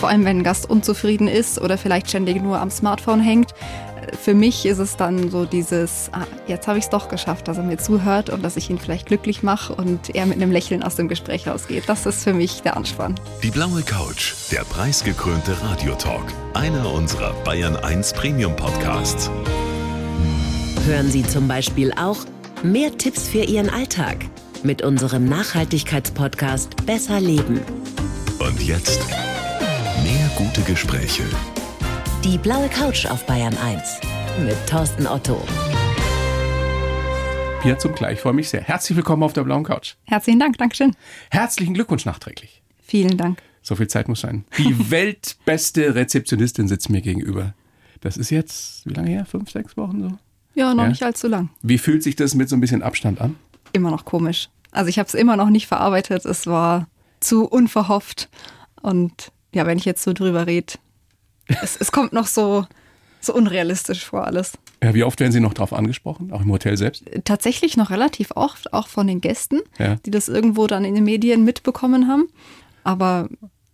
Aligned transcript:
vor 0.00 0.08
allem 0.08 0.24
wenn 0.24 0.38
ein 0.38 0.44
Gast 0.44 0.68
unzufrieden 0.68 1.28
ist 1.28 1.60
oder 1.60 1.76
vielleicht 1.76 2.08
ständig 2.08 2.42
nur 2.42 2.58
am 2.58 2.70
Smartphone 2.70 3.20
hängt. 3.20 3.50
Für 4.22 4.32
mich 4.32 4.64
ist 4.64 4.78
es 4.78 4.96
dann 4.96 5.30
so 5.30 5.44
dieses, 5.44 6.08
ah, 6.12 6.26
jetzt 6.46 6.66
habe 6.66 6.78
ich 6.78 6.84
es 6.84 6.90
doch 6.90 7.10
geschafft, 7.10 7.48
dass 7.48 7.58
er 7.58 7.64
mir 7.64 7.76
zuhört 7.76 8.30
und 8.30 8.42
dass 8.42 8.56
ich 8.56 8.70
ihn 8.70 8.78
vielleicht 8.78 9.06
glücklich 9.06 9.42
mache 9.42 9.74
und 9.74 10.14
er 10.14 10.24
mit 10.24 10.38
einem 10.38 10.50
Lächeln 10.50 10.82
aus 10.82 10.96
dem 10.96 11.06
Gespräch 11.06 11.46
rausgeht. 11.46 11.84
Das 11.86 12.06
ist 12.06 12.24
für 12.24 12.32
mich 12.32 12.62
der 12.62 12.78
Anspann. 12.78 13.14
Die 13.42 13.50
blaue 13.50 13.82
Couch, 13.82 14.32
der 14.50 14.64
preisgekrönte 14.64 15.54
Radiotalk, 15.62 16.24
einer 16.54 16.90
unserer 16.90 17.34
Bayern 17.44 17.76
1 17.76 18.14
Premium 18.14 18.56
Podcasts. 18.56 19.30
Hören 20.86 21.10
Sie 21.10 21.24
zum 21.24 21.46
Beispiel 21.46 21.92
auch 21.92 22.24
mehr 22.62 22.96
Tipps 22.96 23.28
für 23.28 23.44
Ihren 23.44 23.68
Alltag 23.68 24.16
mit 24.62 24.80
unserem 24.80 25.26
Nachhaltigkeitspodcast 25.26 26.86
Besser 26.86 27.20
Leben. 27.20 27.60
Und 28.38 28.62
jetzt 28.62 29.00
mehr 30.02 30.30
gute 30.36 30.62
Gespräche. 30.62 31.24
Die 32.24 32.38
blaue 32.38 32.68
Couch 32.68 33.06
auf 33.06 33.26
Bayern 33.26 33.56
1 33.58 34.00
mit 34.44 34.56
Thorsten 34.68 35.06
Otto. 35.06 35.42
Pia 37.62 37.78
zum 37.78 37.94
Gleich, 37.94 38.14
ich 38.14 38.20
freue 38.20 38.32
mich 38.32 38.48
sehr. 38.48 38.62
Herzlich 38.62 38.96
willkommen 38.96 39.22
auf 39.22 39.32
der 39.32 39.42
blauen 39.44 39.64
Couch. 39.64 39.94
Herzlichen 40.04 40.40
Dank, 40.40 40.56
Dankeschön. 40.58 40.96
Herzlichen 41.30 41.74
Glückwunsch 41.74 42.04
nachträglich. 42.06 42.62
Vielen 42.82 43.16
Dank. 43.18 43.42
So 43.62 43.76
viel 43.76 43.88
Zeit 43.88 44.08
muss 44.08 44.20
sein. 44.20 44.44
Die 44.56 44.90
weltbeste 44.90 45.94
Rezeptionistin 45.94 46.68
sitzt 46.68 46.88
mir 46.88 47.02
gegenüber. 47.02 47.54
Das 48.00 48.16
ist 48.16 48.30
jetzt, 48.30 48.86
wie 48.86 48.94
lange 48.94 49.10
her? 49.10 49.26
Fünf, 49.26 49.50
sechs 49.50 49.76
Wochen 49.76 50.00
so? 50.00 50.18
Ja, 50.54 50.72
noch 50.74 50.84
Ja. 50.84 50.88
nicht 50.88 51.02
allzu 51.02 51.28
lang. 51.28 51.50
Wie 51.62 51.76
fühlt 51.78 52.02
sich 52.02 52.16
das 52.16 52.34
mit 52.34 52.48
so 52.48 52.56
ein 52.56 52.60
bisschen 52.60 52.82
Abstand 52.82 53.20
an? 53.20 53.36
Immer 53.72 53.90
noch 53.90 54.04
komisch. 54.06 54.48
Also 54.72 54.88
ich 54.88 54.98
habe 54.98 55.06
es 55.06 55.14
immer 55.14 55.36
noch 55.36 55.50
nicht 55.50 55.66
verarbeitet. 55.66 56.24
Es 56.24 56.46
war 56.46 56.88
zu 57.20 57.44
unverhofft. 57.46 58.30
Und 58.80 59.30
ja, 59.54 59.66
wenn 59.66 59.78
ich 59.78 59.84
jetzt 59.84 60.02
so 60.02 60.12
drüber 60.12 60.46
rede, 60.46 60.74
es, 61.62 61.76
es 61.76 61.90
kommt 61.92 62.12
noch 62.12 62.26
so, 62.26 62.66
so 63.20 63.34
unrealistisch 63.34 64.04
vor 64.04 64.26
alles. 64.26 64.52
Ja, 64.82 64.94
wie 64.94 65.04
oft 65.04 65.20
werden 65.20 65.32
Sie 65.32 65.40
noch 65.40 65.52
drauf 65.54 65.72
angesprochen? 65.72 66.32
Auch 66.32 66.40
im 66.42 66.50
Hotel 66.50 66.76
selbst? 66.76 67.04
Tatsächlich 67.24 67.76
noch 67.76 67.90
relativ 67.90 68.30
oft, 68.34 68.72
auch 68.72 68.88
von 68.88 69.06
den 69.06 69.20
Gästen, 69.20 69.60
Ja. 69.78 69.96
die 70.06 70.10
das 70.10 70.28
irgendwo 70.28 70.66
dann 70.66 70.84
in 70.84 70.94
den 70.94 71.04
Medien 71.04 71.44
mitbekommen 71.44 72.08
haben. 72.08 72.28
Aber 72.84 73.28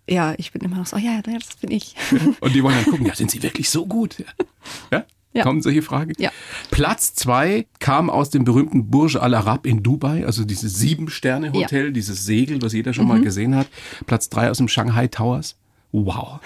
ja, 0.09 0.35
ich 0.39 0.53
bin 0.53 0.63
immer 0.63 0.77
noch 0.79 0.87
so, 0.87 0.97
oh 0.97 0.99
ja, 1.01 1.13
ja, 1.27 1.39
das 1.39 1.57
bin 1.61 1.71
ich. 1.71 1.95
Und 2.41 2.55
die 2.55 2.63
wollen 2.63 2.75
dann 2.77 2.85
gucken, 2.87 3.07
ja, 3.07 3.15
sind 3.15 3.31
Sie 3.31 3.43
wirklich 3.43 3.71
so 3.71 3.87
gut? 3.87 4.25
Ja? 4.91 5.05
Ja. 5.33 5.43
Kommen 5.43 5.61
solche 5.61 5.83
Fragen? 5.83 6.13
Ja. 6.19 6.31
Platz 6.71 7.15
zwei 7.15 7.67
kam 7.79 8.09
aus 8.09 8.31
dem 8.31 8.45
berühmten 8.45 8.91
Burj 8.91 9.19
Al 9.19 9.35
Arab 9.35 9.67
in 9.67 9.83
Dubai, 9.83 10.25
also 10.25 10.45
dieses 10.45 10.79
Sieben-Sterne-Hotel, 10.79 11.93
dieses 11.93 12.25
Segel, 12.25 12.63
was 12.63 12.73
jeder 12.73 12.95
schon 12.95 13.05
Mhm. 13.05 13.09
mal 13.11 13.21
gesehen 13.21 13.55
hat. 13.55 13.67
Platz 14.07 14.29
drei 14.31 14.51
aus 14.51 14.57
dem 14.59 14.67
Shanghai 14.69 15.09
Towers. 15.09 15.57
Wow. 15.93 16.41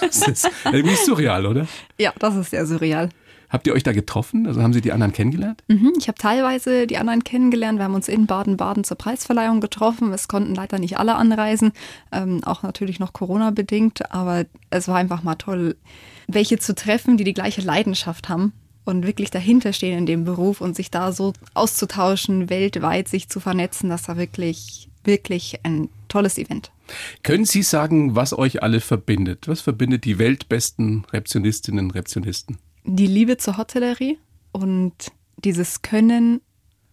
Das 0.00 0.26
ist 0.28 0.50
irgendwie 0.64 0.96
surreal, 0.96 1.46
oder? 1.46 1.66
Ja, 1.98 2.12
das 2.18 2.34
ist 2.36 2.50
sehr 2.50 2.66
surreal. 2.66 3.08
Habt 3.48 3.66
ihr 3.66 3.74
euch 3.74 3.82
da 3.82 3.92
getroffen? 3.92 4.46
Also 4.46 4.62
haben 4.62 4.72
Sie 4.72 4.80
die 4.80 4.92
anderen 4.92 5.12
kennengelernt? 5.12 5.62
Mhm, 5.68 5.92
Ich 5.98 6.08
habe 6.08 6.16
teilweise 6.18 6.86
die 6.86 6.96
anderen 6.96 7.22
kennengelernt. 7.22 7.78
Wir 7.78 7.84
haben 7.84 7.94
uns 7.94 8.08
in 8.08 8.26
Baden-Baden 8.26 8.82
zur 8.84 8.96
Preisverleihung 8.96 9.60
getroffen. 9.60 10.12
Es 10.12 10.26
konnten 10.28 10.54
leider 10.54 10.78
nicht 10.78 10.98
alle 10.98 11.14
anreisen, 11.16 11.72
ähm, 12.12 12.42
auch 12.44 12.62
natürlich 12.62 12.98
noch 12.98 13.12
Corona-bedingt. 13.12 14.10
Aber 14.12 14.44
es 14.70 14.88
war 14.88 14.96
einfach 14.96 15.22
mal 15.22 15.34
toll, 15.34 15.76
welche 16.28 16.58
zu 16.58 16.74
treffen, 16.74 17.16
die 17.18 17.24
die 17.24 17.34
gleiche 17.34 17.60
Leidenschaft 17.60 18.28
haben 18.30 18.52
und 18.86 19.06
wirklich 19.06 19.30
dahinter 19.30 19.72
stehen 19.74 19.98
in 19.98 20.06
dem 20.06 20.24
Beruf 20.24 20.60
und 20.62 20.74
sich 20.74 20.90
da 20.90 21.12
so 21.12 21.34
auszutauschen, 21.54 22.48
weltweit 22.48 23.08
sich 23.08 23.28
zu 23.28 23.38
vernetzen. 23.38 23.90
Das 23.90 24.08
war 24.08 24.16
wirklich, 24.16 24.88
wirklich 25.04 25.60
ein 25.62 25.88
tolles 26.08 26.38
Event. 26.38 26.70
Können 27.22 27.44
Sie 27.44 27.62
sagen, 27.62 28.14
was 28.16 28.36
euch 28.36 28.62
alle 28.62 28.80
verbindet? 28.80 29.48
Was 29.48 29.60
verbindet 29.60 30.04
die 30.04 30.18
weltbesten 30.18 31.04
Rezeptionistinnen 31.12 31.86
und 31.86 31.90
Rezeptionisten? 31.92 32.58
Die 32.84 33.06
Liebe 33.06 33.36
zur 33.36 33.56
Hotellerie 33.58 34.18
und 34.52 34.92
dieses 35.36 35.82
Können, 35.82 36.40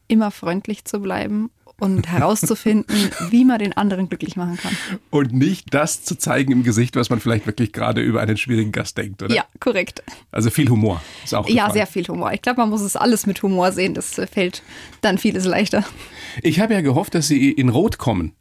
immer 0.07 0.31
freundlich 0.31 0.85
zu 0.85 0.99
bleiben 0.99 1.49
und 1.79 2.07
herauszufinden, 2.11 3.09
wie 3.29 3.45
man 3.45 3.59
den 3.59 3.71
anderen 3.77 4.09
glücklich 4.09 4.35
machen 4.35 4.57
kann. 4.57 4.75
Und 5.11 5.33
nicht 5.33 5.73
das 5.73 6.03
zu 6.03 6.17
zeigen 6.17 6.51
im 6.51 6.63
Gesicht, 6.63 6.95
was 6.95 7.09
man 7.09 7.19
vielleicht 7.19 7.45
wirklich 7.45 7.71
gerade 7.71 8.01
über 8.01 8.21
einen 8.21 8.37
schwierigen 8.37 8.71
Gast 8.71 8.97
denkt, 8.97 9.23
oder? 9.23 9.33
Ja, 9.33 9.45
korrekt. 9.59 10.03
Also 10.31 10.49
viel 10.49 10.69
Humor 10.69 11.01
ist 11.23 11.33
auch 11.33 11.47
Ja, 11.47 11.53
gefallen. 11.67 11.73
sehr 11.73 11.87
viel 11.87 12.07
Humor. 12.07 12.33
Ich 12.33 12.41
glaube, 12.41 12.59
man 12.61 12.69
muss 12.69 12.81
es 12.81 12.95
alles 12.95 13.25
mit 13.27 13.41
Humor 13.43 13.71
sehen. 13.71 13.93
Das 13.93 14.19
fällt 14.31 14.61
dann 15.01 15.17
vieles 15.17 15.45
leichter. 15.45 15.85
Ich 16.43 16.59
habe 16.59 16.73
ja 16.73 16.81
gehofft, 16.81 17.15
dass 17.15 17.27
Sie 17.27 17.51
in 17.51 17.69
Rot 17.69 17.97
kommen. 17.97 18.33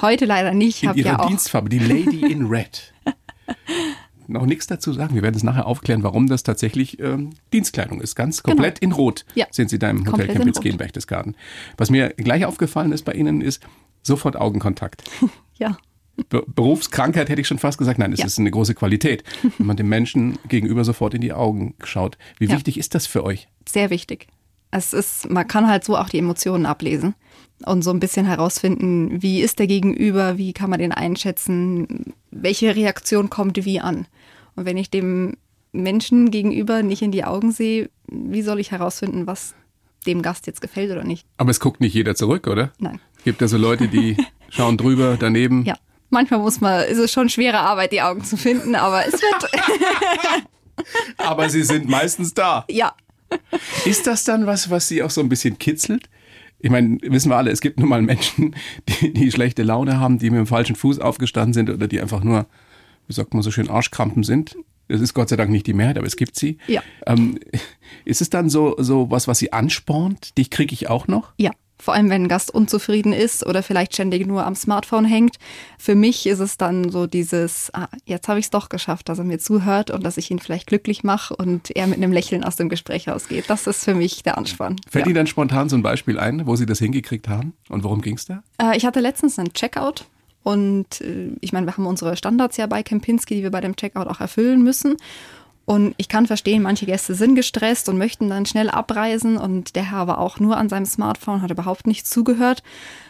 Heute 0.00 0.24
leider 0.24 0.52
nicht. 0.54 0.82
Ich 0.82 0.88
In 0.88 0.94
Ihrer 0.94 1.18
ja. 1.20 1.26
Dienstfarbe, 1.26 1.68
die 1.68 1.78
Lady 1.78 2.20
in 2.32 2.46
Red. 2.46 2.92
Noch 4.28 4.46
nichts 4.46 4.66
dazu 4.66 4.92
sagen. 4.92 5.14
Wir 5.14 5.22
werden 5.22 5.34
es 5.34 5.42
nachher 5.42 5.66
aufklären, 5.66 6.02
warum 6.02 6.28
das 6.28 6.42
tatsächlich 6.42 6.98
ähm, 7.00 7.30
Dienstkleidung 7.52 8.00
ist. 8.00 8.14
Ganz 8.14 8.42
komplett 8.42 8.78
in 8.78 8.92
Rot 8.92 9.24
Genau. 9.34 9.46
Ja. 9.46 9.52
sind 9.52 9.68
Sie 9.68 9.78
da 9.78 9.90
im 9.90 10.10
Hotel 10.10 10.28
Kempinski 10.28 10.68
in 10.68 10.76
Berchtesgaden. 10.78 11.36
Was 11.76 11.90
mir 11.90 12.10
gleich 12.10 12.44
aufgefallen 12.46 12.92
ist 12.92 13.04
bei 13.04 13.12
Ihnen 13.12 13.40
ist 13.40 13.62
sofort 14.02 14.36
Augenkontakt. 14.36 15.04
Ja. 15.58 15.76
Be 16.28 16.42
Berufskrankheit 16.46 17.28
hätte 17.28 17.40
ich 17.40 17.46
schon 17.46 17.58
fast 17.58 17.78
gesagt. 17.78 17.98
Nein, 17.98 18.12
es 18.12 18.18
Ja. 18.20 18.26
ist 18.26 18.38
eine 18.38 18.50
große 18.50 18.74
Qualität, 18.74 19.22
wenn 19.58 19.66
man 19.66 19.76
dem 19.76 19.88
Menschen 19.88 20.38
gegenüber 20.48 20.82
sofort 20.82 21.14
in 21.14 21.20
die 21.20 21.32
Augen 21.32 21.74
schaut. 21.84 22.18
Wie 22.38 22.46
Ja. 22.46 22.54
wichtig 22.56 22.78
ist 22.78 22.94
das 22.96 23.06
für 23.06 23.22
euch? 23.22 23.48
Sehr 23.68 23.90
wichtig. 23.90 24.26
Es 24.72 24.92
ist, 24.92 25.30
man 25.30 25.46
kann 25.46 25.68
halt 25.68 25.84
so 25.84 25.96
auch 25.96 26.08
die 26.08 26.18
Emotionen 26.18 26.66
ablesen 26.66 27.14
und 27.64 27.82
so 27.82 27.90
ein 27.90 28.00
bisschen 28.00 28.26
herausfinden, 28.26 29.22
wie 29.22 29.40
ist 29.40 29.58
der 29.58 29.66
Gegenüber, 29.66 30.38
wie 30.38 30.52
kann 30.52 30.70
man 30.70 30.78
den 30.78 30.92
einschätzen, 30.92 32.14
welche 32.30 32.74
Reaktion 32.74 33.30
kommt 33.30 33.64
wie 33.64 33.80
an. 33.80 34.06
Und 34.56 34.64
wenn 34.66 34.76
ich 34.76 34.90
dem 34.90 35.36
Menschen 35.72 36.30
gegenüber 36.30 36.82
nicht 36.82 37.02
in 37.02 37.12
die 37.12 37.24
Augen 37.24 37.52
sehe, 37.52 37.90
wie 38.08 38.42
soll 38.42 38.60
ich 38.60 38.70
herausfinden, 38.72 39.26
was 39.26 39.54
dem 40.06 40.20
Gast 40.22 40.46
jetzt 40.46 40.60
gefällt 40.60 40.90
oder 40.90 41.04
nicht? 41.04 41.26
Aber 41.38 41.50
es 41.50 41.60
guckt 41.60 41.80
nicht 41.80 41.94
jeder 41.94 42.14
zurück, 42.14 42.46
oder? 42.46 42.72
Nein. 42.78 43.00
Es 43.18 43.24
gibt 43.24 43.40
ja 43.40 43.48
so 43.48 43.56
Leute, 43.56 43.88
die 43.88 44.16
schauen 44.50 44.76
drüber, 44.76 45.16
daneben. 45.18 45.64
Ja. 45.64 45.76
Manchmal 46.10 46.40
muss 46.40 46.60
man, 46.60 46.84
ist 46.84 46.98
es 46.98 47.10
schon 47.10 47.30
schwere 47.30 47.60
Arbeit, 47.60 47.92
die 47.92 48.02
Augen 48.02 48.22
zu 48.22 48.36
finden, 48.36 48.74
aber 48.74 49.06
es 49.06 49.14
wird, 49.14 49.50
Aber 51.16 51.48
sie 51.48 51.62
sind 51.62 51.88
meistens 51.88 52.34
da. 52.34 52.64
ja, 52.68 52.92
Ist 53.84 54.06
das 54.06 54.24
dann 54.24 54.46
was, 54.46 54.68
was 54.70 54.88
sie 54.88 55.02
auch 55.02 55.10
so 55.10 55.20
ein 55.20 55.28
bisschen 55.28 55.58
kitzelt? 55.58 56.08
Ich 56.62 56.70
meine, 56.70 56.98
wissen 57.02 57.30
wir 57.30 57.36
alle, 57.36 57.50
es 57.50 57.60
gibt 57.60 57.80
nun 57.80 57.88
mal 57.88 58.00
Menschen, 58.02 58.54
die, 58.88 59.12
die 59.12 59.30
schlechte 59.30 59.62
Laune 59.62 59.98
haben, 59.98 60.18
die 60.18 60.30
mit 60.30 60.38
dem 60.38 60.46
falschen 60.46 60.76
Fuß 60.76 61.00
aufgestanden 61.00 61.52
sind 61.52 61.68
oder 61.68 61.88
die 61.88 62.00
einfach 62.00 62.22
nur, 62.22 62.46
wie 63.08 63.12
sagt 63.12 63.34
man 63.34 63.42
so 63.42 63.50
schön, 63.50 63.68
Arschkrampen 63.68 64.22
sind. 64.22 64.56
Das 64.88 65.00
ist 65.00 65.14
Gott 65.14 65.28
sei 65.28 65.36
Dank 65.36 65.50
nicht 65.50 65.66
die 65.66 65.74
Mehrheit, 65.74 65.98
aber 65.98 66.06
es 66.06 66.16
gibt 66.16 66.36
sie. 66.36 66.58
Ja. 66.66 66.82
Ähm, 67.06 67.38
ist 68.04 68.20
es 68.20 68.30
dann 68.30 68.48
so, 68.48 68.76
so 68.78 69.10
was, 69.10 69.26
was 69.26 69.38
sie 69.38 69.52
anspornt? 69.52 70.36
Dich 70.38 70.50
kriege 70.50 70.72
ich 70.72 70.88
auch 70.88 71.08
noch? 71.08 71.32
Ja, 71.38 71.50
vor 71.82 71.94
allem 71.94 72.10
wenn 72.10 72.24
ein 72.24 72.28
Gast 72.28 72.54
unzufrieden 72.54 73.12
ist 73.12 73.44
oder 73.44 73.62
vielleicht 73.62 73.94
ständig 73.94 74.24
nur 74.24 74.46
am 74.46 74.54
Smartphone 74.54 75.04
hängt. 75.04 75.36
Für 75.78 75.96
mich 75.96 76.26
ist 76.26 76.38
es 76.38 76.56
dann 76.56 76.90
so 76.90 77.08
dieses, 77.08 77.74
ah, 77.74 77.88
jetzt 78.04 78.28
habe 78.28 78.38
ich 78.38 78.46
es 78.46 78.50
doch 78.50 78.68
geschafft, 78.68 79.08
dass 79.08 79.18
er 79.18 79.24
mir 79.24 79.40
zuhört 79.40 79.90
und 79.90 80.04
dass 80.04 80.16
ich 80.16 80.30
ihn 80.30 80.38
vielleicht 80.38 80.68
glücklich 80.68 81.02
mache 81.02 81.34
und 81.34 81.74
er 81.74 81.88
mit 81.88 81.98
einem 81.98 82.12
Lächeln 82.12 82.44
aus 82.44 82.54
dem 82.54 82.68
Gespräch 82.68 83.08
rausgeht. 83.08 83.50
Das 83.50 83.66
ist 83.66 83.84
für 83.84 83.94
mich 83.94 84.22
der 84.22 84.38
Anspann. 84.38 84.76
Fällt 84.88 85.06
ja. 85.06 85.08
Ihnen 85.08 85.16
dann 85.16 85.26
spontan 85.26 85.68
so 85.68 85.76
ein 85.76 85.82
Beispiel 85.82 86.20
ein, 86.20 86.46
wo 86.46 86.54
Sie 86.54 86.66
das 86.66 86.78
hingekriegt 86.78 87.26
haben? 87.26 87.52
Und 87.68 87.82
worum 87.82 88.00
ging 88.00 88.14
es 88.14 88.26
da? 88.26 88.44
Äh, 88.58 88.76
ich 88.76 88.86
hatte 88.86 89.00
letztens 89.00 89.40
einen 89.40 89.52
Checkout 89.52 90.04
und 90.44 91.00
äh, 91.00 91.30
ich 91.40 91.52
meine, 91.52 91.66
wir 91.66 91.76
haben 91.76 91.86
unsere 91.86 92.16
Standards 92.16 92.56
ja 92.58 92.66
bei 92.66 92.84
Kempinski, 92.84 93.34
die 93.34 93.42
wir 93.42 93.50
bei 93.50 93.60
dem 93.60 93.74
Checkout 93.74 94.06
auch 94.06 94.20
erfüllen 94.20 94.62
müssen. 94.62 94.96
Und 95.64 95.94
ich 95.96 96.08
kann 96.08 96.26
verstehen, 96.26 96.62
manche 96.62 96.86
Gäste 96.86 97.14
sind 97.14 97.36
gestresst 97.36 97.88
und 97.88 97.96
möchten 97.96 98.28
dann 98.28 98.46
schnell 98.46 98.68
abreisen. 98.68 99.36
Und 99.36 99.76
der 99.76 99.90
Herr 99.90 100.06
war 100.06 100.18
auch 100.18 100.40
nur 100.40 100.56
an 100.56 100.68
seinem 100.68 100.86
Smartphone, 100.86 101.42
hat 101.42 101.50
überhaupt 101.50 101.86
nicht 101.86 102.06
zugehört 102.06 102.62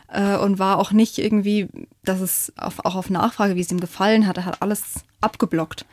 äh, 0.08 0.36
und 0.36 0.58
war 0.58 0.78
auch 0.78 0.92
nicht 0.92 1.18
irgendwie, 1.18 1.68
dass 2.04 2.20
es 2.20 2.52
auf, 2.56 2.84
auch 2.84 2.94
auf 2.94 3.10
Nachfrage, 3.10 3.56
wie 3.56 3.60
es 3.60 3.72
ihm 3.72 3.80
gefallen 3.80 4.26
hat, 4.26 4.36
er 4.36 4.44
hat 4.44 4.62
alles 4.62 5.04
abgeblockt. 5.20 5.86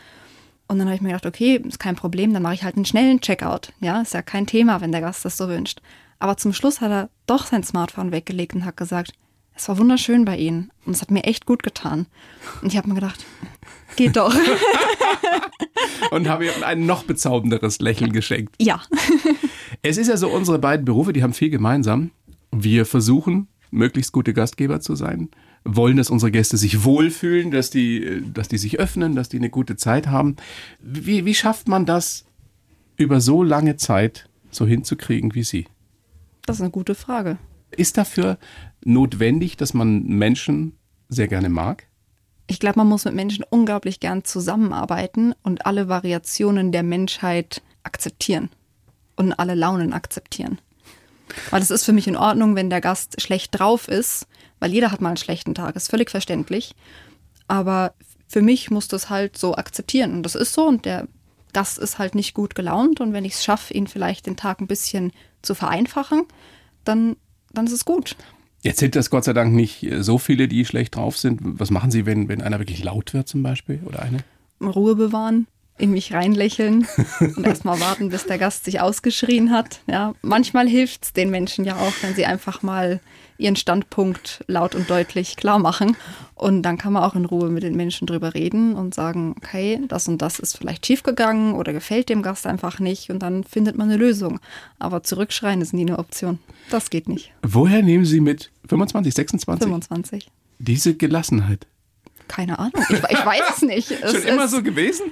Und 0.68 0.78
dann 0.78 0.88
habe 0.88 0.96
ich 0.96 1.02
mir 1.02 1.10
gedacht, 1.10 1.26
okay, 1.26 1.56
ist 1.56 1.80
kein 1.80 1.96
Problem, 1.96 2.34
dann 2.34 2.44
mache 2.44 2.54
ich 2.54 2.64
halt 2.64 2.76
einen 2.76 2.86
schnellen 2.86 3.22
Checkout. 3.22 3.74
Ja, 3.80 4.02
ist 4.02 4.14
ja 4.14 4.22
kein 4.22 4.46
Thema, 4.46 4.82
wenn 4.82 4.92
der 4.92 5.02
Gast 5.02 5.26
das 5.26 5.38
so 5.38 5.48
wünscht. 5.48 5.82
Aber 6.20 6.38
zum 6.38 6.54
Schluss 6.54 6.82
hat 6.82 6.92
er 6.92 7.10
doch 7.26 7.46
sein 7.46 7.64
Smartphone 7.64 8.12
weggelegt 8.12 8.54
und 8.54 8.66
hat 8.66 8.78
gesagt, 8.78 9.14
es 9.60 9.68
war 9.68 9.78
wunderschön 9.78 10.24
bei 10.24 10.38
Ihnen 10.38 10.72
und 10.86 10.96
es 10.96 11.02
hat 11.02 11.12
mir 11.12 11.26
echt 11.26 11.46
gut 11.46 11.64
getan. 11.64 12.06
Und 12.62 12.70
ich 12.70 12.78
habe 12.78 12.88
mir 12.88 12.96
gedacht, 12.96 13.26
geht 13.98 14.16
doch. 14.16 14.34
Und 16.12 16.30
habe 16.30 16.46
ihr 16.46 16.66
ein 16.66 16.86
noch 16.86 17.04
bezaubernderes 17.04 17.80
Lächeln 17.80 18.14
geschenkt. 18.14 18.56
ja. 18.60 18.82
Es 19.82 19.98
ist 19.98 20.08
ja 20.08 20.18
so, 20.18 20.30
unsere 20.30 20.60
beiden 20.60 20.86
Berufe, 20.86 21.14
die 21.14 21.24
haben 21.24 21.34
viel 21.34 21.50
gemeinsam. 21.50 22.12
Wir 22.52 22.86
versuchen, 22.86 23.48
möglichst 23.70 24.12
gute 24.12 24.34
Gastgeber 24.34 24.80
zu 24.80 24.96
sein, 24.96 25.30
wollen, 25.64 25.98
dass 25.98 26.10
unsere 26.10 26.32
Gäste 26.32 26.58
sich 26.58 26.84
wohlfühlen, 26.84 27.52
dass 27.52 27.70
die, 27.70 28.24
dass 28.34 28.48
die 28.48 28.58
sich 28.58 28.80
öffnen, 28.80 29.16
dass 29.16 29.30
die 29.30 29.38
eine 29.38 29.50
gute 29.50 29.76
Zeit 29.76 30.08
haben. 30.08 30.38
Wie, 30.82 31.26
wie 31.26 31.36
schafft 31.36 31.68
man 31.68 31.86
das 31.86 32.26
über 32.98 33.22
so 33.22 33.44
lange 33.44 33.76
Zeit 33.76 34.30
so 34.52 34.66
hinzukriegen 34.66 35.36
wie 35.36 35.44
Sie? 35.44 35.68
Das 36.46 36.58
ist 36.58 36.62
eine 36.62 36.72
gute 36.72 36.96
Frage. 36.96 37.38
Ist 37.76 37.98
dafür 37.98 38.38
notwendig, 38.84 39.58
dass 39.58 39.74
man 39.74 40.04
Menschen 40.04 40.78
sehr 41.10 41.28
gerne 41.28 41.50
mag? 41.50 41.88
Ich 42.48 42.60
glaube, 42.60 42.80
man 42.80 42.88
muss 42.88 43.06
mit 43.06 43.14
Menschen 43.14 43.46
unglaublich 43.50 44.00
gern 44.00 44.24
zusammenarbeiten 44.24 45.34
und 45.44 45.66
alle 45.66 45.88
Variationen 45.88 46.72
der 46.72 46.84
Menschheit 46.84 47.62
akzeptieren 47.84 48.50
und 49.16 49.34
alle 49.34 49.54
Launen 49.54 49.94
akzeptieren. 49.94 50.60
Weil 51.52 51.62
es 51.62 51.70
ist 51.70 51.86
für 51.86 51.94
mich 51.94 52.08
in 52.08 52.16
Ordnung, 52.16 52.56
wenn 52.56 52.72
der 52.72 52.82
Gast 52.82 53.22
schlecht 53.22 53.60
drauf 53.60 53.88
ist, 53.88 54.26
weil 54.60 54.74
jeder 54.74 54.92
hat 54.92 55.02
mal 55.02 55.10
einen 55.10 55.18
schlechten 55.18 55.54
Tag, 55.54 55.76
ist 55.76 55.90
völlig 55.90 56.10
verständlich. 56.10 56.76
Aber 57.48 57.94
für 58.28 58.42
mich 58.42 58.72
muss 58.72 58.88
das 58.88 59.10
halt 59.10 59.38
so 59.38 59.56
akzeptieren 59.56 60.14
und 60.14 60.24
das 60.24 60.36
ist 60.36 60.54
so 60.54 60.68
und 60.68 60.86
der 60.86 61.08
Gast 61.54 61.80
ist 61.80 61.98
halt 61.98 62.16
nicht 62.16 62.34
gut 62.34 62.56
gelaunt 62.56 63.02
und 63.02 63.14
wenn 63.14 63.26
ich 63.26 63.34
es 63.34 63.44
schaffe, 63.44 63.74
ihn 63.74 63.88
vielleicht 63.88 64.28
den 64.28 64.38
Tag 64.38 64.62
ein 64.62 64.68
bisschen 64.68 65.12
zu 65.42 65.56
vereinfachen, 65.56 66.26
dann, 66.84 67.16
dann 67.54 67.66
ist 67.66 67.74
es 67.74 67.86
gut. 67.86 68.16
Jetzt 68.62 68.80
sind 68.80 68.96
das 68.96 69.10
Gott 69.10 69.24
sei 69.24 69.34
Dank 69.34 69.54
nicht 69.54 69.88
so 70.00 70.18
viele, 70.18 70.48
die 70.48 70.66
schlecht 70.66 70.96
drauf 70.96 71.18
sind. 71.18 71.40
Was 71.42 71.72
machen 71.72 71.92
Sie, 71.92 72.06
wenn, 72.06 72.28
wenn 72.28 72.42
einer 72.42 72.60
wirklich 72.60 72.84
laut 72.84 73.14
wird 73.14 73.28
zum 73.28 73.42
Beispiel 73.42 73.80
oder 73.86 74.02
eine? 74.02 74.20
Ruhe 74.62 74.96
bewahren, 74.96 75.48
in 75.80 75.92
mich 75.92 76.14
reinlächeln 76.14 76.88
und 77.20 77.46
erstmal 77.46 77.80
warten, 77.80 78.10
bis 78.10 78.26
der 78.26 78.38
Gast 78.38 78.66
sich 78.66 78.82
ausgeschrien 78.82 79.52
hat. 79.52 79.82
Ja, 79.88 80.14
manchmal 80.22 80.68
hilft 80.68 81.06
es 81.06 81.14
den 81.14 81.30
Menschen 81.30 81.66
ja 81.66 81.78
auch, 81.78 81.94
wenn 82.02 82.16
sie 82.16 82.26
einfach 82.26 82.62
mal 82.62 83.00
ihren 83.40 83.56
Standpunkt 83.56 84.44
laut 84.48 84.76
und 84.76 84.90
deutlich 84.90 85.38
klar 85.38 85.60
machen. 85.60 85.96
Und 86.36 86.62
dann 86.64 86.78
kann 86.78 86.94
man 86.94 87.04
auch 87.04 87.16
in 87.16 87.26
Ruhe 87.26 87.50
mit 87.50 87.64
den 87.64 87.76
Menschen 87.76 88.06
drüber 88.06 88.34
reden 88.34 88.76
und 88.76 88.94
sagen, 88.94 89.34
okay, 89.38 89.82
das 89.88 90.08
und 90.08 90.22
das 90.22 90.40
ist 90.40 90.58
vielleicht 90.58 90.86
schiefgegangen 90.86 91.54
oder 91.54 91.74
gefällt 91.74 92.10
dem 92.10 92.22
Gast 92.22 92.46
einfach 92.46 92.80
nicht 92.80 93.10
und 93.10 93.20
dann 93.20 93.44
findet 93.44 93.78
man 93.78 93.90
eine 93.90 93.98
Lösung. 93.98 94.40
Aber 94.78 95.04
zurückschreien 95.04 95.62
ist 95.62 95.74
nie 95.74 95.82
eine 95.82 95.98
Option. 95.98 96.40
Das 96.70 96.90
geht 96.90 97.08
nicht. 97.08 97.32
Woher 97.42 97.82
nehmen 97.82 98.06
Sie 98.06 98.20
mit 98.20 98.52
25, 98.68 99.14
26 99.14 99.64
25. 99.66 100.32
diese 100.60 100.96
Gelassenheit? 100.96 101.66
Keine 102.28 102.60
Ahnung. 102.60 102.84
Ich, 102.90 102.98
ich 102.98 103.26
weiß 103.26 103.42
es 103.56 103.62
nicht. 103.64 103.92
Es 104.02 104.12
Schon 104.12 104.24
immer 104.24 104.48
so 104.48 104.62
gewesen? 104.62 105.12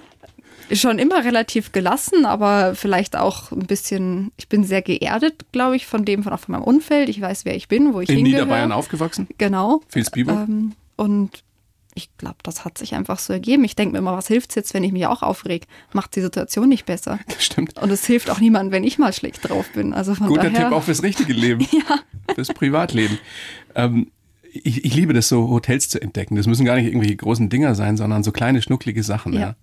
Schon 0.72 1.00
immer 1.00 1.24
relativ 1.24 1.72
gelassen, 1.72 2.26
aber 2.26 2.76
vielleicht 2.76 3.16
auch 3.16 3.52
ein 3.52 3.68
bisschen, 3.68 4.32
ich 4.38 4.48
bin 4.48 4.64
sehr 4.64 4.82
geerdet, 4.82 5.46
glaube 5.52 5.76
ich, 5.76 5.86
von 5.86 6.06
dem, 6.06 6.24
von, 6.24 6.34
auch 6.34 6.40
von 6.40 6.54
meinem 6.54 6.64
Umfeld. 6.64 7.10
Ich 7.10 7.22
weiß, 7.22 7.46
wer 7.46 7.56
ich 7.56 7.68
bin, 7.68 7.94
wo 7.94 8.02
ich 8.02 8.10
In 8.10 8.18
hingehöre. 8.18 8.46
Niederbayern 8.46 8.72
aufgewachsen? 8.72 9.28
Genau. 9.38 9.82
Vilsbiburg? 9.90 10.48
Ähm, 10.48 10.74
und 10.96 11.44
ich 11.98 12.16
glaube, 12.18 12.38
das 12.44 12.64
hat 12.64 12.78
sich 12.78 12.94
einfach 12.94 13.18
so 13.18 13.34
ergeben. 13.34 13.64
Ich 13.64 13.76
denke 13.76 13.94
mir 13.94 14.00
immer, 14.00 14.16
was 14.16 14.28
hilft's 14.28 14.56
jetzt, 14.56 14.74
wenn 14.74 14.84
ich 14.84 14.92
mich 14.92 15.08
auch 15.08 15.24
aufreg? 15.24 15.66
Macht 15.94 16.16
die 16.16 16.22
Situation 16.22 16.70
nicht 16.70 16.86
besser. 16.86 17.20
Das 17.28 17.44
stimmt. 17.44 17.80
Und 17.82 17.90
es 17.90 18.06
hilft 18.06 18.30
auch 18.30 18.40
niemandem, 18.40 18.72
wenn 18.72 18.84
ich 18.84 18.98
mal 18.98 19.14
schlecht 19.14 19.48
drauf 19.48 19.70
bin. 19.74 19.94
Also 19.94 20.16
von 20.16 20.28
Guter 20.28 20.50
daher, 20.50 20.70
Tipp 20.70 20.78
auch 20.78 20.84
fürs 20.84 21.04
richtige 21.04 21.34
Leben. 21.34 21.62
ja. 21.72 22.00
Fürs 22.36 22.50
Privatleben. 22.50 23.20
Ähm, 23.76 24.12
ich, 24.66 24.86
ich 24.86 24.96
liebe 24.96 25.14
das 25.14 25.30
so, 25.30 25.50
Hotels 25.50 25.90
zu 25.90 26.02
entdecken. 26.02 26.36
Das 26.36 26.48
müssen 26.48 26.66
gar 26.66 26.76
nicht 26.76 26.86
irgendwelche 26.86 27.16
großen 27.16 27.50
Dinger 27.50 27.76
sein, 27.76 27.98
sondern 27.98 28.24
so 28.24 28.32
kleine, 28.32 28.62
schnucklige 28.62 29.04
Sachen. 29.04 29.34
Ja. 29.34 29.40
Ja. 29.40 29.56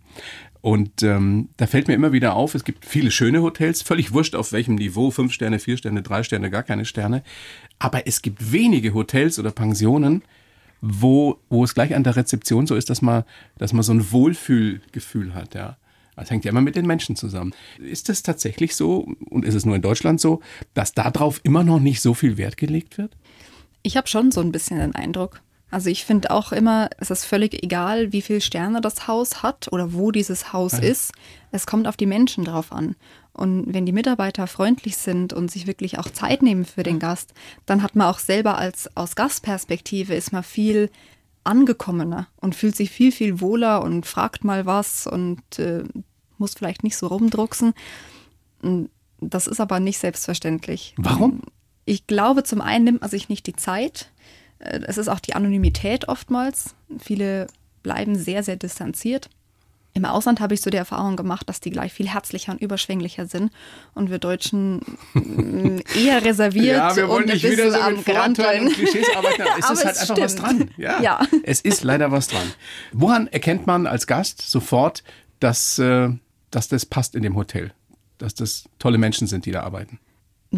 Und 0.61 1.03
ähm, 1.03 1.51
da 1.59 1.67
fällt 1.67 1.89
mir 1.89 1.95
immer 1.95 2.13
wieder 2.13 2.35
auf, 2.35 2.55
es 2.55 2.65
gibt 2.65 2.87
viele 2.87 3.11
schöne 3.11 3.43
Hotels, 3.43 3.83
völlig 3.83 4.13
wurscht 4.13 4.35
auf 4.35 4.53
welchem 4.53 4.77
Niveau, 4.77 5.11
fünf 5.11 5.33
Sterne, 5.33 5.59
vier 5.59 5.77
Sterne, 5.77 6.03
drei 6.03 6.23
Sterne, 6.23 6.51
gar 6.51 6.63
keine 6.63 6.87
Sterne. 6.87 7.23
Aber 7.79 8.07
es 8.07 8.23
gibt 8.23 8.53
wenige 8.53 8.95
Hotels 8.95 9.39
oder 9.39 9.51
Pensionen, 9.51 10.23
wo, 10.81 11.39
wo 11.51 11.65
es 11.65 11.75
gleich 11.75 11.95
an 11.95 12.03
der 12.03 12.17
Rezeption 12.17 12.67
so 12.67 12.77
ist, 12.77 12.89
dass 12.89 13.03
man, 13.03 13.25
dass 13.59 13.73
man 13.73 13.83
so 13.83 13.93
ein 13.93 14.11
Wohlfühlgefühl 14.11 15.35
hat, 15.35 15.55
ja. 15.55 15.77
Das 16.17 16.31
hängt 16.31 16.45
ja 16.45 16.51
immer 16.51 16.61
mit 16.61 16.77
den 16.77 16.87
Menschen 16.87 17.17
zusammen. 17.17 17.53
Ist 17.79 18.09
das 18.09 18.23
tatsächlich 18.23 18.77
so, 18.77 19.13
und 19.31 19.45
ist 19.45 19.55
es 19.55 19.67
nur 19.67 19.75
in 19.75 19.83
Deutschland 19.83 20.21
so, 20.21 20.41
dass 20.73 20.95
darauf 20.95 21.41
immer 21.43 21.65
noch 21.65 21.81
nicht 21.81 22.01
so 22.01 22.15
viel 22.15 22.37
Wert 22.37 22.57
gelegt 22.57 22.99
wird? 22.99 23.17
Ich 23.85 23.97
habe 23.97 24.09
schon 24.09 24.33
so 24.33 24.41
ein 24.41 24.51
bisschen 24.51 24.79
den 24.81 24.95
Eindruck. 24.95 25.41
Also 25.71 25.91
ich 25.91 26.05
finde 26.05 26.31
auch 26.31 26.53
immer, 26.53 26.89
es 26.99 27.11
ist 27.11 27.25
völlig 27.25 27.63
egal, 27.63 28.13
wie 28.13 28.23
viele 28.23 28.41
Sterne 28.41 28.81
das 28.81 29.07
Haus 29.07 29.43
hat 29.43 29.73
oder 29.73 29.93
wo 29.93 30.11
dieses 30.11 30.53
Haus 30.53 30.75
ist. 30.79 31.13
Es 31.51 31.67
kommt 31.67 31.87
auf 31.87 31.97
die 31.97 32.07
Menschen 32.07 32.45
drauf 32.45 32.73
an. 32.73 32.97
Und 33.33 33.75
wenn 33.75 33.85
die 33.85 33.93
Mitarbeiter 33.93 34.47
freundlich 34.47 34.97
sind 34.97 35.33
und 35.33 35.51
sich 35.51 35.67
wirklich 35.67 35.99
auch 35.99 36.09
Zeit 36.09 36.43
nehmen 36.43 36.65
für 36.65 36.83
den 36.83 36.99
Gast, 36.99 37.35
dann 37.67 37.83
hat 37.83 37.95
man 37.95 38.07
auch 38.07 38.21
selber 38.21 38.57
als 38.57 38.97
aus 38.97 39.17
Gastperspektive 39.17 40.15
ist 40.15 40.33
man 40.33 40.45
viel 40.45 40.91
angekommener 41.43 42.29
und 42.41 42.55
fühlt 42.55 42.77
sich 42.77 42.91
viel, 42.91 43.13
viel 43.13 43.41
wohler 43.41 43.83
und 43.83 44.07
fragt 44.07 44.45
mal 44.45 44.65
was 44.65 45.07
und 45.07 45.59
äh, 45.59 45.83
muss 46.39 46.55
vielleicht 46.55 46.85
nicht 46.85 46.97
so 46.97 47.09
rumdrucksen. 47.09 47.75
Das 49.21 49.47
ist 49.47 49.61
aber 49.61 49.81
nicht 49.81 49.99
selbstverständlich. 49.99 50.95
Warum? 50.97 51.43
Ich 51.85 52.07
glaube, 52.07 52.45
zum 52.45 52.61
einen 52.61 52.85
nimmt 52.85 53.01
man 53.01 53.11
sich 53.11 53.29
nicht 53.29 53.47
die 53.47 53.57
Zeit. 53.57 54.11
Äh, 54.59 54.81
Es 54.87 54.99
ist 54.99 55.09
auch 55.09 55.21
die 55.21 55.35
Anonymität 55.35 56.09
oftmals. 56.09 56.75
Viele 56.99 57.47
bleiben 57.83 58.17
sehr, 58.17 58.43
sehr 58.43 58.57
distanziert. 58.57 59.29
Im 59.97 60.05
Ausland 60.05 60.41
habe 60.41 60.55
ich 60.55 60.61
so 60.61 60.71
die 60.71 60.77
Erfahrung 60.77 61.15
gemacht, 61.15 61.49
dass 61.49 61.61
die 61.61 61.71
gleich 61.71 61.93
viel 61.93 62.09
herzlicher 62.09 62.51
und 62.51 62.61
überschwänglicher 62.61 63.27
sind 63.27 63.53
und 63.95 64.11
wir 64.11 64.19
Deutschen 64.19 64.81
mm, 65.13 65.79
eher 65.97 66.25
reserviert 66.25 66.99
und 66.99 67.31
ein 67.31 67.41
bisschen 67.41 67.75
am 67.77 68.03
Granteln. 68.03 68.73
Klischees 68.73 69.07
arbeiten. 69.15 69.45
Es 69.57 69.65
Aber 69.67 69.75
ist 69.75 69.85
halt 69.85 69.95
es 69.95 70.11
einfach 70.11 70.23
was 70.25 70.35
dran. 70.35 70.71
Ja. 70.77 71.01
Ja. 71.01 71.21
Es 71.45 71.61
ist 71.61 71.85
leider 71.85 72.11
was 72.11 72.27
dran. 72.27 72.53
Woran 72.93 73.29
erkennt 73.29 73.69
man 73.69 73.87
als 73.87 74.09
Gast 74.09 74.43
sofort, 74.43 75.05
dass, 75.39 75.79
äh, 75.79 76.09
dass 76.51 76.67
das 76.67 76.87
passt 76.87 77.15
in 77.15 77.23
dem 77.23 77.37
Hotel? 77.37 77.73
Dass 78.19 78.35
das 78.35 78.65
tolle 78.81 78.99
Menschen 78.99 79.29
sind, 79.29 79.47
die 79.47 79.53
da 79.53 79.63
arbeiten? 79.63 80.01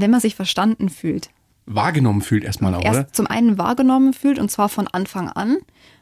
Wenn 0.01 0.11
man 0.11 0.21
sich 0.21 0.35
verstanden 0.35 0.89
fühlt, 0.89 1.31
Wahrgenommen 1.67 2.21
fühlt 2.21 2.45
erstmal 2.45 2.75
auch, 2.75 2.85
erst 2.85 2.99
oder? 2.99 3.13
zum 3.13 3.27
einen 3.27 3.59
wahrgenommen 3.59 4.13
fühlt 4.13 4.39
und 4.39 4.51
zwar 4.51 4.69
von 4.69 4.87
Anfang 4.87 5.29
an. 5.29 5.57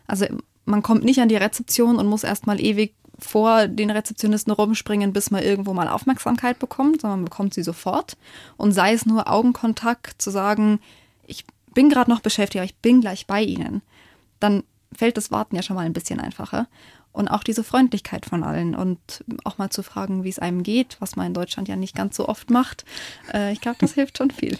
Also 0.06 0.26
man 0.66 0.82
kommt 0.82 1.04
nicht 1.04 1.20
an 1.20 1.30
die 1.30 1.36
Rezeption 1.36 1.96
und 1.96 2.06
muss 2.06 2.22
erstmal 2.22 2.60
ewig 2.60 2.94
vor 3.18 3.66
den 3.66 3.90
Rezeptionisten 3.90 4.52
rumspringen, 4.52 5.14
bis 5.14 5.30
man 5.30 5.42
irgendwo 5.42 5.72
mal 5.72 5.88
Aufmerksamkeit 5.88 6.58
bekommt, 6.58 7.00
sondern 7.00 7.20
man 7.20 7.24
bekommt 7.30 7.54
sie 7.54 7.62
sofort. 7.62 8.16
Und 8.58 8.72
sei 8.72 8.92
es 8.92 9.06
nur 9.06 9.30
Augenkontakt, 9.30 10.20
zu 10.20 10.30
sagen, 10.30 10.80
ich 11.26 11.46
bin 11.72 11.88
gerade 11.88 12.10
noch 12.10 12.20
beschäftigt, 12.20 12.56
aber 12.60 12.66
ich 12.66 12.76
bin 12.76 13.00
gleich 13.00 13.26
bei 13.26 13.42
Ihnen, 13.42 13.80
dann 14.40 14.64
fällt 14.94 15.16
das 15.16 15.30
Warten 15.30 15.56
ja 15.56 15.62
schon 15.62 15.76
mal 15.76 15.86
ein 15.86 15.92
bisschen 15.92 16.20
einfacher. 16.20 16.66
Und 17.14 17.28
auch 17.28 17.44
diese 17.44 17.62
Freundlichkeit 17.62 18.26
von 18.26 18.42
allen 18.42 18.74
und 18.74 19.24
auch 19.44 19.56
mal 19.56 19.70
zu 19.70 19.84
fragen, 19.84 20.24
wie 20.24 20.28
es 20.28 20.40
einem 20.40 20.64
geht, 20.64 20.96
was 20.98 21.14
man 21.14 21.28
in 21.28 21.34
Deutschland 21.34 21.68
ja 21.68 21.76
nicht 21.76 21.94
ganz 21.94 22.16
so 22.16 22.28
oft 22.28 22.50
macht. 22.50 22.84
Äh, 23.32 23.52
ich 23.52 23.60
glaube, 23.60 23.78
das 23.80 23.92
hilft 23.94 24.18
schon 24.18 24.32
viel. 24.32 24.58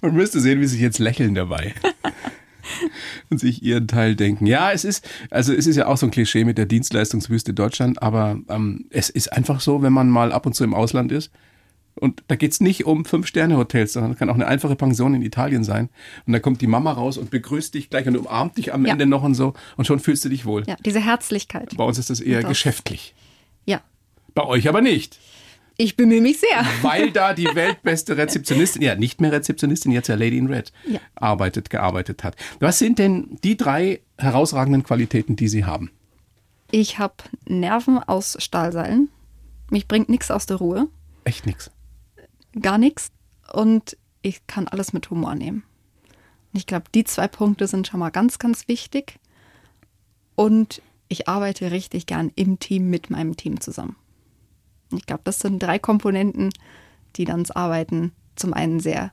Man 0.00 0.14
müsste 0.14 0.40
sehen, 0.40 0.62
wie 0.62 0.66
sie 0.66 0.76
sich 0.76 0.80
jetzt 0.80 0.98
lächeln 0.98 1.34
dabei. 1.34 1.74
Und 3.28 3.38
sich 3.38 3.62
ihren 3.62 3.86
Teil 3.86 4.16
denken. 4.16 4.46
Ja, 4.46 4.72
es 4.72 4.86
ist, 4.86 5.06
also 5.30 5.52
es 5.52 5.66
ist 5.66 5.76
ja 5.76 5.86
auch 5.86 5.98
so 5.98 6.06
ein 6.06 6.10
Klischee 6.10 6.44
mit 6.44 6.56
der 6.56 6.64
Dienstleistungswüste 6.64 7.52
Deutschland, 7.52 8.02
aber 8.02 8.38
ähm, 8.48 8.86
es 8.88 9.10
ist 9.10 9.30
einfach 9.30 9.60
so, 9.60 9.82
wenn 9.82 9.92
man 9.92 10.08
mal 10.08 10.32
ab 10.32 10.46
und 10.46 10.54
zu 10.54 10.64
im 10.64 10.72
Ausland 10.72 11.12
ist. 11.12 11.30
Und 11.96 12.22
da 12.26 12.34
geht's 12.36 12.60
nicht 12.60 12.86
um 12.86 13.04
Fünf-Sterne-Hotels, 13.04 13.92
sondern 13.92 14.16
kann 14.16 14.28
auch 14.28 14.34
eine 14.34 14.46
einfache 14.48 14.74
Pension 14.74 15.14
in 15.14 15.22
Italien 15.22 15.62
sein. 15.62 15.90
Und 16.26 16.32
da 16.32 16.40
kommt 16.40 16.60
die 16.60 16.66
Mama 16.66 16.90
raus 16.92 17.16
und 17.18 17.30
begrüßt 17.30 17.72
dich 17.74 17.88
gleich 17.88 18.06
und 18.08 18.16
umarmt 18.16 18.58
dich 18.58 18.74
am 18.74 18.84
Ja. 18.84 18.92
Ende 18.92 19.06
noch 19.06 19.22
und 19.22 19.34
so. 19.34 19.54
Und 19.76 19.86
schon 19.86 20.00
fühlst 20.00 20.24
du 20.24 20.28
dich 20.28 20.44
wohl. 20.44 20.64
Ja, 20.66 20.76
diese 20.84 21.00
Herzlichkeit. 21.00 21.76
Bei 21.76 21.84
uns 21.84 21.98
ist 21.98 22.10
das 22.10 22.18
eher 22.20 22.40
Das- 22.40 22.48
geschäftlich. 22.48 23.14
Ja, 23.64 23.80
Bei 24.34 24.44
euch 24.44 24.68
aber 24.68 24.80
nicht. 24.80 25.18
ich 25.76 25.96
bemühe 25.96 26.20
mich 26.20 26.40
sehr. 26.40 26.64
Weil 26.82 27.12
da 27.12 27.32
die 27.32 27.44
weltbeste 27.54 28.16
Rezeptionistin, 28.16 28.82
ja 28.82 28.96
nicht 28.96 29.20
mehr 29.20 29.30
Rezeptionistin, 29.32 29.92
jetzt 29.92 30.08
ja 30.08 30.16
Lady 30.16 30.36
in 30.38 30.48
Red, 30.48 30.72
Ja. 30.88 30.98
arbeitet, 31.14 31.70
gearbeitet 31.70 32.24
hat. 32.24 32.34
Was 32.58 32.78
sind 32.80 32.98
denn 32.98 33.38
die 33.44 33.56
drei 33.56 34.00
herausragenden 34.18 34.82
Qualitäten, 34.82 35.36
die 35.36 35.48
Sie 35.48 35.64
haben? 35.64 35.90
Ich 36.72 36.98
habe 36.98 37.14
Nerven 37.46 37.98
aus 38.02 38.36
Stahlseilen. 38.40 39.10
Mich 39.70 39.86
bringt 39.86 40.08
nichts 40.08 40.30
aus 40.32 40.46
der 40.46 40.56
Ruhe. 40.56 40.88
Echt 41.22 41.46
nix. 41.46 41.70
Gar 42.60 42.78
nichts. 42.78 43.10
Und 43.52 43.96
ich 44.22 44.46
kann 44.46 44.68
alles 44.68 44.92
mit 44.92 45.10
Humor 45.10 45.34
nehmen. 45.34 45.64
Und 46.52 46.58
Ich 46.58 46.66
glaube, 46.66 46.86
die 46.94 47.04
zwei 47.04 47.28
Punkte 47.28 47.66
sind 47.66 47.86
schon 47.86 48.00
mal 48.00 48.10
ganz, 48.10 48.38
ganz 48.38 48.68
wichtig. 48.68 49.18
Und 50.34 50.82
ich 51.08 51.28
arbeite 51.28 51.70
richtig 51.70 52.06
gern 52.06 52.32
im 52.34 52.58
Team 52.58 52.90
mit 52.90 53.10
meinem 53.10 53.36
Team 53.36 53.60
zusammen. 53.60 53.96
Ich 54.92 55.06
glaube, 55.06 55.22
das 55.24 55.38
sind 55.38 55.62
drei 55.62 55.78
Komponenten, 55.78 56.50
die 57.16 57.24
dann 57.24 57.42
das 57.42 57.50
Arbeiten 57.50 58.12
zum 58.36 58.52
einen 58.52 58.80
sehr, 58.80 59.12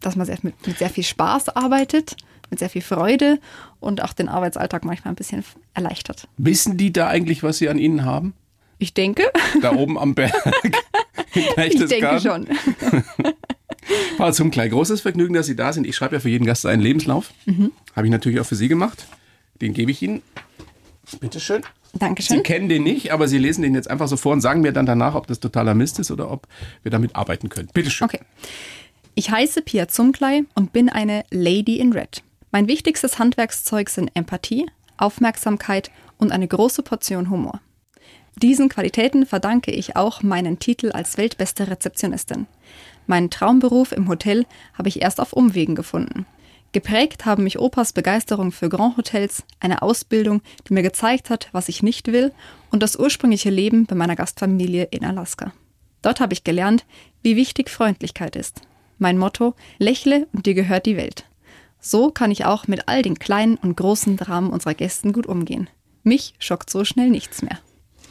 dass 0.00 0.16
man 0.16 0.26
sehr 0.26 0.38
mit, 0.42 0.66
mit 0.66 0.78
sehr 0.78 0.90
viel 0.90 1.04
Spaß 1.04 1.50
arbeitet, 1.50 2.16
mit 2.50 2.58
sehr 2.58 2.70
viel 2.70 2.82
Freude 2.82 3.38
und 3.80 4.02
auch 4.02 4.12
den 4.12 4.28
Arbeitsalltag 4.28 4.84
manchmal 4.84 5.12
ein 5.12 5.16
bisschen 5.16 5.44
erleichtert. 5.74 6.28
Wissen 6.38 6.76
die 6.76 6.92
da 6.92 7.08
eigentlich, 7.08 7.42
was 7.42 7.58
sie 7.58 7.68
an 7.68 7.78
ihnen 7.78 8.04
haben? 8.04 8.34
Ich 8.78 8.94
denke, 8.94 9.30
Da 9.60 9.72
oben 9.72 9.98
am 9.98 10.14
Berg. 10.14 10.32
ich 11.34 11.86
denke 11.86 12.20
schon. 12.20 12.46
War 14.18 14.32
zum 14.32 14.50
klein 14.50 14.70
großes 14.70 15.00
Vergnügen, 15.00 15.34
dass 15.34 15.46
Sie 15.46 15.56
da 15.56 15.72
sind. 15.72 15.86
Ich 15.86 15.96
schreibe 15.96 16.16
ja 16.16 16.20
für 16.20 16.28
jeden 16.28 16.44
Gast 16.46 16.66
einen 16.66 16.82
Lebenslauf. 16.82 17.32
Mhm. 17.46 17.72
Habe 17.96 18.06
ich 18.06 18.10
natürlich 18.10 18.40
auch 18.40 18.46
für 18.46 18.54
Sie 18.56 18.68
gemacht. 18.68 19.06
Den 19.60 19.72
gebe 19.72 19.90
ich 19.90 20.02
Ihnen. 20.02 20.22
Bitteschön. 21.20 21.62
Sie 21.92 21.98
Dankeschön. 21.98 22.42
kennen 22.42 22.68
den 22.68 22.82
nicht, 22.82 23.12
aber 23.12 23.28
Sie 23.28 23.38
lesen 23.38 23.62
den 23.62 23.74
jetzt 23.74 23.90
einfach 23.90 24.08
so 24.08 24.16
vor 24.16 24.32
und 24.34 24.40
sagen 24.42 24.60
mir 24.60 24.72
dann 24.72 24.86
danach, 24.86 25.14
ob 25.14 25.26
das 25.26 25.40
totaler 25.40 25.74
Mist 25.74 25.98
ist 25.98 26.10
oder 26.10 26.30
ob 26.30 26.46
wir 26.82 26.90
damit 26.90 27.16
arbeiten 27.16 27.48
können. 27.48 27.68
Bitteschön. 27.72 28.04
Okay. 28.04 28.20
Ich 29.14 29.30
heiße 29.30 29.62
Pia 29.62 29.88
Zumklei 29.88 30.42
und 30.54 30.72
bin 30.72 30.88
eine 30.90 31.24
Lady 31.30 31.78
in 31.78 31.92
Red. 31.92 32.22
Mein 32.52 32.68
wichtigstes 32.68 33.18
Handwerkszeug 33.18 33.88
sind 33.88 34.10
Empathie, 34.14 34.66
Aufmerksamkeit 34.96 35.90
und 36.18 36.30
eine 36.30 36.46
große 36.46 36.82
Portion 36.82 37.30
Humor. 37.30 37.60
Diesen 38.42 38.68
Qualitäten 38.68 39.26
verdanke 39.26 39.72
ich 39.72 39.96
auch 39.96 40.22
meinen 40.22 40.60
Titel 40.60 40.92
als 40.92 41.18
weltbeste 41.18 41.68
Rezeptionistin. 41.68 42.46
Meinen 43.08 43.30
Traumberuf 43.30 43.90
im 43.90 44.06
Hotel 44.08 44.46
habe 44.74 44.88
ich 44.88 45.02
erst 45.02 45.20
auf 45.20 45.32
Umwegen 45.32 45.74
gefunden. 45.74 46.24
Geprägt 46.70 47.24
haben 47.24 47.44
mich 47.44 47.58
Opas 47.58 47.92
Begeisterung 47.92 48.52
für 48.52 48.68
Grand 48.68 48.96
Hotels, 48.96 49.42
eine 49.58 49.82
Ausbildung, 49.82 50.42
die 50.68 50.74
mir 50.74 50.82
gezeigt 50.82 51.30
hat, 51.30 51.48
was 51.50 51.68
ich 51.68 51.82
nicht 51.82 52.12
will, 52.12 52.30
und 52.70 52.82
das 52.82 52.96
ursprüngliche 52.96 53.50
Leben 53.50 53.86
bei 53.86 53.96
meiner 53.96 54.14
Gastfamilie 54.14 54.84
in 54.84 55.04
Alaska. 55.04 55.52
Dort 56.02 56.20
habe 56.20 56.34
ich 56.34 56.44
gelernt, 56.44 56.84
wie 57.22 57.34
wichtig 57.34 57.70
Freundlichkeit 57.70 58.36
ist. 58.36 58.60
Mein 58.98 59.18
Motto, 59.18 59.54
lächle 59.78 60.28
und 60.32 60.46
dir 60.46 60.54
gehört 60.54 60.86
die 60.86 60.96
Welt. 60.96 61.24
So 61.80 62.10
kann 62.10 62.30
ich 62.30 62.44
auch 62.44 62.68
mit 62.68 62.86
all 62.86 63.02
den 63.02 63.18
kleinen 63.18 63.56
und 63.56 63.76
großen 63.76 64.16
Dramen 64.16 64.50
unserer 64.50 64.74
Gästen 64.74 65.12
gut 65.12 65.26
umgehen. 65.26 65.68
Mich 66.04 66.34
schockt 66.38 66.70
so 66.70 66.84
schnell 66.84 67.08
nichts 67.10 67.42
mehr. 67.42 67.58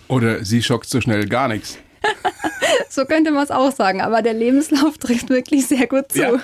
Oder 0.07 0.45
sie 0.45 0.63
schockt 0.63 0.89
so 0.89 1.01
schnell 1.01 1.27
gar 1.27 1.47
nichts. 1.47 1.77
so 2.89 3.05
könnte 3.05 3.31
man 3.31 3.43
es 3.43 3.51
auch 3.51 3.71
sagen, 3.71 4.01
aber 4.01 4.21
der 4.21 4.33
Lebenslauf 4.33 4.97
trifft 4.99 5.29
wirklich 5.29 5.67
sehr 5.67 5.87
gut 5.87 6.11
zu. 6.11 6.19
Ja. 6.19 6.41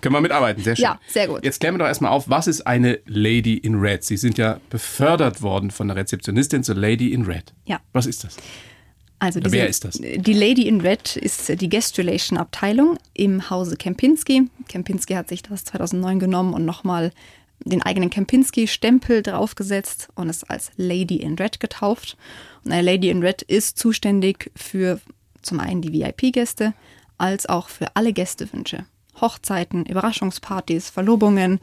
Können 0.00 0.14
wir 0.14 0.20
mitarbeiten, 0.20 0.62
sehr 0.62 0.76
schön. 0.76 0.84
Ja, 0.84 1.00
sehr 1.08 1.26
gut. 1.26 1.44
Jetzt 1.44 1.58
klären 1.58 1.74
wir 1.74 1.78
doch 1.80 1.86
erstmal 1.86 2.12
auf, 2.12 2.28
was 2.28 2.46
ist 2.46 2.66
eine 2.66 3.00
Lady 3.06 3.54
in 3.54 3.74
Red? 3.74 4.04
Sie 4.04 4.16
sind 4.16 4.38
ja 4.38 4.60
befördert 4.70 5.42
worden 5.42 5.72
von 5.72 5.88
der 5.88 5.96
Rezeptionistin 5.96 6.62
zur 6.62 6.76
Lady 6.76 7.12
in 7.12 7.24
Red. 7.24 7.52
Ja. 7.64 7.80
Was 7.92 8.06
ist 8.06 8.22
das? 8.22 8.36
Also 9.18 9.40
diese, 9.40 9.52
Wer 9.52 9.68
ist 9.68 9.84
das? 9.84 9.94
Die 10.00 10.32
Lady 10.32 10.68
in 10.68 10.80
Red 10.80 11.16
ist 11.16 11.60
die 11.60 11.68
Guest 11.68 11.98
Relation 11.98 12.38
Abteilung 12.38 12.98
im 13.14 13.50
Hause 13.50 13.76
Kempinski. 13.76 14.48
Kempinski 14.68 15.14
hat 15.14 15.28
sich 15.28 15.42
das 15.42 15.64
2009 15.64 16.20
genommen 16.20 16.54
und 16.54 16.64
nochmal 16.64 17.10
den 17.64 17.82
eigenen 17.82 18.10
Kempinski-Stempel 18.10 19.22
draufgesetzt 19.22 20.08
und 20.14 20.28
ist 20.28 20.48
als 20.50 20.70
Lady 20.76 21.16
in 21.16 21.34
Red 21.34 21.60
getauft. 21.60 22.16
Und 22.64 22.72
eine 22.72 22.82
Lady 22.82 23.10
in 23.10 23.22
Red 23.22 23.42
ist 23.42 23.78
zuständig 23.78 24.50
für 24.56 25.00
zum 25.42 25.60
einen 25.60 25.82
die 25.82 25.92
VIP-Gäste, 25.92 26.74
als 27.16 27.48
auch 27.48 27.68
für 27.68 27.96
alle 27.96 28.12
Gästewünsche. 28.12 28.86
Hochzeiten, 29.20 29.84
Überraschungspartys, 29.86 30.90
Verlobungen, 30.90 31.60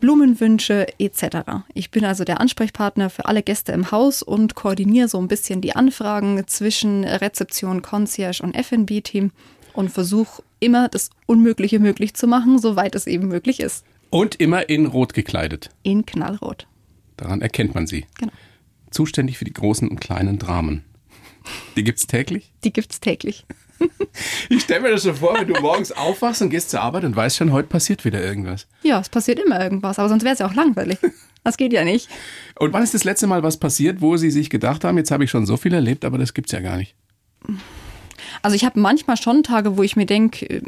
Blumenwünsche 0.00 0.86
etc. 0.98 1.64
Ich 1.72 1.90
bin 1.90 2.04
also 2.04 2.24
der 2.24 2.40
Ansprechpartner 2.40 3.10
für 3.10 3.26
alle 3.26 3.42
Gäste 3.42 3.72
im 3.72 3.90
Haus 3.90 4.22
und 4.22 4.54
koordiniere 4.54 5.08
so 5.08 5.18
ein 5.18 5.28
bisschen 5.28 5.60
die 5.60 5.74
Anfragen 5.74 6.46
zwischen 6.46 7.04
Rezeption, 7.04 7.82
Concierge 7.82 8.42
und 8.42 8.54
F&B-Team 8.54 9.30
und 9.72 9.88
versuche 9.88 10.42
immer 10.60 10.88
das 10.88 11.10
Unmögliche 11.26 11.78
möglich 11.78 12.14
zu 12.14 12.26
machen, 12.26 12.58
soweit 12.58 12.94
es 12.94 13.06
eben 13.06 13.28
möglich 13.28 13.60
ist. 13.60 13.84
Und 14.14 14.36
immer 14.36 14.68
in 14.68 14.86
Rot 14.86 15.12
gekleidet. 15.12 15.70
In 15.82 16.06
Knallrot. 16.06 16.68
Daran 17.16 17.42
erkennt 17.42 17.74
man 17.74 17.88
sie. 17.88 18.06
Genau. 18.16 18.30
Zuständig 18.92 19.38
für 19.38 19.44
die 19.44 19.52
großen 19.52 19.88
und 19.88 20.00
kleinen 20.00 20.38
Dramen. 20.38 20.84
Die 21.74 21.82
gibt's 21.82 22.06
täglich? 22.06 22.52
Die 22.62 22.72
gibt's 22.72 23.00
täglich. 23.00 23.44
Ich 24.48 24.62
stelle 24.62 24.82
mir 24.82 24.90
das 24.92 25.02
so 25.02 25.14
vor, 25.14 25.36
wenn 25.36 25.48
du 25.48 25.60
morgens 25.60 25.90
aufwachst 25.90 26.40
und 26.42 26.50
gehst 26.50 26.70
zur 26.70 26.80
Arbeit 26.80 27.02
und 27.02 27.16
weißt 27.16 27.36
schon, 27.36 27.50
heute 27.50 27.66
passiert 27.66 28.04
wieder 28.04 28.22
irgendwas. 28.22 28.68
Ja, 28.84 29.00
es 29.00 29.08
passiert 29.08 29.40
immer 29.40 29.60
irgendwas, 29.60 29.98
aber 29.98 30.08
sonst 30.08 30.22
wäre 30.22 30.34
es 30.34 30.38
ja 30.38 30.46
auch 30.46 30.54
langweilig. 30.54 30.98
Das 31.42 31.56
geht 31.56 31.72
ja 31.72 31.84
nicht. 31.84 32.08
Und 32.56 32.72
wann 32.72 32.84
ist 32.84 32.94
das 32.94 33.02
letzte 33.02 33.26
Mal 33.26 33.42
was 33.42 33.56
passiert, 33.56 34.00
wo 34.00 34.16
sie 34.16 34.30
sich 34.30 34.48
gedacht 34.48 34.84
haben, 34.84 34.96
jetzt 34.96 35.10
habe 35.10 35.24
ich 35.24 35.30
schon 35.30 35.44
so 35.44 35.56
viel 35.56 35.74
erlebt, 35.74 36.04
aber 36.04 36.18
das 36.18 36.34
gibt's 36.34 36.52
ja 36.52 36.60
gar 36.60 36.76
nicht? 36.76 36.94
Also 38.42 38.54
ich 38.54 38.64
habe 38.64 38.78
manchmal 38.78 39.16
schon 39.16 39.42
Tage, 39.42 39.76
wo 39.76 39.82
ich 39.82 39.96
mir 39.96 40.06
denke, 40.06 40.62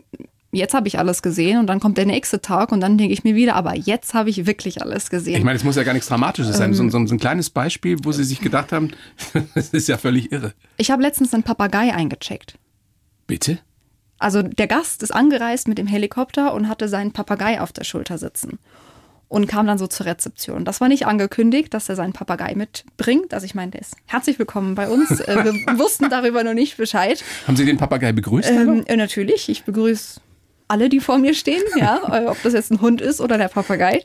jetzt 0.56 0.74
habe 0.74 0.88
ich 0.88 0.98
alles 0.98 1.22
gesehen 1.22 1.58
und 1.58 1.66
dann 1.66 1.80
kommt 1.80 1.98
der 1.98 2.06
nächste 2.06 2.40
Tag 2.40 2.72
und 2.72 2.80
dann 2.80 2.98
denke 2.98 3.12
ich 3.12 3.24
mir 3.24 3.34
wieder, 3.34 3.54
aber 3.56 3.74
jetzt 3.76 4.14
habe 4.14 4.30
ich 4.30 4.46
wirklich 4.46 4.82
alles 4.82 5.10
gesehen. 5.10 5.36
Ich 5.36 5.44
meine, 5.44 5.56
es 5.56 5.64
muss 5.64 5.76
ja 5.76 5.82
gar 5.82 5.92
nichts 5.92 6.08
Dramatisches 6.08 6.56
sein. 6.56 6.74
So, 6.74 6.88
so, 6.88 7.06
so 7.06 7.14
ein 7.14 7.18
kleines 7.20 7.50
Beispiel, 7.50 7.96
wo 8.02 8.12
sie 8.12 8.24
sich 8.24 8.40
gedacht 8.40 8.72
haben, 8.72 8.90
das 9.54 9.68
ist 9.70 9.88
ja 9.88 9.98
völlig 9.98 10.32
irre. 10.32 10.52
ich 10.76 10.90
habe 10.90 11.02
letztens 11.02 11.32
einen 11.34 11.42
Papagei 11.42 11.94
eingecheckt. 11.94 12.58
Bitte? 13.26 13.58
Also 14.18 14.42
der 14.42 14.66
Gast 14.66 15.02
ist 15.02 15.10
angereist 15.10 15.68
mit 15.68 15.78
dem 15.78 15.86
Helikopter 15.86 16.54
und 16.54 16.68
hatte 16.68 16.88
seinen 16.88 17.12
Papagei 17.12 17.60
auf 17.60 17.72
der 17.72 17.84
Schulter 17.84 18.16
sitzen 18.16 18.58
und 19.28 19.46
kam 19.48 19.66
dann 19.66 19.76
so 19.78 19.86
zur 19.86 20.06
Rezeption. 20.06 20.64
Das 20.64 20.80
war 20.80 20.88
nicht 20.88 21.06
angekündigt, 21.06 21.74
dass 21.74 21.88
er 21.88 21.96
seinen 21.96 22.12
Papagei 22.12 22.54
mitbringt. 22.54 23.34
Also 23.34 23.44
ich 23.44 23.54
meinte, 23.54 23.78
er 23.78 23.82
ist 23.82 23.96
herzlich 24.06 24.38
willkommen 24.38 24.74
bei 24.74 24.88
uns. 24.88 25.10
Äh, 25.20 25.44
Wir 25.44 25.52
wussten 25.78 26.08
darüber 26.08 26.44
noch 26.44 26.54
nicht 26.54 26.76
Bescheid. 26.76 27.22
Haben 27.46 27.56
Sie 27.56 27.66
den 27.66 27.76
Papagei 27.76 28.12
begrüßt? 28.12 28.48
Ähm, 28.50 28.84
äh, 28.86 28.96
natürlich, 28.96 29.48
ich 29.48 29.64
begrüße 29.64 30.20
alle, 30.68 30.88
die 30.88 31.00
vor 31.00 31.18
mir 31.18 31.34
stehen, 31.34 31.62
ja, 31.76 32.00
äh, 32.12 32.26
ob 32.26 32.42
das 32.42 32.52
jetzt 32.52 32.70
ein 32.70 32.80
Hund 32.80 33.00
ist 33.00 33.20
oder 33.20 33.38
der 33.38 33.48
Papagei. 33.48 34.04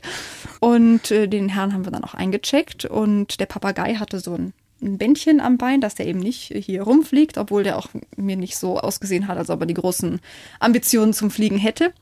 Und 0.60 1.10
äh, 1.10 1.28
den 1.28 1.48
Herrn 1.48 1.72
haben 1.72 1.84
wir 1.84 1.92
dann 1.92 2.04
auch 2.04 2.14
eingecheckt 2.14 2.84
und 2.84 3.40
der 3.40 3.46
Papagei 3.46 3.94
hatte 3.94 4.20
so 4.20 4.34
ein, 4.34 4.52
ein 4.80 4.98
Bändchen 4.98 5.40
am 5.40 5.58
Bein, 5.58 5.80
dass 5.80 5.94
der 5.94 6.06
eben 6.06 6.20
nicht 6.20 6.52
hier 6.54 6.82
rumfliegt, 6.82 7.38
obwohl 7.38 7.64
der 7.64 7.78
auch 7.78 7.88
mir 8.16 8.36
nicht 8.36 8.56
so 8.56 8.78
ausgesehen 8.78 9.28
hat, 9.28 9.38
als 9.38 9.50
ob 9.50 9.60
er 9.60 9.66
die 9.66 9.74
großen 9.74 10.20
Ambitionen 10.60 11.14
zum 11.14 11.30
Fliegen 11.30 11.58
hätte. 11.58 11.92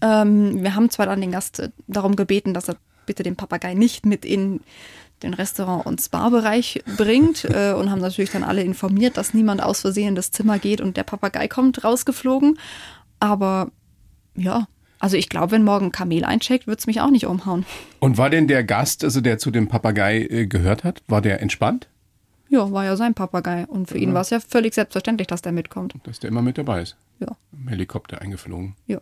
Ähm, 0.00 0.62
wir 0.62 0.74
haben 0.74 0.90
zwar 0.90 1.06
dann 1.06 1.20
den 1.20 1.32
Gast 1.32 1.60
äh, 1.60 1.70
darum 1.86 2.16
gebeten, 2.16 2.54
dass 2.54 2.68
er 2.68 2.76
bitte 3.06 3.22
den 3.22 3.36
Papagei 3.36 3.74
nicht 3.74 4.06
mit 4.06 4.24
in 4.24 4.60
den 5.22 5.34
Restaurant- 5.34 5.86
und 5.86 6.00
Spa-Bereich 6.00 6.82
bringt 6.96 7.44
äh, 7.44 7.72
und 7.72 7.90
haben 7.90 8.00
natürlich 8.00 8.30
dann 8.30 8.44
alle 8.44 8.62
informiert, 8.62 9.16
dass 9.16 9.34
niemand 9.34 9.62
aus 9.62 9.80
Versehen 9.80 10.08
in 10.08 10.14
das 10.14 10.30
Zimmer 10.30 10.58
geht 10.58 10.80
und 10.80 10.96
der 10.96 11.04
Papagei 11.04 11.48
kommt 11.48 11.82
rausgeflogen. 11.84 12.58
Aber 13.20 13.72
ja, 14.38 14.66
also 15.00 15.16
ich 15.16 15.28
glaube, 15.28 15.52
wenn 15.52 15.62
morgen 15.64 15.86
ein 15.86 15.92
Kamel 15.92 16.24
eincheckt, 16.24 16.66
wird 16.66 16.80
es 16.80 16.86
mich 16.86 17.00
auch 17.00 17.10
nicht 17.10 17.26
umhauen. 17.26 17.64
Und 18.00 18.18
war 18.18 18.30
denn 18.30 18.48
der 18.48 18.64
Gast, 18.64 19.04
also 19.04 19.20
der 19.20 19.38
zu 19.38 19.50
dem 19.50 19.68
Papagei 19.68 20.22
äh, 20.22 20.46
gehört 20.46 20.82
hat, 20.84 21.02
war 21.06 21.20
der 21.22 21.40
entspannt, 21.40 21.88
Ja, 22.48 22.70
war 22.72 22.84
ja 22.84 22.96
sein 22.96 23.14
Papagei. 23.14 23.66
Und 23.66 23.88
für 23.88 23.98
ihn 23.98 24.12
war 24.14 24.22
es 24.22 24.30
ja 24.30 24.40
völlig 24.40 24.74
selbstverständlich, 24.74 25.26
dass 25.28 25.42
der 25.42 25.52
mitkommt. 25.52 25.94
dass 26.04 26.18
der 26.18 26.28
immer 26.30 26.42
mit 26.42 26.58
dabei 26.58 26.82
ist? 26.82 26.96
Ja, 27.20 27.36
Im 27.52 27.68
Helikopter 27.68 28.20
eingeflogen. 28.22 28.74
ja. 28.86 29.00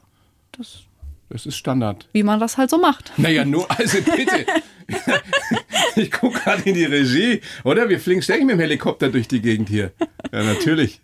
Das, 0.53 0.85
Das 1.29 1.45
ist 1.47 1.57
Standard. 1.57 2.09
wie 2.13 2.23
man 2.23 2.41
das 2.41 2.57
halt 2.57 2.71
so 2.71 2.79
macht. 2.79 3.13
Naja, 3.19 3.45
nur, 3.45 3.71
also 3.71 3.99
bitte. 4.03 4.47
ich 5.97 6.11
gucke 6.11 6.39
gerade 6.41 6.63
in 6.63 6.75
die 6.75 6.85
Regie, 6.85 7.41
oder? 7.65 7.89
Wir 7.89 8.01
fliegen 8.01 8.23
ständig 8.23 8.47
mit 8.47 8.55
dem 8.55 8.61
Helikopter 8.61 9.09
durch 9.11 9.29
die 9.29 9.41
Gegend 9.43 9.69
hier. 9.69 9.93
Ja, 10.33 10.43
natürlich. 10.45 11.01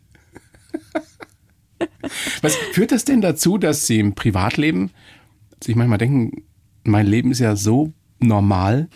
Was 2.42 2.56
führt 2.72 2.92
das 2.92 3.04
denn 3.04 3.20
dazu, 3.20 3.58
dass 3.58 3.86
Sie 3.86 3.98
im 3.98 4.14
Privatleben 4.14 4.90
sich 5.62 5.76
manchmal 5.76 5.98
denken, 5.98 6.42
mein 6.84 7.06
Leben 7.06 7.30
ist 7.30 7.38
ja 7.38 7.56
so 7.56 7.92
normal 8.18 8.88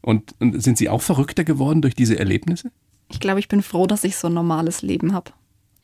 und, 0.00 0.34
und 0.40 0.62
sind 0.62 0.78
Sie 0.78 0.88
auch 0.88 1.02
verrückter 1.02 1.44
geworden 1.44 1.82
durch 1.82 1.94
diese 1.94 2.18
Erlebnisse? 2.18 2.70
Ich 3.10 3.20
glaube, 3.20 3.40
ich 3.40 3.48
bin 3.48 3.62
froh, 3.62 3.86
dass 3.86 4.04
ich 4.04 4.16
so 4.16 4.28
ein 4.28 4.34
normales 4.34 4.82
Leben 4.82 5.12
habe. 5.12 5.32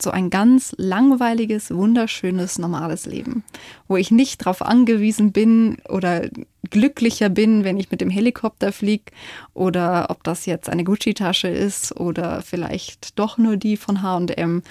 So 0.02 0.10
ein 0.10 0.28
ganz 0.28 0.74
langweiliges, 0.76 1.72
wunderschönes, 1.72 2.58
normales 2.58 3.06
Leben, 3.06 3.44
wo 3.86 3.96
ich 3.96 4.10
nicht 4.10 4.40
darauf 4.40 4.60
angewiesen 4.60 5.30
bin 5.30 5.78
oder 5.88 6.28
glücklicher 6.68 7.28
bin, 7.28 7.62
wenn 7.62 7.78
ich 7.78 7.90
mit 7.90 8.00
dem 8.00 8.10
Helikopter 8.10 8.72
fliege 8.72 9.12
oder 9.54 10.10
ob 10.10 10.24
das 10.24 10.46
jetzt 10.46 10.68
eine 10.68 10.82
Gucci-Tasche 10.82 11.48
ist 11.48 11.96
oder 11.96 12.42
vielleicht 12.42 13.18
doch 13.18 13.38
nur 13.38 13.56
die 13.56 13.76
von 13.76 14.02
HM. 14.02 14.62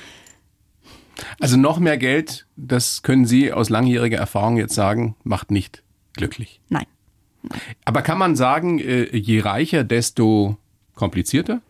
Also 1.39 1.58
noch 1.58 1.79
mehr 1.79 1.98
Geld, 1.98 2.48
das 2.55 3.03
können 3.03 3.25
Sie 3.25 3.51
aus 3.53 3.70
langjähriger 3.70 4.17
Erfahrung 4.17 4.58
jetzt 4.58 4.74
sagen, 4.75 5.15
macht 5.24 5.51
nicht 5.51 5.84
glücklich. 6.13 6.60
Nein. 6.70 6.86
Aber 7.86 8.01
kann 8.01 8.17
man 8.17 8.36
sagen, 8.36 8.79
äh, 8.79 9.15
je 9.15 9.41
reicher, 9.41 9.84
desto 9.84 10.58
komplizierter? 10.96 11.62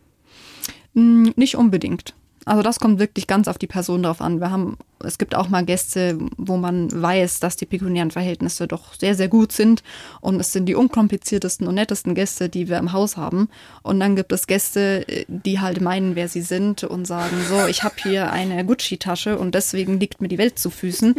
Mm, 0.94 1.30
Nicht 1.36 1.56
unbedingt. 1.56 2.14
Also 2.44 2.62
das 2.62 2.78
kommt 2.78 2.98
wirklich 2.98 3.26
ganz 3.26 3.48
auf 3.48 3.58
die 3.58 3.66
Person 3.66 4.02
drauf 4.02 4.20
an. 4.20 4.40
Wir 4.40 4.50
haben, 4.50 4.76
es 5.02 5.18
gibt 5.18 5.34
auch 5.34 5.48
mal 5.48 5.64
Gäste, 5.64 6.18
wo 6.36 6.56
man 6.56 6.90
weiß, 6.90 7.40
dass 7.40 7.56
die 7.56 7.66
pekuniären 7.66 8.10
Verhältnisse 8.10 8.66
doch 8.68 8.94
sehr, 8.94 9.14
sehr 9.14 9.28
gut 9.28 9.52
sind. 9.52 9.82
Und 10.20 10.38
es 10.40 10.52
sind 10.52 10.66
die 10.66 10.74
unkompliziertesten 10.74 11.66
und 11.66 11.74
nettesten 11.74 12.14
Gäste, 12.14 12.48
die 12.48 12.68
wir 12.68 12.78
im 12.78 12.92
Haus 12.92 13.16
haben. 13.16 13.48
Und 13.82 14.00
dann 14.00 14.16
gibt 14.16 14.32
es 14.32 14.46
Gäste, 14.46 15.06
die 15.28 15.60
halt 15.60 15.80
meinen, 15.80 16.16
wer 16.16 16.28
sie 16.28 16.42
sind 16.42 16.84
und 16.84 17.06
sagen, 17.06 17.36
so, 17.48 17.66
ich 17.66 17.82
habe 17.82 17.94
hier 18.02 18.30
eine 18.30 18.64
Gucci-Tasche 18.64 19.38
und 19.38 19.54
deswegen 19.54 19.98
liegt 19.98 20.20
mir 20.20 20.28
die 20.28 20.38
Welt 20.38 20.58
zu 20.58 20.70
Füßen. 20.70 21.14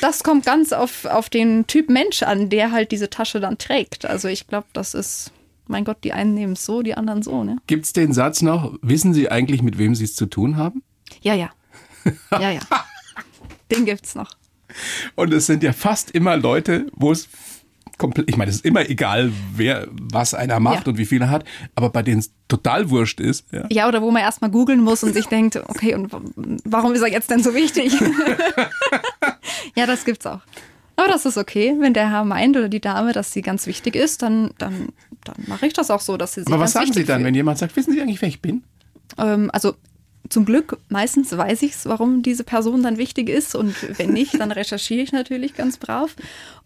Das 0.00 0.22
kommt 0.22 0.44
ganz 0.46 0.72
auf, 0.72 1.04
auf 1.04 1.28
den 1.28 1.66
Typ 1.66 1.90
Mensch 1.90 2.22
an, 2.22 2.48
der 2.48 2.72
halt 2.72 2.92
diese 2.92 3.10
Tasche 3.10 3.40
dann 3.40 3.58
trägt. 3.58 4.04
Also 4.04 4.28
ich 4.28 4.46
glaube, 4.46 4.66
das 4.72 4.94
ist, 4.94 5.32
mein 5.66 5.84
Gott, 5.84 5.98
die 6.04 6.12
einen 6.12 6.34
nehmen 6.34 6.52
es 6.54 6.64
so, 6.64 6.82
die 6.82 6.94
anderen 6.94 7.22
so, 7.22 7.44
ne? 7.44 7.56
Gibt 7.66 7.84
es 7.86 7.92
den 7.92 8.12
Satz 8.12 8.42
noch, 8.42 8.74
wissen 8.82 9.14
Sie 9.14 9.30
eigentlich, 9.30 9.62
mit 9.62 9.78
wem 9.78 9.94
Sie 9.94 10.04
es 10.04 10.14
zu 10.14 10.26
tun 10.26 10.56
haben? 10.56 10.82
Ja, 11.22 11.34
ja. 11.34 11.50
Ja, 12.32 12.50
ja. 12.50 12.60
Den 13.70 13.84
gibt's 13.84 14.14
noch. 14.14 14.30
Und 15.14 15.32
es 15.32 15.46
sind 15.46 15.62
ja 15.62 15.72
fast 15.72 16.10
immer 16.10 16.36
Leute, 16.36 16.86
wo 16.94 17.12
es 17.12 17.28
komplett, 17.98 18.28
ich 18.28 18.36
meine, 18.36 18.50
es 18.50 18.56
ist 18.56 18.64
immer 18.64 18.88
egal, 18.90 19.32
wer 19.54 19.86
was 19.90 20.34
einer 20.34 20.58
macht 20.58 20.86
Ja. 20.86 20.92
und 20.92 20.98
wie 20.98 21.04
viel 21.06 21.22
er 21.22 21.30
hat, 21.30 21.44
aber 21.76 21.90
bei 21.90 22.02
denen 22.02 22.18
es 22.18 22.32
total 22.48 22.90
wurscht 22.90 23.20
ist. 23.20 23.46
Ja. 23.52 23.66
Ja, 23.70 23.88
oder 23.88 24.02
wo 24.02 24.10
man 24.10 24.22
erstmal 24.22 24.50
googeln 24.50 24.80
muss 24.80 25.04
und 25.04 25.12
sich 25.14 25.26
denkt, 25.26 25.56
okay, 25.68 25.94
und 25.94 26.10
warum 26.64 26.92
ist 26.94 27.02
er 27.02 27.08
jetzt 27.08 27.30
denn 27.30 27.42
so 27.42 27.54
wichtig? 27.54 27.92
ja, 29.76 29.86
das 29.86 30.04
gibt's 30.04 30.26
auch. 30.26 30.40
Aber 31.02 31.10
das 31.10 31.26
ist 31.26 31.36
okay, 31.36 31.74
wenn 31.80 31.94
der 31.94 32.10
Herr 32.10 32.24
meint 32.24 32.56
oder 32.56 32.68
die 32.68 32.80
Dame, 32.80 33.12
dass 33.12 33.32
sie 33.32 33.42
ganz 33.42 33.66
wichtig 33.66 33.96
ist, 33.96 34.22
dann, 34.22 34.52
dann, 34.58 34.90
dann 35.24 35.34
mache 35.48 35.66
ich 35.66 35.72
das 35.72 35.90
auch 35.90 36.00
so, 36.00 36.16
dass 36.16 36.34
sie 36.34 36.42
sich 36.42 36.52
Aber 36.52 36.62
was 36.62 36.74
sagen 36.74 36.92
Sie 36.92 37.04
dann, 37.04 37.16
fühlt. 37.16 37.26
wenn 37.26 37.34
jemand 37.34 37.58
sagt, 37.58 37.74
wissen 37.74 37.92
Sie 37.92 38.00
eigentlich, 38.00 38.22
wer 38.22 38.28
ich 38.28 38.40
bin? 38.40 38.62
Ähm, 39.18 39.50
also 39.52 39.74
zum 40.28 40.44
Glück, 40.44 40.78
meistens 40.90 41.36
weiß 41.36 41.62
ich 41.62 41.72
es, 41.72 41.86
warum 41.86 42.22
diese 42.22 42.44
Person 42.44 42.84
dann 42.84 42.98
wichtig 42.98 43.28
ist. 43.28 43.56
Und 43.56 43.74
wenn 43.98 44.12
nicht, 44.12 44.38
dann 44.38 44.52
recherchiere 44.52 45.02
ich 45.02 45.10
natürlich 45.10 45.54
ganz 45.54 45.76
brav. 45.76 46.14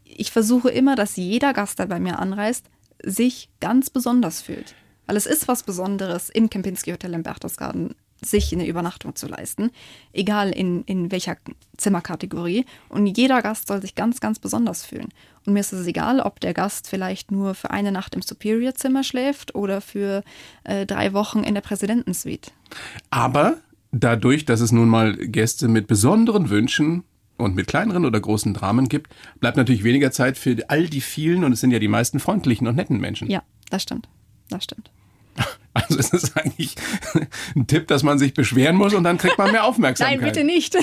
Ich 0.04 0.32
versuche 0.32 0.68
immer, 0.68 0.96
dass 0.96 1.16
jeder 1.16 1.54
Gast, 1.54 1.78
der 1.78 1.86
bei 1.86 1.98
mir 1.98 2.18
anreist, 2.18 2.66
sich 3.02 3.48
ganz 3.60 3.88
besonders 3.88 4.42
fühlt. 4.42 4.74
Weil 5.06 5.16
es 5.16 5.24
ist 5.24 5.48
was 5.48 5.62
Besonderes, 5.62 6.28
im 6.28 6.50
Kempinski 6.50 6.90
Hotel 6.90 7.14
im 7.14 7.22
Berchtesgaden 7.22 7.94
sich 8.26 8.52
eine 8.52 8.66
Übernachtung 8.66 9.14
zu 9.14 9.26
leisten, 9.26 9.70
egal 10.12 10.50
in, 10.50 10.82
in 10.84 11.10
welcher 11.10 11.36
Zimmerkategorie. 11.76 12.64
Und 12.88 13.06
jeder 13.06 13.42
Gast 13.42 13.68
soll 13.68 13.80
sich 13.80 13.94
ganz, 13.94 14.20
ganz 14.20 14.38
besonders 14.38 14.84
fühlen. 14.84 15.08
Und 15.46 15.52
mir 15.52 15.60
ist 15.60 15.72
es 15.72 15.86
egal, 15.86 16.20
ob 16.20 16.40
der 16.40 16.54
Gast 16.54 16.88
vielleicht 16.88 17.30
nur 17.30 17.54
für 17.54 17.70
eine 17.70 17.92
Nacht 17.92 18.14
im 18.14 18.22
Superior-Zimmer 18.22 19.04
schläft 19.04 19.54
oder 19.54 19.80
für 19.80 20.22
äh, 20.64 20.86
drei 20.86 21.12
Wochen 21.12 21.44
in 21.44 21.54
der 21.54 21.60
Präsidentensuite. 21.60 22.50
Aber 23.10 23.58
dadurch, 23.92 24.44
dass 24.44 24.60
es 24.60 24.72
nun 24.72 24.88
mal 24.88 25.16
Gäste 25.16 25.68
mit 25.68 25.86
besonderen 25.86 26.50
Wünschen 26.50 27.04
und 27.36 27.54
mit 27.54 27.66
kleineren 27.66 28.04
oder 28.04 28.20
großen 28.20 28.54
Dramen 28.54 28.88
gibt, 28.88 29.14
bleibt 29.40 29.56
natürlich 29.56 29.84
weniger 29.84 30.10
Zeit 30.10 30.38
für 30.38 30.56
all 30.68 30.88
die 30.88 31.00
vielen, 31.00 31.44
und 31.44 31.52
es 31.52 31.60
sind 31.60 31.70
ja 31.70 31.78
die 31.78 31.88
meisten 31.88 32.18
freundlichen 32.18 32.66
und 32.66 32.76
netten 32.76 32.98
Menschen. 32.98 33.30
Ja, 33.30 33.42
das 33.70 33.82
stimmt. 33.82 34.08
Das 34.48 34.64
stimmt. 34.64 34.90
Also 35.76 35.98
es 35.98 36.10
ist 36.10 36.36
eigentlich 36.38 36.74
ein 37.54 37.66
Tipp, 37.66 37.86
dass 37.88 38.02
man 38.02 38.18
sich 38.18 38.32
beschweren 38.32 38.76
muss 38.76 38.94
und 38.94 39.04
dann 39.04 39.18
kriegt 39.18 39.36
man 39.36 39.52
mehr 39.52 39.64
Aufmerksamkeit. 39.66 40.20
Nein, 40.20 40.26
bitte 40.26 40.42
nicht. 40.42 40.74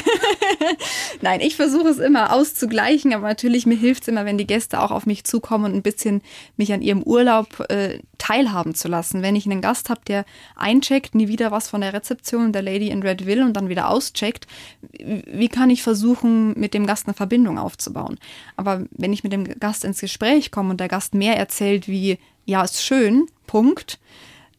Nein, 1.21 1.41
ich 1.41 1.55
versuche 1.55 1.87
es 1.89 1.97
immer 1.97 2.31
auszugleichen, 2.31 3.11
aber 3.13 3.27
natürlich 3.27 3.65
mir 3.65 3.75
hilft 3.75 4.03
es 4.03 4.09
immer, 4.09 4.25
wenn 4.25 4.37
die 4.37 4.45
Gäste 4.45 4.79
auch 4.79 4.91
auf 4.91 5.07
mich 5.07 5.23
zukommen 5.23 5.65
und 5.65 5.73
ein 5.73 5.81
bisschen 5.81 6.21
mich 6.57 6.73
an 6.73 6.83
ihrem 6.83 7.01
Urlaub 7.01 7.65
äh, 7.71 7.99
teilhaben 8.19 8.75
zu 8.75 8.87
lassen. 8.87 9.23
Wenn 9.23 9.35
ich 9.35 9.45
einen 9.45 9.61
Gast 9.61 9.89
habe, 9.89 10.01
der 10.07 10.25
eincheckt, 10.55 11.15
nie 11.15 11.27
wieder 11.27 11.49
was 11.49 11.69
von 11.69 11.81
der 11.81 11.93
Rezeption 11.93 12.53
der 12.53 12.61
Lady 12.61 12.89
in 12.89 13.01
Red 13.01 13.25
will 13.25 13.41
und 13.41 13.53
dann 13.53 13.69
wieder 13.69 13.89
auscheckt, 13.89 14.45
wie 14.91 15.49
kann 15.49 15.71
ich 15.71 15.81
versuchen, 15.81 16.57
mit 16.57 16.75
dem 16.75 16.85
Gast 16.85 17.07
eine 17.07 17.15
Verbindung 17.15 17.57
aufzubauen? 17.57 18.19
Aber 18.57 18.83
wenn 18.91 19.11
ich 19.11 19.23
mit 19.23 19.33
dem 19.33 19.43
Gast 19.59 19.83
ins 19.83 20.01
Gespräch 20.01 20.51
komme 20.51 20.69
und 20.69 20.79
der 20.79 20.87
Gast 20.87 21.15
mehr 21.15 21.35
erzählt 21.35 21.87
wie, 21.87 22.19
ja, 22.45 22.63
ist 22.63 22.83
schön, 22.83 23.25
Punkt, 23.47 23.99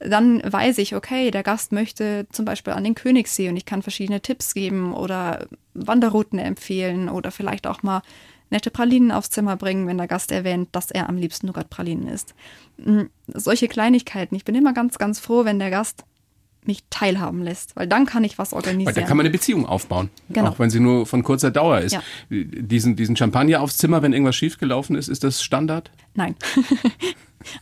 dann 0.01 0.43
weiß 0.45 0.79
ich, 0.79 0.95
okay, 0.95 1.31
der 1.31 1.43
Gast 1.43 1.73
möchte 1.73 2.27
zum 2.33 2.45
Beispiel 2.45 2.73
an 2.73 2.85
den 2.85 2.95
Königssee 2.95 3.49
und 3.49 3.57
ich 3.57 3.65
kann 3.65 3.83
verschiedene 3.83 4.21
Tipps 4.21 4.55
geben 4.55 4.93
oder 4.95 5.47
Wanderrouten 5.75 6.39
empfehlen 6.39 7.09
oder 7.09 7.31
vielleicht 7.31 7.67
auch 7.67 7.83
mal 7.83 8.03
nette 8.51 8.71
Pralinen 8.71 9.11
aufs 9.11 9.31
Zimmer 9.31 9.57
bringen, 9.57 9.87
wenn 9.87 9.99
der 9.99 10.09
Gast 10.09 10.31
erwähnt, 10.31 10.69
dass 10.73 10.91
er 10.91 11.09
am 11.09 11.17
liebsten 11.17 11.47
Nougat-Pralinen 11.47 12.09
isst. 12.09 12.35
Mm, 12.77 13.05
Solche 13.29 13.69
Kleinigkeiten. 13.69 14.37
Ich 14.37 14.45
bin 14.45 14.55
immer 14.55 14.73
ganz, 14.73 14.99
ganz 14.99 15.19
froh, 15.19 15.45
wenn 15.45 15.59
der 15.59 15.71
Gast 15.71 16.05
mich 16.67 16.85
teilhaben 16.91 17.43
lässt, 17.43 17.77
weil 17.77 17.87
dann 17.87 18.07
kann 18.07 18.25
ich 18.25 18.39
was 18.39 18.53
organisieren. 18.53 18.87
Weil 18.87 19.03
da 19.03 19.07
kann 19.07 19.17
man 19.17 19.25
eine 19.27 19.33
Beziehung 19.33 19.67
aufbauen, 19.67 20.11
Genau. 20.31 20.51
auch 20.51 20.59
wenn 20.59 20.71
sie 20.71 20.81
nur 20.81 21.07
von 21.07 21.23
kurzer 21.23 21.51
Dauer 21.51 21.81
ist. 21.81 21.93
Ja. 21.93 22.03
Diesen, 22.31 22.97
diesen 22.97 23.17
Champagner 23.17 23.61
aufs 23.61 23.77
Zimmer, 23.77 24.03
wenn 24.03 24.13
irgendwas 24.13 24.37
schiefgelaufen 24.37 24.97
ist, 24.97 25.09
ist 25.09 25.25
das 25.25 25.43
Standard? 25.43 25.91
Nein. 26.15 26.37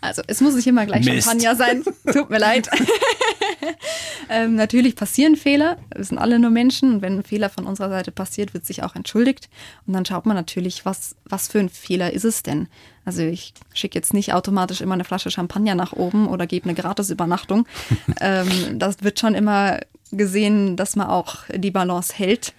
Also 0.00 0.22
es 0.28 0.40
muss 0.40 0.54
nicht 0.54 0.68
immer 0.68 0.86
gleich 0.86 1.04
Mist. 1.04 1.26
Champagner 1.28 1.56
sein. 1.56 1.82
Tut 2.12 2.30
mir 2.30 2.38
leid. 2.38 2.70
ähm, 4.28 4.54
natürlich 4.54 4.96
passieren 4.96 5.36
Fehler. 5.36 5.78
Wir 5.94 6.04
sind 6.04 6.18
alle 6.18 6.38
nur 6.38 6.50
Menschen. 6.50 6.94
Und 6.94 7.02
wenn 7.02 7.18
ein 7.18 7.22
Fehler 7.22 7.50
von 7.50 7.66
unserer 7.66 7.88
Seite 7.88 8.12
passiert, 8.12 8.54
wird 8.54 8.66
sich 8.66 8.82
auch 8.82 8.94
entschuldigt. 8.94 9.48
Und 9.86 9.94
dann 9.94 10.04
schaut 10.04 10.26
man 10.26 10.36
natürlich, 10.36 10.84
was, 10.84 11.16
was 11.24 11.48
für 11.48 11.60
ein 11.60 11.68
Fehler 11.68 12.12
ist 12.12 12.24
es 12.24 12.42
denn? 12.42 12.68
Also 13.04 13.22
ich 13.22 13.54
schicke 13.74 13.98
jetzt 13.98 14.14
nicht 14.14 14.32
automatisch 14.32 14.80
immer 14.80 14.94
eine 14.94 15.04
Flasche 15.04 15.30
Champagner 15.30 15.74
nach 15.74 15.92
oben 15.92 16.28
oder 16.28 16.46
gebe 16.46 16.68
eine 16.68 16.74
Gratisübernachtung. 16.74 17.66
ähm, 18.20 18.78
das 18.78 19.02
wird 19.02 19.18
schon 19.18 19.34
immer 19.34 19.80
gesehen, 20.10 20.76
dass 20.76 20.96
man 20.96 21.08
auch 21.08 21.36
die 21.54 21.70
Balance 21.70 22.14
hält. 22.14 22.54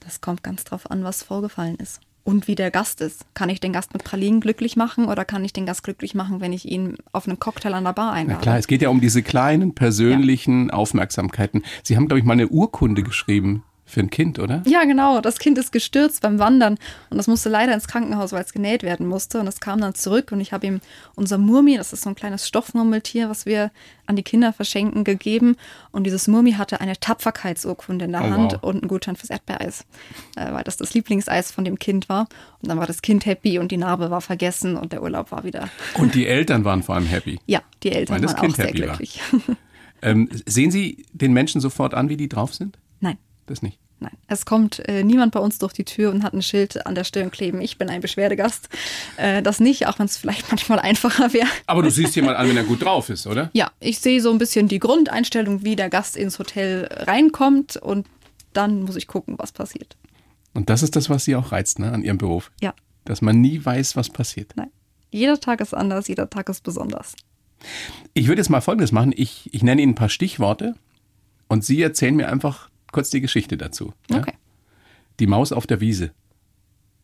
Das 0.00 0.20
kommt 0.20 0.42
ganz 0.42 0.64
drauf 0.64 0.90
an, 0.90 1.04
was 1.04 1.22
vorgefallen 1.22 1.76
ist. 1.76 2.00
Und 2.28 2.46
wie 2.46 2.56
der 2.56 2.70
Gast 2.70 3.00
ist. 3.00 3.24
Kann 3.32 3.48
ich 3.48 3.58
den 3.58 3.72
Gast 3.72 3.94
mit 3.94 4.04
Pralinen 4.04 4.42
glücklich 4.42 4.76
machen 4.76 5.06
oder 5.06 5.24
kann 5.24 5.42
ich 5.46 5.54
den 5.54 5.64
Gast 5.64 5.82
glücklich 5.82 6.14
machen, 6.14 6.42
wenn 6.42 6.52
ich 6.52 6.66
ihn 6.70 6.98
auf 7.10 7.26
einen 7.26 7.38
Cocktail 7.38 7.72
an 7.72 7.84
der 7.84 7.94
Bar 7.94 8.10
Na 8.10 8.12
einlade? 8.12 8.40
klar, 8.42 8.58
es 8.58 8.66
geht 8.66 8.82
ja 8.82 8.90
um 8.90 9.00
diese 9.00 9.22
kleinen 9.22 9.74
persönlichen 9.74 10.70
Aufmerksamkeiten. 10.70 11.62
Sie 11.82 11.96
haben, 11.96 12.06
glaube 12.06 12.18
ich, 12.18 12.26
mal 12.26 12.34
eine 12.34 12.48
Urkunde 12.48 13.02
geschrieben 13.02 13.62
für 13.88 14.00
ein 14.00 14.10
Kind, 14.10 14.38
oder? 14.38 14.62
Ja, 14.66 14.84
genau. 14.84 15.20
Das 15.20 15.38
Kind 15.38 15.58
ist 15.58 15.72
gestürzt 15.72 16.20
beim 16.22 16.38
Wandern 16.38 16.78
und 17.10 17.16
das 17.16 17.26
musste 17.26 17.48
leider 17.48 17.72
ins 17.74 17.88
Krankenhaus, 17.88 18.32
weil 18.32 18.44
es 18.44 18.52
genäht 18.52 18.82
werden 18.82 19.06
musste. 19.06 19.40
Und 19.40 19.46
es 19.46 19.60
kam 19.60 19.80
dann 19.80 19.94
zurück 19.94 20.30
und 20.30 20.40
ich 20.40 20.52
habe 20.52 20.66
ihm 20.66 20.80
unser 21.14 21.38
Murmi, 21.38 21.76
das 21.76 21.92
ist 21.92 22.02
so 22.02 22.10
ein 22.10 22.14
kleines 22.14 22.46
Stoffmurmeltier, 22.46 23.28
was 23.30 23.46
wir 23.46 23.70
an 24.06 24.16
die 24.16 24.22
Kinder 24.22 24.52
verschenken, 24.52 25.04
gegeben. 25.04 25.56
Und 25.90 26.04
dieses 26.04 26.28
Murmi 26.28 26.52
hatte 26.52 26.80
eine 26.80 26.98
Tapferkeitsurkunde 27.00 28.04
in 28.04 28.12
der 28.12 28.22
Oh, 28.22 28.30
Hand 28.30 28.52
wow. 28.54 28.62
und 28.62 28.76
einen 28.82 28.88
Gutschein 28.88 29.16
fürs 29.16 29.30
Erdbeereis, 29.30 29.84
äh, 30.36 30.52
weil 30.52 30.64
das 30.64 30.76
das 30.76 30.94
Lieblingseis 30.94 31.50
von 31.50 31.64
dem 31.64 31.78
Kind 31.78 32.08
war. 32.08 32.28
Und 32.62 32.68
dann 32.70 32.78
war 32.78 32.86
das 32.86 33.02
Kind 33.02 33.26
happy 33.26 33.58
und 33.58 33.70
die 33.72 33.76
Narbe 33.76 34.10
war 34.10 34.20
vergessen 34.20 34.76
und 34.76 34.92
der 34.92 35.02
Urlaub 35.02 35.30
war 35.32 35.44
wieder. 35.44 35.68
Und 35.94 36.14
die 36.14 36.26
Eltern 36.26 36.64
waren 36.64 36.82
vor 36.82 36.94
allem 36.94 37.06
happy. 37.06 37.38
Ja, 37.46 37.60
die 37.82 37.92
Eltern 37.92 38.16
Weil 38.16 38.20
das 38.22 38.32
waren 38.34 38.40
Kind 38.42 38.52
auch 38.52 38.56
sehr 38.56 38.66
happy 38.66 38.80
war. 38.80 38.86
glücklich. 38.96 39.20
Ähm, 40.00 40.28
sehen 40.46 40.70
Sie 40.70 41.04
den 41.12 41.32
Menschen 41.32 41.60
sofort 41.60 41.92
an, 41.92 42.08
wie 42.08 42.16
die 42.16 42.28
drauf 42.28 42.54
sind? 42.54 42.78
Nein. 43.48 43.54
Das 43.54 43.62
nicht. 43.62 43.78
Nein, 44.00 44.12
es 44.28 44.46
kommt 44.46 44.86
äh, 44.88 45.02
niemand 45.02 45.32
bei 45.32 45.40
uns 45.40 45.58
durch 45.58 45.72
die 45.72 45.84
Tür 45.84 46.12
und 46.12 46.22
hat 46.22 46.32
ein 46.32 46.42
Schild 46.42 46.86
an 46.86 46.94
der 46.94 47.02
Stirn 47.02 47.32
kleben. 47.32 47.60
Ich 47.60 47.78
bin 47.78 47.88
ein 47.90 48.00
Beschwerdegast. 48.00 48.68
Äh, 49.16 49.42
das 49.42 49.58
nicht, 49.58 49.86
auch 49.88 49.98
wenn 49.98 50.06
es 50.06 50.16
vielleicht 50.16 50.48
manchmal 50.50 50.78
einfacher 50.78 51.32
wäre. 51.32 51.48
Aber 51.66 51.82
du 51.82 51.90
siehst 51.90 52.14
jemand 52.14 52.36
an, 52.36 52.48
wenn 52.48 52.56
er 52.56 52.62
gut 52.64 52.84
drauf 52.84 53.08
ist, 53.08 53.26
oder? 53.26 53.50
Ja, 53.54 53.72
ich 53.80 53.98
sehe 53.98 54.20
so 54.20 54.30
ein 54.30 54.38
bisschen 54.38 54.68
die 54.68 54.78
Grundeinstellung, 54.78 55.64
wie 55.64 55.74
der 55.74 55.88
Gast 55.90 56.16
ins 56.16 56.38
Hotel 56.38 56.88
reinkommt 56.92 57.76
und 57.76 58.06
dann 58.52 58.82
muss 58.84 58.94
ich 58.96 59.08
gucken, 59.08 59.34
was 59.38 59.50
passiert. 59.50 59.96
Und 60.54 60.70
das 60.70 60.82
ist 60.82 60.94
das, 60.94 61.10
was 61.10 61.24
Sie 61.24 61.34
auch 61.34 61.50
reizt, 61.50 61.78
ne, 61.80 61.90
an 61.92 62.02
Ihrem 62.04 62.18
Beruf. 62.18 62.50
Ja, 62.60 62.74
Dass 63.04 63.20
man 63.22 63.40
nie 63.40 63.64
weiß, 63.64 63.96
was 63.96 64.10
passiert. 64.10 64.52
nein. 64.56 64.70
Jeder 65.10 65.40
Tag 65.40 65.60
ist 65.62 65.72
anders, 65.74 66.06
jeder 66.06 66.28
Tag 66.28 66.50
ist 66.50 66.62
besonders. 66.62 67.14
Ich 68.12 68.28
würde 68.28 68.40
jetzt 68.42 68.50
mal 68.50 68.60
Folgendes 68.60 68.92
machen. 68.92 69.12
Ich, 69.16 69.48
ich 69.52 69.62
nenne 69.62 69.80
Ihnen 69.82 69.92
ein 69.92 69.94
paar 69.96 70.10
Stichworte 70.10 70.74
und 71.48 71.64
Sie 71.64 71.80
erzählen 71.80 72.14
mir 72.14 72.28
einfach 72.28 72.68
kurz 72.92 73.10
die 73.10 73.20
Geschichte 73.20 73.56
dazu. 73.56 73.92
ja? 74.10 74.18
Okay. 74.18 74.34
Die 75.20 75.26
Maus 75.26 75.52
auf 75.52 75.66
der 75.66 75.80
Wiese. 75.80 76.12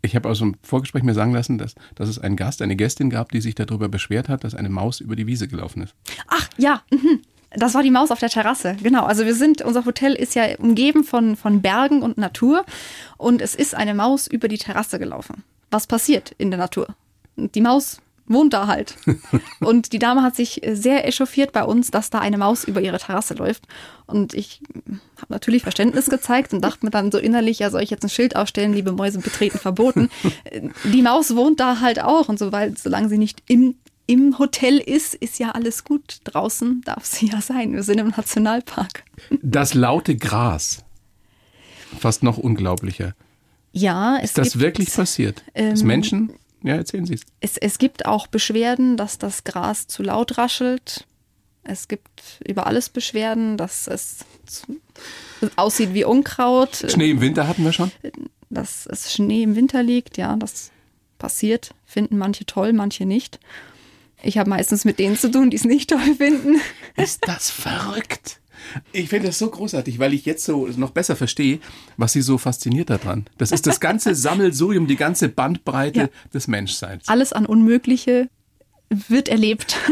Ich 0.03 0.15
habe 0.15 0.29
aus 0.29 0.39
dem 0.39 0.57
Vorgespräch 0.63 1.03
mir 1.03 1.15
sagen 1.15 1.33
lassen, 1.33 1.57
dass, 1.57 1.75
dass 1.95 2.09
es 2.09 2.19
einen 2.19 2.37
Gast, 2.37 2.61
eine 2.61 2.77
Gästin 2.77 3.09
gab, 3.09 3.33
die 3.33 3.41
sich 3.41 3.55
darüber 3.55 3.89
beschwert 3.89 4.29
hat, 4.29 4.45
dass 4.45 4.55
eine 4.55 4.69
Maus 4.69 5.01
über 5.01 5.17
die 5.17 5.27
Wiese 5.27 5.49
gelaufen 5.49 5.83
ist. 5.83 5.95
Ach, 6.29 6.49
ja, 6.59 6.83
mhm. 6.91 7.21
Das 7.57 7.75
war 7.75 7.83
die 7.83 7.91
Maus 7.91 8.11
auf 8.11 8.19
der 8.19 8.31
Terrasse, 8.31 8.77
genau. 8.83 9.05
Also 9.05 9.25
wir 9.25 9.35
sind, 9.35 9.63
unser 9.63 9.85
Hotel 9.85 10.15
ist 10.15 10.35
ja 10.35 10.57
umgeben 10.59 11.05
von, 11.05 11.37
von 11.37 11.63
Bergen 11.63 12.03
und 12.03 12.19
Natur 12.19 12.65
und 13.17 13.41
es 13.41 13.55
ist 13.55 13.75
eine 13.75 13.95
Maus 13.95 14.27
über 14.27 14.49
die 14.49 14.59
Terrasse 14.59 14.99
gelaufen. 14.99 15.45
Was 15.71 15.87
passiert 15.87 16.35
in 16.39 16.51
der 16.51 16.59
Natur? 16.59 16.89
Die 17.37 17.61
Maus 17.61 18.01
wohnt 18.27 18.53
da 18.53 18.67
halt. 18.67 18.97
Und 19.61 19.93
die 19.93 19.99
Dame 19.99 20.23
hat 20.23 20.37
sich 20.37 20.63
sehr 20.73 21.07
echauffiert 21.07 21.53
bei 21.53 21.65
uns, 21.65 21.91
dass 21.91 22.11
da 22.11 22.19
eine 22.19 22.39
Maus 22.39 22.65
über 22.65 22.81
ihre 22.81 22.99
Terrasse 22.99 23.35
läuft. 23.35 23.65
Und 24.07 24.35
ich 24.35 24.61
habe 25.17 25.33
natürlich 25.33 25.63
Verständnis 25.63 26.11
gezeigt 26.11 26.53
und 26.53 26.61
dachte 26.61 26.85
mir 26.85 26.91
dann 26.91 27.11
so 27.11 27.19
innerlich, 27.19 27.61
ja, 27.61 27.71
soll 27.71 27.83
ich 27.83 27.91
jetzt 27.91 28.05
ein 28.05 28.11
Schild 28.11 28.37
aufstellen, 28.37 28.75
liebe 28.75 28.93
Mäuse 28.93 29.19
betreten 29.19 29.59
verboten. 29.59 30.11
Die 30.93 31.03
Maus 31.03 31.35
wohnt 31.37 31.61
da 31.61 31.81
halt 31.81 32.01
auch 32.03 32.29
und 32.29 32.39
so, 32.39 32.53
weil, 32.53 32.77
solange 32.77 33.09
sie 33.09 33.19
nicht 33.19 33.43
im 33.47 33.77
im 34.07 34.39
Hotel 34.39 34.79
ist, 34.79 35.15
ist 35.15 35.39
ja 35.39 35.53
alles 35.53 35.85
gut. 35.85 36.19
Draußen 36.25 36.83
darf 36.85 37.07
sie 37.07 37.27
ja 37.29 37.41
sein. 37.41 37.73
Wir 37.73 37.83
sind 37.83 37.99
im 37.99 38.09
Nationalpark. 38.09 39.05
Das 39.43 39.73
laute 39.73 40.15
Gras. 40.17 40.85
Fast 41.99 42.23
noch 42.23 42.37
unglaublicher. 42.37 43.15
Ja, 43.73 44.19
es 44.19 44.31
Ist 44.31 44.39
das 44.39 44.59
wirklich 44.59 44.93
passiert? 44.93 45.43
dass 45.55 45.81
ähm, 45.81 45.87
Menschen, 45.87 46.33
ja, 46.65 46.77
erzählen 46.77 47.07
Sie 47.07 47.15
es. 47.15 47.21
es, 47.41 47.57
es 47.59 47.79
gibt 47.79 48.07
auch 48.07 48.27
Beschwerden, 48.27 48.97
dass 48.97 49.19
das 49.19 49.45
Gras 49.45 49.87
zu 49.87 50.03
laut 50.03 50.39
raschelt. 50.39 51.07
Es 51.63 51.89
gibt 51.89 52.41
über 52.47 52.67
alles 52.67 52.89
Beschwerden, 52.89 53.57
dass 53.57 53.87
es 53.87 54.25
zu, 54.47 54.81
aussieht 55.57 55.95
wie 55.95 56.05
Unkraut, 56.05 56.87
Schnee 56.89 57.11
im 57.11 57.21
Winter 57.21 57.47
hatten 57.47 57.65
wir 57.65 57.73
schon. 57.73 57.93
dass 58.51 58.87
es 58.87 59.13
Schnee 59.13 59.43
im 59.43 59.57
Winter 59.57 59.83
liegt. 59.83 60.17
Ja, 60.17 60.37
das 60.37 60.71
passiert. 61.19 61.75
Finden 61.85 62.19
manche 62.19 62.45
toll, 62.47 62.73
manche 62.73 63.07
nicht. 63.07 63.41
Ich 64.23 64.39
habe 64.39 64.49
meistens 64.49 64.87
mit 64.87 64.99
denen 64.99 65.19
zu 65.19 65.31
tun, 65.31 65.51
die 65.51 65.57
es 65.57 65.65
nicht 65.65 65.91
toll 65.91 66.15
finden. 66.17 66.61
Ist 66.97 67.27
das 67.29 67.51
verrückt? 67.51 68.41
Ich 68.93 69.09
finde 69.09 69.29
das 69.29 69.39
so 69.39 69.49
großartig, 69.51 69.99
weil 69.99 70.15
ich 70.15 70.25
jetzt 70.25 70.45
so 70.45 70.67
noch 70.77 70.91
besser 70.91 71.17
verstehe, 71.17 71.59
was 71.97 72.13
Sie 72.13 72.23
so 72.23 72.39
fasziniert 72.39 72.91
daran. 72.91 73.27
Das 73.39 73.53
ist 73.53 73.67
das 73.67 73.81
ganze 73.81 74.15
Sammelsurium, 74.15 74.87
die 74.87 74.97
ganze 74.97 75.29
Bandbreite 75.29 76.01
Ja. 76.01 76.09
des 76.33 76.49
Menschseins. 76.49 77.09
Alles 77.09 77.33
an 77.33 77.47
Unmögliche 77.47 78.29
wird 78.91 79.29
erlebt. 79.29 79.77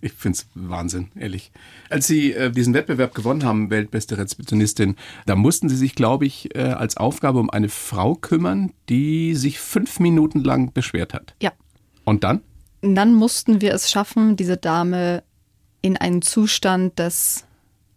Ich 0.00 0.12
finde 0.12 0.36
es 0.36 0.46
Wahnsinn, 0.54 1.08
ehrlich. 1.18 1.50
Als 1.88 2.06
Sie 2.06 2.34
äh, 2.34 2.50
diesen 2.50 2.74
Wettbewerb 2.74 3.14
gewonnen 3.14 3.42
haben, 3.42 3.70
Weltbeste 3.70 4.18
Rezeptionistin, 4.18 4.96
da 5.24 5.34
mussten 5.34 5.70
Sie 5.70 5.76
sich, 5.76 5.94
glaube 5.94 6.26
ich, 6.26 6.54
äh, 6.54 6.58
als 6.60 6.98
Aufgabe 6.98 7.38
um 7.40 7.48
eine 7.48 7.70
Frau 7.70 8.14
kümmern, 8.14 8.74
die 8.90 9.34
sich 9.34 9.58
fünf 9.60 10.00
Minuten 10.00 10.44
lang 10.44 10.74
beschwert 10.74 11.14
hat. 11.14 11.34
Ja. 11.40 11.52
Und 12.04 12.22
dann? 12.22 12.42
Dann 12.82 13.14
mussten 13.14 13.62
wir 13.62 13.72
es 13.72 13.90
schaffen, 13.90 14.36
diese 14.36 14.58
Dame 14.58 15.22
in 15.80 15.96
einen 15.96 16.20
Zustand 16.20 16.98
des, 16.98 17.46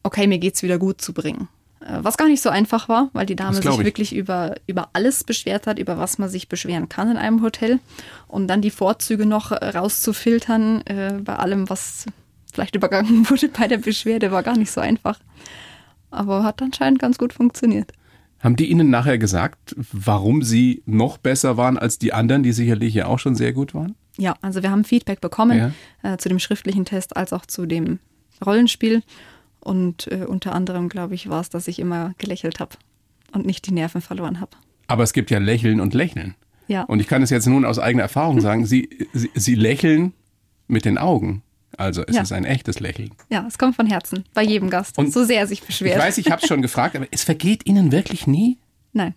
okay, 0.07 0.25
mir 0.25 0.39
geht's 0.39 0.63
wieder 0.63 0.79
gut 0.79 1.01
zu 1.01 1.13
bringen. 1.13 1.49
Äh, 1.81 1.99
Was 2.01 2.17
gar 2.17 2.27
nicht 2.27 2.41
so 2.41 2.49
einfach 2.49 2.89
war, 2.89 3.09
weil 3.13 3.25
die 3.25 3.35
Dame 3.35 3.53
sich 3.53 3.65
ich. 3.65 3.77
wirklich 3.79 4.15
über, 4.15 4.55
über 4.65 4.89
alles 4.93 5.23
beschwert 5.23 5.67
hat, 5.67 5.77
über 5.77 5.97
was 5.97 6.17
man 6.17 6.29
sich 6.29 6.47
beschweren 6.47 6.89
kann 6.89 7.11
in 7.11 7.17
einem 7.17 7.41
Hotel. 7.41 7.79
Und 8.27 8.47
dann 8.47 8.61
die 8.61 8.71
Vorzüge 8.71 9.25
noch 9.25 9.51
äh, 9.51 9.69
rauszufiltern 9.69 10.81
äh, 10.85 11.19
bei 11.21 11.35
allem, 11.35 11.69
was 11.69 12.05
vielleicht 12.51 12.75
übergangen 12.81 13.29
wurde 13.29 13.49
bei 13.49 13.67
der 13.67 13.77
Beschwerde, 13.77 14.31
war 14.31 14.43
gar 14.43 14.57
nicht 14.57 14.71
so 14.71 14.81
einfach. 14.81 15.19
Aber 16.09 16.43
hat 16.43 16.61
anscheinend 16.61 16.99
ganz 16.99 17.17
gut 17.17 17.33
funktioniert. 17.33 17.91
Haben 18.39 18.55
die 18.55 18.69
Ihnen 18.69 18.89
nachher 18.89 19.17
gesagt, 19.17 19.75
warum 19.91 20.43
Sie 20.43 20.83
noch 20.85 21.17
besser 21.17 21.57
waren 21.57 21.77
als 21.77 21.99
die 21.99 22.13
anderen, 22.13 22.43
die 22.43 22.53
sicherlich 22.53 22.93
ja 22.93 23.07
auch 23.07 23.19
schon 23.19 23.35
sehr 23.35 23.51
gut 23.51 23.73
waren? 23.73 23.95
Ja, 24.17 24.35
also 24.41 24.63
wir 24.63 24.71
haben 24.71 24.83
Feedback 24.83 25.21
bekommen 25.21 25.73
äh, 26.01 26.17
zu 26.17 26.29
dem 26.29 26.39
schriftlichen 26.39 26.85
Test 26.85 27.17
als 27.17 27.33
auch 27.33 27.45
zu 27.45 27.65
dem 27.65 27.99
Rollenspiel. 28.45 29.03
Und 29.59 30.07
äh, 30.11 30.25
unter 30.25 30.53
anderem, 30.53 30.87
glaube 30.89 31.15
ich, 31.15 31.29
war 31.29 31.41
es, 31.41 31.49
dass 31.49 31.67
ich 31.67 31.79
immer 31.79 32.13
gelächelt 32.17 32.59
habe 32.59 32.75
und 33.33 33.45
nicht 33.45 33.67
die 33.67 33.71
Nerven 33.73 34.01
verloren 34.01 34.39
habe. 34.39 34.51
Aber 34.87 35.03
es 35.03 35.13
gibt 35.13 35.31
ja 35.31 35.39
Lächeln 35.39 35.81
und 35.81 35.93
Lächeln. 35.93 36.35
Ja. 36.67 36.83
Und 36.83 36.99
ich 36.99 37.07
kann 37.07 37.21
es 37.21 37.29
jetzt 37.29 37.47
nun 37.47 37.65
aus 37.65 37.79
eigener 37.79 38.03
Erfahrung 38.03 38.39
sagen, 38.41 38.65
Sie, 38.65 39.07
Sie, 39.13 39.29
Sie 39.33 39.55
lächeln 39.55 40.13
mit 40.67 40.85
den 40.85 40.97
Augen. 40.97 41.43
Also 41.77 42.03
es 42.07 42.15
Ja. 42.15 42.21
ist 42.21 42.31
ein 42.31 42.45
echtes 42.45 42.79
Lächeln. 42.79 43.11
Ja, 43.29 43.45
es 43.47 43.57
kommt 43.57 43.75
von 43.75 43.87
Herzen, 43.87 44.23
bei 44.33 44.41
jedem 44.43 44.69
Gast. 44.69 44.97
Und 44.97 45.11
so 45.13 45.23
sehr 45.25 45.41
er 45.41 45.47
sich 45.47 45.59
Ich 45.59 45.65
beschwert. 45.67 45.99
weiß, 45.99 46.17
ich 46.17 46.31
habe 46.31 46.41
es 46.41 46.47
schon 46.47 46.61
gefragt, 46.61 46.95
aber 46.95 47.07
es 47.11 47.23
vergeht 47.23 47.65
Ihnen 47.67 47.91
wirklich 47.91 48.25
nie? 48.25 48.57
Nein. 48.93 49.13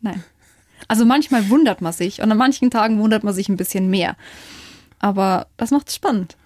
Nein. 0.00 0.22
Also 0.88 1.04
manchmal 1.04 1.48
wundert 1.48 1.80
man 1.80 1.92
sich 1.92 2.20
und 2.22 2.30
an 2.30 2.38
manchen 2.38 2.70
Tagen 2.70 2.98
wundert 3.00 3.22
man 3.24 3.34
sich 3.34 3.48
ein 3.48 3.56
bisschen 3.56 3.88
mehr. 3.90 4.16
Aber 4.98 5.46
das 5.56 5.70
macht 5.72 5.88
es 5.88 5.94
spannend. 5.96 6.36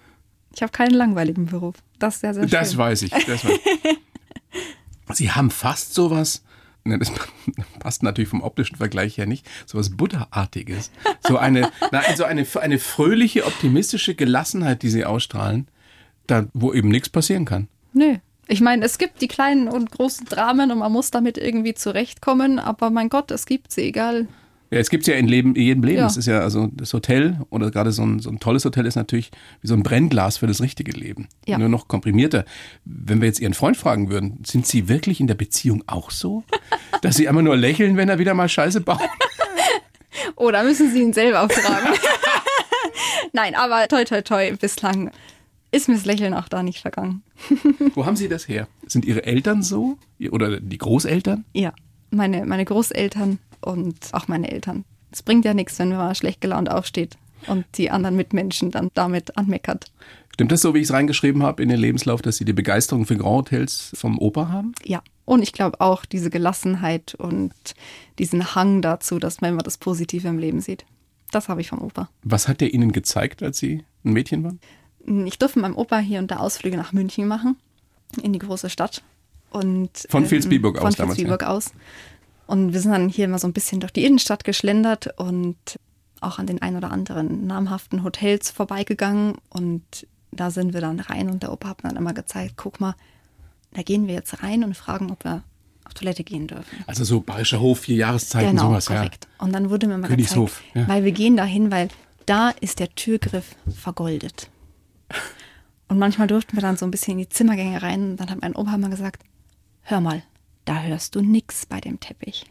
Ich 0.55 0.63
habe 0.63 0.73
keinen 0.73 0.95
langweiligen 0.95 1.47
Beruf. 1.47 1.77
Das 1.99 2.15
ist 2.17 2.21
sehr, 2.21 2.35
sehr 2.35 2.47
Das 2.47 2.71
schön. 2.71 2.79
weiß 2.79 3.03
ich. 3.03 3.11
Das 3.11 3.27
weiß 3.45 3.45
ich. 3.45 3.99
Sie 5.15 5.31
haben 5.31 5.51
fast 5.51 5.95
sowas, 5.95 6.43
ne, 6.85 6.99
das 6.99 7.13
passt 7.79 8.03
natürlich 8.03 8.29
vom 8.29 8.43
optischen 8.43 8.77
Vergleich 8.77 9.19
her 9.19 9.27
nicht, 9.27 9.47
sowas 9.67 9.91
Buddha-artiges. 9.97 10.91
So 11.27 11.39
eine, 11.39 11.71
na, 11.93 12.01
also 12.01 12.25
eine, 12.25 12.45
eine 12.61 12.79
fröhliche, 12.79 13.47
optimistische 13.47 14.15
Gelassenheit, 14.15 14.83
die 14.83 14.91
Sie 14.91 15.05
ausstrahlen, 15.05 15.69
da, 16.27 16.47
wo 16.55 16.73
eben 16.73 16.89
nichts 16.89 17.09
passieren 17.09 17.45
kann. 17.45 17.69
Nö. 17.93 18.17
Ich 18.49 18.61
meine, 18.61 18.85
es 18.85 18.99
gibt 18.99 19.23
die 19.23 19.27
kleinen 19.29 19.67
und 19.69 19.91
großen 19.91 20.25
Dramen 20.27 20.71
und 20.71 20.79
man 20.79 20.93
muss 20.93 21.11
damit 21.11 21.37
irgendwie 21.37 21.75
zurechtkommen, 21.75 22.61
aber 22.61 22.91
mein 22.91 23.09
Gott, 23.09 23.33
es 23.33 23.45
gibt 23.45 23.73
sie, 23.73 23.83
egal. 23.83 24.29
Ja, 24.77 24.81
es 24.81 24.91
gibt 24.91 25.07
ja 25.07 25.15
in, 25.15 25.27
Leben, 25.27 25.55
in 25.55 25.63
jedem 25.63 25.83
Leben. 25.85 25.99
Ja. 26.01 26.05
Das 26.05 26.19
ist 26.19 26.27
ja, 26.27 26.41
also 26.41 26.69
das 26.71 26.93
Hotel 26.93 27.41
oder 27.49 27.71
gerade 27.71 27.93
so 27.93 28.03
ein, 28.03 28.19
so 28.19 28.29
ein 28.29 28.41
tolles 28.41 28.63
Hotel 28.67 28.85
ist 28.85 28.95
natürlich 28.95 29.31
wie 29.63 29.69
so 29.69 29.73
ein 29.73 29.83
Brennglas 29.83 30.37
für 30.37 30.47
das 30.47 30.61
richtige 30.61 30.93
Leben. 30.93 31.29
Ja. 31.47 31.57
Nur 31.57 31.71
noch 31.71 31.89
komprimierter. 31.89 32.45
Wenn 32.85 33.23
wir 33.23 33.27
jetzt 33.27 33.41
Ihren 33.41 33.55
Freund 33.55 33.79
fragen 33.79 34.11
würden, 34.11 34.39
sind 34.45 34.67
Sie 34.67 34.87
wirklich 34.91 35.19
in 35.19 35.29
der 35.29 35.35
Beziehung 35.35 35.83
auch 35.87 36.11
so? 36.11 36.45
Dass 37.01 37.17
Sie 37.17 37.25
immer 37.25 37.41
nur 37.41 37.57
lächeln, 37.57 37.97
wenn 37.97 38.11
er 38.11 38.19
wieder 38.19 38.35
mal 38.35 38.49
Scheiße 38.49 38.83
baut? 38.83 39.01
Oh, 40.35 40.51
da 40.51 40.63
müssen 40.63 40.91
Sie 40.91 41.03
ihn 41.03 41.13
selber 41.13 41.49
fragen. 41.49 41.95
Nein, 43.33 43.55
aber 43.55 43.87
toi, 43.87 44.05
toi, 44.05 44.23
toi, 44.23 44.53
bislang 44.57 45.11
ist 45.71 45.89
mir 45.89 45.95
das 45.95 46.05
Lächeln 46.05 46.35
auch 46.35 46.49
da 46.49 46.63
nicht 46.63 46.81
vergangen. 46.81 47.23
Wo 47.95 48.07
haben 48.07 48.17
Sie 48.17 48.29
das 48.29 48.49
her? 48.49 48.67
Sind 48.87 49.05
Ihre 49.05 49.25
Eltern 49.25 49.63
so? 49.63 49.99
Oder 50.31 50.59
die 50.61 50.79
Großeltern? 50.79 51.45
Ja, 51.53 51.73
meine, 52.11 52.45
meine 52.47 52.65
Großeltern 52.65 53.39
und 53.61 53.97
auch 54.13 54.29
meine 54.29 54.51
Eltern. 54.51 54.85
Es 55.11 55.23
bringt 55.23 55.45
ja 55.45 55.55
nichts, 55.55 55.79
wenn 55.79 55.91
man 55.91 56.15
schlecht 56.15 56.41
gelaunt 56.41 56.71
aufsteht 56.71 57.17
und 57.47 57.65
die 57.77 57.91
anderen 57.91 58.17
Mitmenschen 58.17 58.71
dann 58.71 58.91
damit 58.95 59.37
anmeckert. 59.37 59.91
Stimmt 60.35 60.53
das 60.53 60.61
so, 60.61 60.75
wie 60.75 60.81
ich 60.81 60.85
es 60.85 60.93
reingeschrieben 60.93 61.43
habe 61.43 61.63
in 61.63 61.71
den 61.71 61.79
Lebenslauf, 61.79 62.21
dass 62.21 62.37
Sie 62.37 62.45
die 62.45 62.53
Begeisterung 62.53 63.07
für 63.07 63.17
Grand 63.17 63.51
Hotels 63.51 63.93
vom 63.95 64.19
Opa 64.19 64.49
haben? 64.49 64.75
Ja, 64.85 65.03
und 65.25 65.43
ich 65.43 65.53
glaube 65.53 65.81
auch 65.81 66.05
diese 66.05 66.29
Gelassenheit 66.29 67.15
und 67.15 67.53
diesen 68.19 68.55
Hang 68.55 68.83
dazu, 68.83 69.19
dass 69.19 69.41
man 69.41 69.53
immer 69.53 69.63
das 69.63 69.79
Positive 69.79 70.29
im 70.29 70.39
Leben 70.39 70.61
sieht. 70.61 70.85
Das 71.31 71.49
habe 71.49 71.61
ich 71.61 71.69
vom 71.69 71.81
Opa. 71.81 72.11
Was 72.23 72.49
hat 72.49 72.61
der 72.61 72.75
Ihnen 72.75 72.93
gezeigt, 72.93 73.43
als 73.43 73.59
Sie 73.59 73.85
ein 74.05 74.13
Mädchen 74.13 74.45
waren? 74.45 74.61
Ich 75.27 75.39
durfte 75.39 75.59
mit 75.59 75.69
meinem 75.69 75.79
Opa 75.79 75.99
hier 75.99 76.19
und 76.19 76.31
da 76.31 76.37
Ausflüge 76.37 76.77
nach 76.77 76.93
München 76.93 77.27
machen, 77.27 77.57
in 78.23 78.33
die 78.33 78.39
große 78.39 78.71
Stadt. 78.71 79.03
Und, 79.51 79.91
Von 80.11 80.31
Vilsbiburg 80.31 80.79
von 80.79 80.89
aus 80.89 80.97
damals, 80.97 81.17
Vilsbiburg 81.17 81.45
aus. 81.45 81.73
Und 82.47 82.73
wir 82.73 82.81
sind 82.81 82.93
dann 82.93 83.09
hier 83.09 83.25
immer 83.25 83.39
so 83.39 83.47
ein 83.47 83.53
bisschen 83.53 83.81
durch 83.81 83.93
die 83.93 84.05
Innenstadt 84.05 84.45
geschlendert 84.45 85.19
und 85.19 85.57
auch 86.21 86.39
an 86.39 86.47
den 86.47 86.63
ein 86.63 86.77
oder 86.77 86.91
anderen 86.91 87.47
namhaften 87.47 88.05
Hotels 88.05 88.51
vorbeigegangen. 88.51 89.35
Und 89.51 90.07
da 90.31 90.51
sind 90.51 90.73
wir 90.73 90.81
dann 90.81 91.01
rein 91.01 91.31
und 91.31 91.43
der 91.43 91.53
Opa 91.53 91.69
hat 91.69 91.83
mir 91.83 91.91
dann 91.91 91.99
immer 91.99 92.15
gezeigt, 92.15 92.55
guck 92.57 92.81
mal, 92.81 92.95
da 93.73 93.83
gehen 93.83 94.07
wir 94.07 94.15
jetzt 94.15 94.43
rein 94.43 94.65
und 94.65 94.77
fragen, 94.77 95.11
ob 95.11 95.25
wir 95.25 95.43
auf 95.85 95.95
Toilette 95.95 96.25
gehen 96.25 96.47
dürfen. 96.47 96.85
Also 96.87 97.05
so 97.05 97.21
Bayerischer 97.21 97.61
Hof, 97.61 97.81
vier 97.81 97.97
Jahreszeiten, 97.97 98.51
Genau, 98.51 98.69
sowas, 98.71 98.87
korrekt. 98.87 99.29
Und 99.39 99.53
dann 99.53 99.71
wurde 99.71 99.87
mir 99.87 99.99
mal 99.99 100.09
Königshof, 100.09 100.59
gezeigt, 100.59 100.77
ja. 100.77 100.89
weil 100.89 101.05
wir 101.05 101.13
gehen 101.13 101.37
dahin, 101.37 101.71
weil 101.71 101.89
da 102.27 102.51
ist 102.61 102.81
der 102.81 102.95
Türgriff 102.95 103.55
vergoldet. 103.75 104.51
Und 105.89 105.99
manchmal 105.99 106.27
durften 106.27 106.57
wir 106.57 106.63
dann 106.63 106.77
so 106.77 106.85
ein 106.85 106.91
bisschen 106.91 107.13
in 107.13 107.19
die 107.19 107.29
Zimmergänge 107.29 107.81
rein 107.81 108.11
und 108.11 108.17
dann 108.17 108.29
hat 108.29 108.41
mein 108.41 108.57
Opa 108.57 108.77
mal 108.77 108.91
gesagt, 108.91 109.23
hör 109.83 110.01
mal, 110.01 110.25
da 110.67 110.83
hörst 110.83 111.15
du 111.15 111.23
nix 111.23 111.65
bei 111.65 111.81
dem 111.81 111.99
Teppich. 112.01 112.45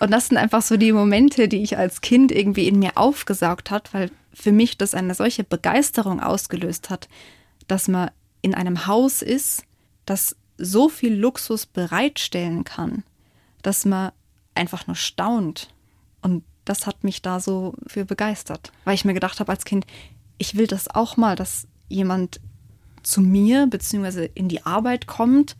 Und 0.00 0.10
das 0.10 0.28
sind 0.28 0.36
einfach 0.36 0.62
so 0.62 0.76
die 0.76 0.92
Momente, 0.92 1.48
die 1.48 1.62
ich 1.62 1.76
als 1.76 2.00
Kind 2.00 2.32
irgendwie 2.32 2.68
in 2.68 2.78
mir 2.78 2.96
aufgesaugt 2.96 3.70
hat, 3.70 3.92
weil 3.94 4.10
für 4.32 4.52
mich 4.52 4.78
das 4.78 4.94
eine 4.94 5.14
solche 5.14 5.44
Begeisterung 5.44 6.20
ausgelöst 6.20 6.90
hat, 6.90 7.08
dass 7.66 7.88
man 7.88 8.10
in 8.42 8.54
einem 8.54 8.86
Haus 8.86 9.22
ist, 9.22 9.64
das 10.06 10.36
so 10.56 10.88
viel 10.88 11.14
Luxus 11.14 11.66
bereitstellen 11.66 12.64
kann, 12.64 13.04
dass 13.62 13.84
man 13.84 14.12
einfach 14.54 14.86
nur 14.86 14.96
staunt. 14.96 15.68
Und 16.22 16.44
das 16.64 16.86
hat 16.86 17.04
mich 17.04 17.22
da 17.22 17.40
so 17.40 17.74
für 17.86 18.04
begeistert, 18.04 18.72
weil 18.84 18.94
ich 18.94 19.04
mir 19.04 19.14
gedacht 19.14 19.40
habe 19.40 19.52
als 19.52 19.64
Kind, 19.64 19.86
ich 20.38 20.56
will 20.56 20.66
das 20.66 20.88
auch 20.88 21.16
mal, 21.16 21.36
dass 21.36 21.66
jemand 21.88 22.40
zu 23.02 23.20
mir 23.20 23.66
bzw. 23.66 24.28
in 24.34 24.48
die 24.48 24.66
Arbeit 24.66 25.06
kommt 25.06 25.56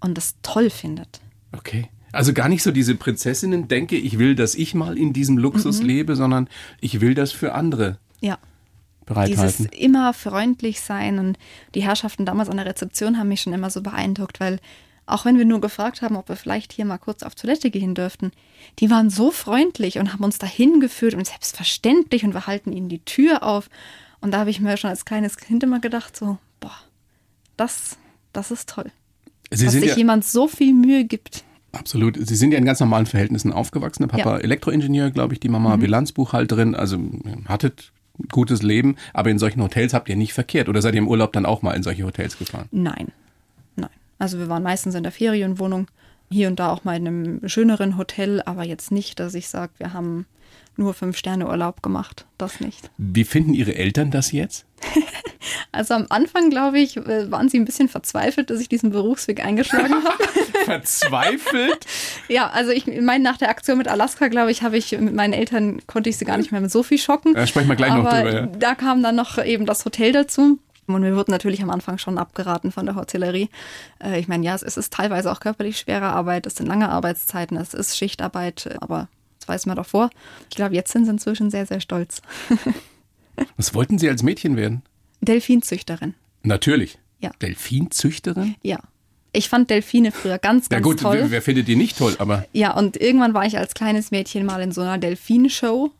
und 0.00 0.16
das 0.16 0.36
toll 0.42 0.70
findet. 0.70 1.20
Okay. 1.52 1.88
Also 2.12 2.32
gar 2.32 2.48
nicht 2.48 2.62
so 2.62 2.70
diese 2.70 2.94
Prinzessinnen 2.94 3.68
denke, 3.68 3.96
ich 3.96 4.18
will, 4.18 4.34
dass 4.34 4.54
ich 4.54 4.74
mal 4.74 4.96
in 4.96 5.12
diesem 5.12 5.36
Luxus 5.36 5.82
lebe, 5.82 6.16
sondern 6.16 6.48
ich 6.80 7.00
will 7.00 7.14
das 7.14 7.32
für 7.32 7.52
andere 7.54 7.98
Ja. 8.20 8.38
Dieses 9.26 9.60
immer 9.60 10.12
freundlich 10.12 10.80
sein 10.80 11.20
und 11.20 11.38
die 11.76 11.82
Herrschaften 11.82 12.26
damals 12.26 12.48
an 12.48 12.56
der 12.56 12.66
Rezeption 12.66 13.18
haben 13.18 13.28
mich 13.28 13.40
schon 13.40 13.52
immer 13.52 13.70
so 13.70 13.80
beeindruckt, 13.80 14.40
weil 14.40 14.58
auch 15.06 15.24
wenn 15.24 15.38
wir 15.38 15.44
nur 15.44 15.60
gefragt 15.60 16.02
haben, 16.02 16.16
ob 16.16 16.28
wir 16.28 16.34
vielleicht 16.34 16.72
hier 16.72 16.84
mal 16.84 16.98
kurz 16.98 17.22
auf 17.22 17.36
Toilette 17.36 17.70
gehen 17.70 17.94
dürften, 17.94 18.32
die 18.80 18.90
waren 18.90 19.08
so 19.08 19.30
freundlich 19.30 19.98
und 19.98 20.12
haben 20.12 20.24
uns 20.24 20.38
dahin 20.38 20.80
geführt 20.80 21.14
und 21.14 21.26
selbstverständlich 21.26 22.24
und 22.24 22.34
wir 22.34 22.48
halten 22.48 22.72
ihnen 22.72 22.88
die 22.88 23.04
Tür 23.04 23.44
auf. 23.44 23.70
Und 24.20 24.32
da 24.32 24.38
habe 24.40 24.50
ich 24.50 24.60
mir 24.60 24.76
schon 24.76 24.90
als 24.90 25.04
kleines 25.04 25.36
Kind 25.36 25.62
immer 25.62 25.78
gedacht, 25.78 26.16
so, 26.16 26.38
boah, 26.58 26.76
das, 27.56 27.98
das 28.32 28.50
ist 28.50 28.68
toll. 28.68 28.90
Sie 29.50 29.64
dass 29.64 29.74
sich 29.74 29.84
ja, 29.84 29.96
jemand 29.96 30.24
so 30.24 30.48
viel 30.48 30.74
Mühe 30.74 31.04
gibt. 31.04 31.44
absolut. 31.72 32.16
Sie 32.20 32.36
sind 32.36 32.52
ja 32.52 32.58
in 32.58 32.64
ganz 32.64 32.80
normalen 32.80 33.06
Verhältnissen 33.06 33.52
aufgewachsen. 33.52 34.02
Der 34.02 34.08
Papa 34.08 34.36
Ja. 34.36 34.42
Elektroingenieur, 34.42 35.10
glaube 35.10 35.34
ich, 35.34 35.40
die 35.40 35.48
Mama 35.48 35.76
Bilanzbuchhalterin. 35.76 36.74
Also 36.74 36.98
hattet 37.46 37.92
gutes 38.32 38.62
Leben, 38.62 38.96
aber 39.12 39.30
in 39.30 39.38
solchen 39.38 39.62
Hotels 39.62 39.92
habt 39.92 40.08
ihr 40.08 40.16
nicht 40.16 40.32
verkehrt. 40.32 40.68
Oder 40.68 40.80
seid 40.82 40.94
ihr 40.94 40.98
im 40.98 41.08
Urlaub 41.08 41.32
dann 41.32 41.44
auch 41.46 41.62
mal 41.62 41.72
in 41.74 41.82
solche 41.82 42.04
Hotels 42.04 42.38
gefahren? 42.38 42.66
Nein, 42.72 43.08
nein. 43.76 43.90
Also 44.18 44.38
wir 44.38 44.48
waren 44.48 44.62
meistens 44.62 44.94
in 44.94 45.02
der 45.02 45.12
Ferienwohnung, 45.12 45.86
hier 46.30 46.48
und 46.48 46.58
da 46.58 46.70
auch 46.72 46.82
mal 46.84 46.96
in 46.96 47.06
einem 47.06 47.48
schöneren 47.48 47.98
Hotel, 47.98 48.42
aber 48.46 48.64
jetzt 48.64 48.90
nicht, 48.90 49.20
dass 49.20 49.34
ich 49.34 49.48
sage, 49.48 49.72
wir 49.78 49.92
haben 49.92 50.26
nur 50.78 50.94
fünf 50.94 51.16
Sterne 51.16 51.46
Urlaub 51.48 51.82
gemacht. 51.82 52.26
Das 52.38 52.60
nicht. 52.60 52.90
Wie 52.98 53.24
finden 53.24 53.54
Ihre 53.54 53.74
Eltern 53.74 54.10
das 54.10 54.32
jetzt? 54.32 54.64
Also 55.72 55.94
am 55.94 56.06
Anfang, 56.08 56.48
glaube 56.50 56.78
ich, 56.80 56.96
äh, 56.96 57.30
waren 57.30 57.48
sie 57.48 57.58
ein 57.58 57.66
bisschen 57.66 57.88
verzweifelt, 57.88 58.50
dass 58.50 58.60
ich 58.60 58.68
diesen 58.68 58.90
Berufsweg 58.90 59.44
eingeschlagen 59.44 59.94
habe. 59.94 60.24
Verzweifelt? 60.64 61.86
ja, 62.28 62.48
also 62.48 62.70
ich 62.72 62.86
meine, 62.86 63.22
nach 63.22 63.36
der 63.36 63.50
Aktion 63.50 63.78
mit 63.78 63.86
Alaska, 63.86 64.28
glaube 64.28 64.50
ich, 64.50 64.62
habe 64.62 64.76
ich 64.76 64.92
mit 64.92 65.14
meinen 65.14 65.32
Eltern, 65.32 65.80
konnte 65.86 66.10
ich 66.10 66.16
sie 66.16 66.24
gar 66.24 66.38
nicht 66.38 66.50
mehr 66.50 66.60
mit 66.60 66.70
so 66.70 66.82
viel 66.82 66.98
schocken. 66.98 67.34
Da 67.34 67.46
sprechen 67.46 67.68
wir 67.68 67.76
gleich 67.76 67.90
noch 67.90 68.06
Aber 68.06 68.22
drüber, 68.22 68.34
ja. 68.34 68.46
Da 68.46 68.74
kam 68.74 69.02
dann 69.02 69.16
noch 69.16 69.42
eben 69.42 69.66
das 69.66 69.84
Hotel 69.84 70.12
dazu. 70.12 70.58
Und 70.86 71.02
mir 71.02 71.16
wurde 71.16 71.30
natürlich 71.30 71.62
am 71.62 71.70
Anfang 71.70 71.98
schon 71.98 72.16
abgeraten 72.18 72.70
von 72.72 72.86
der 72.86 72.94
Hotellerie. 72.94 73.50
Äh, 74.02 74.18
Ich 74.20 74.28
meine, 74.28 74.44
ja, 74.44 74.54
es 74.54 74.62
ist, 74.62 74.92
teilweise 74.92 75.30
auch 75.30 75.40
körperlich 75.40 75.78
schwere 75.78 76.06
Arbeit, 76.06 76.46
es 76.46 76.56
sind 76.56 76.66
lange 76.66 76.88
Arbeitszeiten, 76.88 77.56
es 77.56 77.74
ist 77.74 77.96
Schichtarbeit, 77.96 78.76
aber 78.80 79.08
das 79.46 79.54
weiß 79.54 79.66
man 79.66 79.76
doch 79.76 79.86
vor. 79.86 80.10
Ich 80.50 80.56
glaube, 80.56 80.74
jetzt 80.74 80.92
sind 80.92 81.04
sie 81.04 81.10
inzwischen 81.12 81.50
sehr, 81.50 81.66
sehr 81.66 81.80
stolz. 81.80 82.20
Was 83.56 83.74
wollten 83.74 83.98
Sie 83.98 84.08
als 84.08 84.22
Mädchen 84.22 84.56
werden? 84.56 84.82
Delfinzüchterin. 85.20 86.14
Natürlich. 86.42 86.98
Ja. 87.20 87.30
Delfinzüchterin? 87.42 88.54
Ja. 88.62 88.78
Ich 89.32 89.48
fand 89.50 89.68
Delfine 89.68 90.12
früher 90.12 90.38
ganz, 90.38 90.68
Ja 90.70 90.78
ganz 90.78 90.84
gut, 90.84 91.00
toll. 91.00 91.18
wer, 91.18 91.30
wer 91.30 91.42
findet 91.42 91.68
die 91.68 91.76
nicht 91.76 91.98
toll, 91.98 92.14
aber 92.18 92.46
Ja, 92.52 92.72
und 92.74 92.96
irgendwann 92.96 93.34
war 93.34 93.44
ich 93.44 93.58
als 93.58 93.74
kleines 93.74 94.10
Mädchen 94.10 94.46
mal 94.46 94.62
in 94.62 94.72
so 94.72 94.80
einer 94.80 94.96
Delfinshow. 94.98 95.90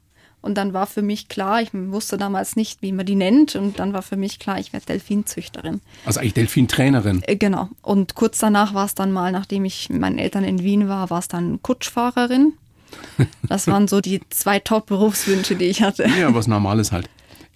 Und 0.40 0.54
dann 0.54 0.72
war 0.72 0.86
für 0.86 1.02
mich 1.02 1.28
klar, 1.28 1.60
ich 1.60 1.70
wusste 1.74 2.16
damals 2.18 2.54
nicht, 2.56 2.80
wie 2.80 2.92
man 2.92 3.04
die 3.04 3.16
nennt. 3.16 3.56
Und 3.56 3.78
dann 3.80 3.92
war 3.92 4.02
für 4.02 4.16
mich 4.16 4.38
klar, 4.38 4.58
ich 4.60 4.72
werde 4.72 4.86
Delfinzüchterin. 4.86 5.80
also 6.06 6.20
eigentlich 6.20 6.34
Delfintrainerin. 6.34 7.22
Äh, 7.24 7.36
Genau. 7.36 7.68
Und 7.82 8.14
kurz 8.14 8.38
danach 8.38 8.72
war 8.72 8.86
es 8.86 8.94
dann 8.94 9.12
mal, 9.12 9.32
nachdem 9.32 9.64
ich 9.64 9.90
mit 9.90 10.00
meinen 10.00 10.18
Eltern 10.18 10.44
in 10.44 10.62
Wien 10.62 10.88
war, 10.88 11.10
war 11.10 11.18
es 11.18 11.28
dann 11.28 11.60
Kutschfahrerin. 11.62 12.52
Das 13.48 13.66
waren 13.66 13.88
so 13.88 14.00
die 14.00 14.20
zwei 14.30 14.58
Top-Berufswünsche, 14.58 15.56
die 15.56 15.64
ich 15.66 15.82
hatte. 15.82 16.06
Ja, 16.18 16.34
was 16.34 16.46
Normales 16.46 16.92
halt. 16.92 17.08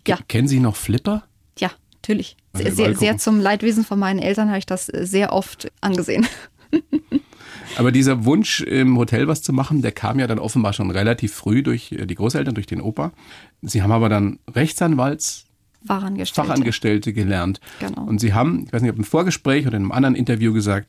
Ke- 0.05 0.13
Ja. 0.13 0.19
Kennen 0.29 0.49
Sie 0.49 0.61
noch 0.61 0.77
Flipper? 0.77 1.25
Ja, 1.59 1.71
natürlich. 1.97 2.37
Sehr, 2.55 2.73
sehr, 2.73 2.97
sehr 2.97 3.19
zum 3.19 3.39
Leidwesen 3.41 3.85
von 3.85 3.99
meinen 3.99 4.19
Eltern 4.19 4.49
habe 4.49 4.59
ich 4.59 4.67
das 4.67 4.89
äh, 4.89 5.07
sehr 5.07 5.33
oft 5.33 5.71
angesehen. 5.81 6.27
Aber 7.77 7.93
dieser 7.93 8.25
Wunsch, 8.25 8.61
im 8.63 8.97
Hotel 8.99 9.29
was 9.29 9.43
zu 9.43 9.53
machen, 9.53 9.81
der 9.83 9.93
kam 9.93 10.19
ja 10.19 10.27
dann 10.27 10.39
offenbar 10.41 10.73
schon 10.73 10.91
relativ 10.91 11.33
früh 11.35 11.63
durch 11.63 11.93
äh, 11.93 12.07
die 12.07 12.15
Großeltern, 12.17 12.55
durch 12.55 12.67
den 12.67 12.81
Opa. 12.81 13.13
Sie 13.63 13.83
haben 13.83 13.93
aber 13.93 14.09
dann 14.09 14.39
Rechtsanwalts, 14.53 15.45
Fachangestellte. 15.87 16.49
Fachangestellte 16.49 17.13
gelernt. 17.13 17.61
Genau. 17.79 18.03
Und 18.03 18.21
Sie 18.21 18.35
haben, 18.35 18.65
ich 18.67 18.73
weiß 18.73 18.83
nicht, 18.83 18.91
ob 18.91 18.99
im 18.99 19.05
Vorgespräch 19.05 19.67
oder 19.67 19.77
in 19.77 19.83
einem 19.85 19.93
anderen 19.93 20.15
Interview 20.15 20.53
gesagt, 20.53 20.89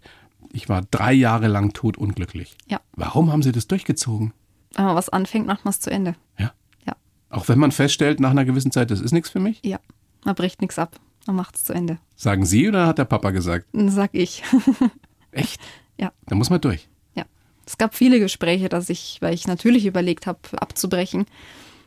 ich 0.53 0.69
war 0.69 0.81
drei 0.91 1.13
Jahre 1.13 1.47
lang 1.47 1.73
totunglücklich. 1.73 2.55
Ja. 2.67 2.81
Warum 2.95 3.31
haben 3.31 3.43
Sie 3.43 3.51
das 3.51 3.67
durchgezogen? 3.67 4.33
Wenn 4.75 4.85
man 4.85 4.95
was 4.95 5.09
anfängt, 5.09 5.47
macht 5.47 5.65
man 5.65 5.71
es 5.71 5.79
zu 5.79 5.91
Ende. 5.91 6.15
Ja. 6.39 6.53
Ja. 6.85 6.95
Auch 7.29 7.47
wenn 7.47 7.59
man 7.59 7.71
feststellt, 7.71 8.19
nach 8.19 8.31
einer 8.31 8.45
gewissen 8.45 8.71
Zeit, 8.71 8.91
das 8.91 9.01
ist 9.01 9.11
nichts 9.11 9.29
für 9.29 9.39
mich? 9.39 9.59
Ja. 9.63 9.79
Man 10.23 10.35
bricht 10.35 10.61
nichts 10.61 10.77
ab. 10.79 10.99
Man 11.27 11.35
macht 11.35 11.55
es 11.55 11.65
zu 11.65 11.73
Ende. 11.73 11.97
Sagen 12.15 12.45
Sie 12.45 12.67
oder 12.67 12.87
hat 12.87 12.97
der 12.97 13.05
Papa 13.05 13.31
gesagt? 13.31 13.67
Sag 13.73 14.11
ich. 14.13 14.43
Echt? 15.31 15.59
ja. 15.97 16.11
Da 16.25 16.35
muss 16.35 16.49
man 16.49 16.61
durch. 16.61 16.89
Ja. 17.15 17.25
Es 17.65 17.77
gab 17.77 17.95
viele 17.95 18.19
Gespräche, 18.19 18.69
dass 18.69 18.89
ich, 18.89 19.17
weil 19.21 19.33
ich 19.33 19.47
natürlich 19.47 19.85
überlegt 19.85 20.25
habe, 20.25 20.39
abzubrechen. 20.57 21.25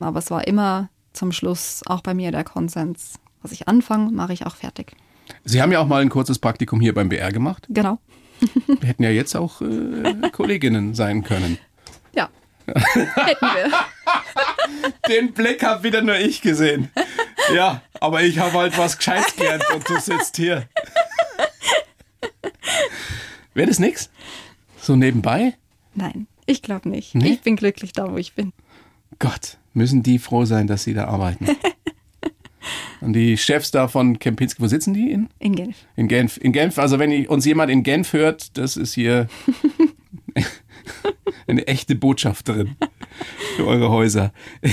Aber 0.00 0.18
es 0.18 0.30
war 0.30 0.46
immer 0.46 0.88
zum 1.12 1.32
Schluss 1.32 1.82
auch 1.86 2.00
bei 2.00 2.14
mir 2.14 2.30
der 2.32 2.44
Konsens. 2.44 3.14
Was 3.42 3.52
ich 3.52 3.68
anfange, 3.68 4.10
mache 4.10 4.32
ich 4.32 4.46
auch 4.46 4.56
fertig. 4.56 4.96
Sie 5.44 5.60
haben 5.62 5.72
ja 5.72 5.80
auch 5.80 5.86
mal 5.86 6.02
ein 6.02 6.10
kurzes 6.10 6.38
Praktikum 6.38 6.80
hier 6.80 6.94
beim 6.94 7.08
BR 7.08 7.32
gemacht. 7.32 7.66
Genau. 7.70 7.98
Wir 8.66 8.76
hätten 8.88 9.02
ja 9.02 9.10
jetzt 9.10 9.34
auch 9.36 9.60
äh, 9.60 10.30
Kolleginnen 10.32 10.94
sein 10.94 11.22
können. 11.22 11.58
Ja. 12.14 12.28
Hätten 12.66 13.46
wir. 13.46 13.70
Den 15.08 15.32
Blick 15.32 15.62
hab 15.62 15.82
wieder 15.82 16.00
nur 16.02 16.16
ich 16.16 16.40
gesehen. 16.40 16.90
Ja, 17.54 17.82
aber 18.00 18.22
ich 18.22 18.38
habe 18.38 18.52
halt 18.58 18.78
was 18.78 18.96
Gescheites 18.96 19.36
gelernt 19.36 19.64
und 19.74 19.88
du 19.88 19.98
sitzt 20.00 20.36
hier. 20.36 20.66
Wäre 23.54 23.68
das 23.68 23.78
nix? 23.78 24.10
So 24.80 24.96
nebenbei? 24.96 25.54
Nein, 25.94 26.26
ich 26.46 26.62
glaube 26.62 26.88
nicht. 26.88 27.14
Nee? 27.14 27.32
Ich 27.34 27.42
bin 27.42 27.56
glücklich 27.56 27.92
da, 27.92 28.10
wo 28.10 28.16
ich 28.16 28.34
bin. 28.34 28.52
Gott, 29.18 29.58
müssen 29.74 30.02
die 30.02 30.18
froh 30.18 30.44
sein, 30.44 30.66
dass 30.66 30.84
sie 30.84 30.94
da 30.94 31.06
arbeiten. 31.06 31.46
Und 33.00 33.12
die 33.12 33.36
Chefs 33.36 33.70
da 33.70 33.86
von 33.88 34.18
Kempinski, 34.18 34.62
wo 34.62 34.66
sitzen 34.66 34.94
die? 34.94 35.10
In, 35.10 35.28
In 35.38 35.54
Genf. 35.54 35.76
in 35.96 36.08
Genf. 36.08 36.38
In 36.38 36.52
Genf, 36.52 36.78
also 36.78 36.98
wenn 36.98 37.26
uns 37.26 37.44
jemand 37.44 37.70
in 37.70 37.82
Genf 37.82 38.14
hört, 38.14 38.56
das 38.56 38.78
ist 38.78 38.94
hier 38.94 39.28
eine 41.46 41.66
echte 41.66 41.94
Botschafterin 41.94 42.76
für 43.56 43.66
eure 43.66 43.90
Häuser. 43.90 44.32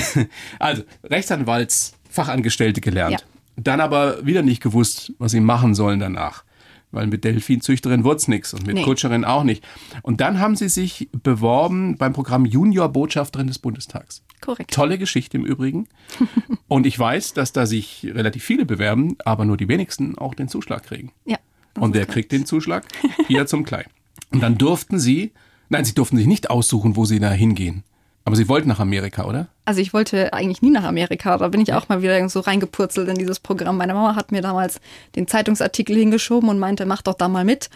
Also, 0.60 0.84
Rechtsanwaltsfachangestellte 1.04 2.82
gelernt. 2.82 3.14
Ja. 3.14 3.20
Dann 3.58 3.82
aber 3.82 4.26
wieder 4.26 4.42
nicht 4.42 4.62
gewusst, 4.62 5.14
was 5.18 5.32
sie 5.32 5.40
machen 5.40 5.76
sollen 5.76 6.00
danach. 6.00 6.44
Weil 6.92 7.08
mit 7.08 7.24
Delfinzüchterin 7.24 8.04
wurde 8.04 8.18
es 8.18 8.28
nichts 8.28 8.54
und 8.54 8.68
mit 8.68 8.76
Nee. 8.76 8.84
Kutscherin 8.84 9.24
auch 9.24 9.44
nicht. 9.44 9.64
Und 10.02 10.20
dann 10.20 10.40
haben 10.40 10.58
sie 10.58 10.68
sich 10.68 11.10
beworben 11.24 11.96
beim 11.98 12.12
Programm 12.12 12.46
Junior 12.46 12.90
Botschafterin 12.90 13.48
des 13.48 13.60
Bundestags. 13.60 14.24
Korrekt. 14.42 14.74
Tolle 14.74 14.98
Geschichte 14.98 15.38
im 15.38 15.46
Übrigen. 15.46 15.88
Und 16.68 16.86
ich 16.86 16.98
weiß, 16.98 17.34
dass 17.34 17.54
da 17.54 17.66
sich 17.66 18.06
relativ 18.14 18.44
viele 18.44 18.66
bewerben, 18.66 19.16
aber 19.24 19.46
nur 19.46 19.56
die 19.56 19.70
wenigsten 19.70 20.18
auch 20.18 20.34
den 20.36 20.50
Zuschlag 20.50 20.84
kriegen. 20.84 21.12
Ja. 21.26 21.38
Und 21.80 21.94
wer 21.94 22.06
kriegt 22.06 22.32
den 22.34 22.46
Zuschlag? 22.46 22.86
Hier 23.28 23.46
zum 23.46 23.64
Klein. 23.64 23.86
Und 24.32 24.42
dann 24.42 24.58
durften 24.58 25.00
sie, 25.00 25.32
nein, 25.72 25.86
sie 25.86 25.94
durften 25.94 26.18
sich 26.18 26.28
nicht 26.28 26.50
aussuchen, 26.50 26.96
wo 26.96 27.06
sie 27.06 27.20
da 27.20 27.32
hingehen. 27.32 27.84
Aber 28.24 28.36
sie 28.36 28.48
wollten 28.48 28.70
nach 28.70 28.80
Amerika, 28.80 29.26
oder? 29.26 29.48
Also 29.66 29.82
ich 29.82 29.94
wollte 29.94 30.32
eigentlich 30.32 30.62
nie 30.62 30.70
nach 30.70 30.84
Amerika. 30.84 31.38
Da 31.38 31.48
bin 31.48 31.62
ich 31.62 31.74
auch 31.74 31.90
mal 31.90 32.04
wieder 32.04 32.30
so 32.30 32.42
reingepurzelt 32.42 33.08
in 33.10 33.16
dieses 33.16 33.40
Programm. 33.40 33.78
Meine 33.78 33.96
Mama 33.96 34.16
hat 34.16 34.32
mir 34.32 34.42
damals 34.42 34.80
den 35.16 35.28
Zeitungsartikel 35.28 35.96
hingeschoben 35.96 36.50
und 36.50 36.60
meinte, 36.60 36.86
mach 36.86 37.02
doch 37.02 37.16
da 37.16 37.28
mal 37.28 37.46
mit. 37.46 37.72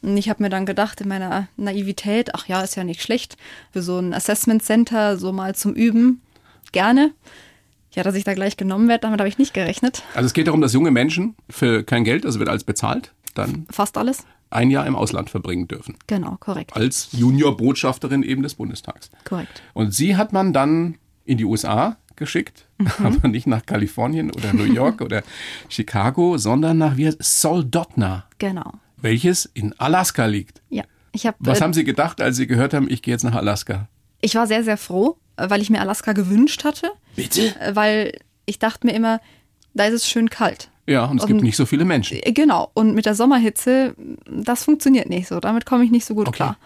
Und 0.00 0.16
ich 0.16 0.30
habe 0.30 0.42
mir 0.42 0.48
dann 0.48 0.64
gedacht, 0.64 1.02
in 1.02 1.08
meiner 1.08 1.48
Naivität, 1.58 2.34
ach 2.34 2.46
ja, 2.48 2.62
ist 2.62 2.76
ja 2.76 2.84
nicht 2.84 3.02
schlecht, 3.02 3.36
für 3.72 3.82
so 3.82 3.98
ein 3.98 4.14
Assessment 4.14 4.62
Center 4.62 5.18
so 5.18 5.32
mal 5.32 5.54
zum 5.54 5.74
Üben, 5.74 6.22
gerne. 6.72 7.12
Ja, 7.92 8.02
dass 8.02 8.14
ich 8.14 8.24
da 8.24 8.32
gleich 8.32 8.56
genommen 8.56 8.88
werde, 8.88 9.02
damit 9.02 9.20
habe 9.20 9.28
ich 9.28 9.36
nicht 9.36 9.52
gerechnet. 9.52 10.02
Also 10.14 10.26
es 10.26 10.32
geht 10.32 10.46
darum, 10.46 10.60
dass 10.62 10.72
junge 10.72 10.92
Menschen 10.92 11.34
für 11.50 11.82
kein 11.82 12.04
Geld, 12.04 12.24
also 12.24 12.38
wird 12.38 12.48
alles 12.48 12.64
bezahlt, 12.64 13.12
dann 13.34 13.66
Fast 13.70 13.98
alles. 13.98 14.24
Ein 14.50 14.70
Jahr 14.70 14.86
im 14.86 14.96
Ausland 14.96 15.30
verbringen 15.30 15.68
dürfen. 15.68 15.96
Genau, 16.06 16.36
korrekt. 16.40 16.74
Als 16.76 17.08
Junior-Botschafterin 17.12 18.22
eben 18.22 18.42
des 18.42 18.54
Bundestags. 18.54 19.10
Korrekt. 19.24 19.62
Und 19.74 19.94
sie 19.94 20.16
hat 20.16 20.32
man 20.32 20.52
dann 20.52 20.98
in 21.24 21.38
die 21.38 21.44
USA 21.44 21.96
geschickt, 22.16 22.66
aber 23.02 23.28
nicht 23.28 23.46
nach 23.46 23.64
Kalifornien 23.64 24.30
oder 24.30 24.52
New 24.52 24.64
York 24.64 25.00
oder 25.02 25.22
Chicago, 25.68 26.36
sondern 26.38 26.78
nach 26.78 26.96
wie? 26.96 27.10
Soldotna, 27.18 28.24
Genau. 28.38 28.74
welches 28.96 29.46
in 29.46 29.74
Alaska 29.78 30.26
liegt. 30.26 30.60
Ja. 30.68 30.84
Ich 31.12 31.26
habe 31.26 31.36
Was 31.40 31.60
haben 31.60 31.72
Sie 31.72 31.82
gedacht, 31.84 32.20
als 32.20 32.36
Sie 32.36 32.46
gehört 32.46 32.72
haben, 32.74 32.88
ich 32.88 33.02
gehe 33.02 33.12
jetzt 33.14 33.24
nach 33.24 33.34
Alaska? 33.34 33.88
Ich 34.20 34.34
war 34.36 34.46
sehr, 34.46 34.62
sehr 34.62 34.76
froh, 34.76 35.16
äh, 35.36 35.48
weil 35.50 35.60
ich 35.62 35.70
mir 35.70 35.80
Alaska 35.80 36.12
gewünscht 36.12 36.62
hatte. 36.64 36.90
Bitte? 37.16 37.58
Äh, 37.60 37.74
Weil 37.74 38.18
ich 38.46 38.58
dachte 38.58 38.86
mir 38.86 38.92
immer, 38.92 39.20
da 39.74 39.84
ist 39.84 39.94
es 39.94 40.08
schön 40.08 40.30
kalt. 40.30 40.70
Ja, 40.90 41.04
und 41.04 41.18
es 41.20 41.26
gibt 41.26 41.38
Und- 41.40 41.44
nicht 41.44 41.56
so 41.56 41.66
viele 41.66 41.84
Menschen. 41.84 42.18
Äh, 42.22 42.32
Genau. 42.32 42.70
Und 42.74 42.94
mit 42.94 43.06
der 43.06 43.14
Sommerhitze, 43.14 43.94
das 44.26 44.64
funktioniert 44.64 45.08
nicht 45.08 45.28
so. 45.28 45.38
Damit 45.40 45.64
komme 45.66 45.84
ich 45.84 45.90
nicht 45.90 46.04
so 46.04 46.14
gut 46.14 46.26
Okay. 46.28 46.36
klar. 46.36 46.56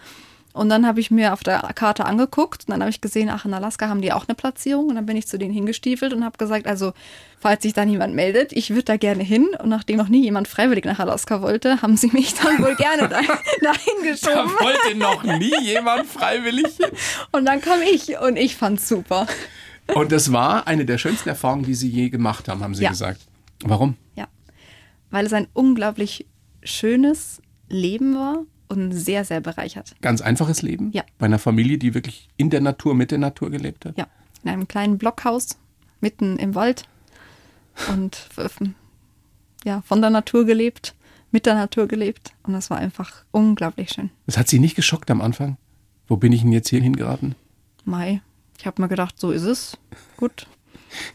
Und 0.53 0.69
dann 0.69 0.87
habe 0.87 1.01
ich 1.01 1.11
mir 1.11 1.33
auf 1.33 1.43
der 1.43 1.59
Karte 1.75 2.05
angeguckt 2.05 2.63
und 2.65 2.71
dann 2.71 2.79
habe 2.79 2.89
ich 2.89 3.01
gesehen, 3.01 3.29
ach, 3.29 3.43
in 3.43 3.53
Alaska 3.53 3.89
haben 3.89 4.01
die 4.01 4.13
auch 4.13 4.25
eine 4.27 4.35
Platzierung. 4.35 4.87
Und 4.87 4.95
dann 4.95 5.05
bin 5.05 5.17
ich 5.17 5.27
zu 5.27 5.37
denen 5.37 5.53
hingestiefelt 5.53 6.13
und 6.13 6.23
habe 6.23 6.37
gesagt, 6.37 6.65
also, 6.65 6.93
falls 7.41 7.61
sich 7.63 7.73
da 7.73 7.83
niemand 7.83 8.15
meldet, 8.15 8.53
ich 8.53 8.69
würde 8.69 8.83
da 8.83 8.95
gerne 8.97 9.21
hin. 9.21 9.49
Und 9.61 9.67
nachdem 9.67 9.97
noch 9.97 10.07
nie 10.07 10.23
jemand 10.23 10.47
freiwillig 10.47 10.85
nach 10.85 10.97
Alaska 10.99 11.41
wollte, 11.41 11.81
haben 11.81 11.97
sie 11.97 12.07
mich 12.07 12.33
dann 12.35 12.57
wohl 12.63 12.75
gerne 12.77 13.09
da, 13.09 13.19
dahin 13.19 13.27
Da 14.01 14.09
geschoben. 14.11 14.51
wollte 14.61 14.97
noch 14.97 15.23
nie 15.23 15.53
jemand 15.61 16.05
freiwillig 16.07 16.67
hin. 16.77 16.89
Und 17.33 17.45
dann 17.45 17.59
kam 17.59 17.79
ich 17.81 18.17
und 18.19 18.37
ich 18.37 18.55
fand's 18.55 18.87
super. 18.87 19.27
Und 19.93 20.11
das 20.13 20.31
war 20.31 20.65
eine 20.67 20.85
der 20.85 20.97
schönsten 20.97 21.27
Erfahrungen, 21.29 21.65
die 21.65 21.75
Sie 21.75 21.89
je 21.89 22.09
gemacht 22.09 22.47
haben, 22.47 22.63
haben 22.63 22.73
Sie 22.75 22.83
Ja. 22.83 22.89
gesagt. 22.91 23.19
Warum? 23.63 23.95
Ja. 24.15 24.27
Weil 25.11 25.25
es 25.25 25.33
ein 25.33 25.47
unglaublich 25.53 26.25
schönes 26.63 27.41
Leben 27.69 28.15
war 28.15 28.43
und 28.67 28.91
sehr, 28.91 29.25
sehr 29.25 29.41
bereichert. 29.41 29.95
Ganz 30.01 30.21
einfaches 30.21 30.61
Leben? 30.61 30.91
Ja. 30.91 31.03
Bei 31.17 31.25
einer 31.25 31.39
Familie, 31.39 31.77
die 31.77 31.93
wirklich 31.93 32.29
in 32.37 32.49
der 32.49 32.61
Natur, 32.61 32.95
mit 32.95 33.11
der 33.11 33.17
Natur 33.17 33.49
gelebt 33.51 33.85
hat? 33.85 33.97
Ja, 33.97 34.07
in 34.43 34.49
einem 34.49 34.67
kleinen 34.67 34.97
Blockhaus 34.97 35.57
mitten 36.01 36.37
im 36.37 36.55
Wald 36.55 36.87
und 37.89 38.29
ja, 39.65 39.81
von 39.81 40.01
der 40.01 40.09
Natur 40.09 40.45
gelebt, 40.45 40.95
mit 41.31 41.45
der 41.45 41.55
Natur 41.55 41.87
gelebt 41.87 42.33
und 42.43 42.53
das 42.53 42.69
war 42.69 42.77
einfach 42.77 43.23
unglaublich 43.31 43.91
schön. 43.91 44.09
Das 44.25 44.37
hat 44.37 44.47
Sie 44.47 44.59
nicht 44.59 44.75
geschockt 44.75 45.11
am 45.11 45.21
Anfang? 45.21 45.57
Wo 46.07 46.17
bin 46.17 46.31
ich 46.31 46.41
denn 46.41 46.51
jetzt 46.51 46.69
hier 46.69 46.81
hingeraten? 46.81 47.35
Mai, 47.83 48.21
ich 48.57 48.65
habe 48.65 48.81
mir 48.81 48.87
gedacht, 48.87 49.19
so 49.19 49.31
ist 49.31 49.43
es. 49.43 49.77
Gut, 50.17 50.47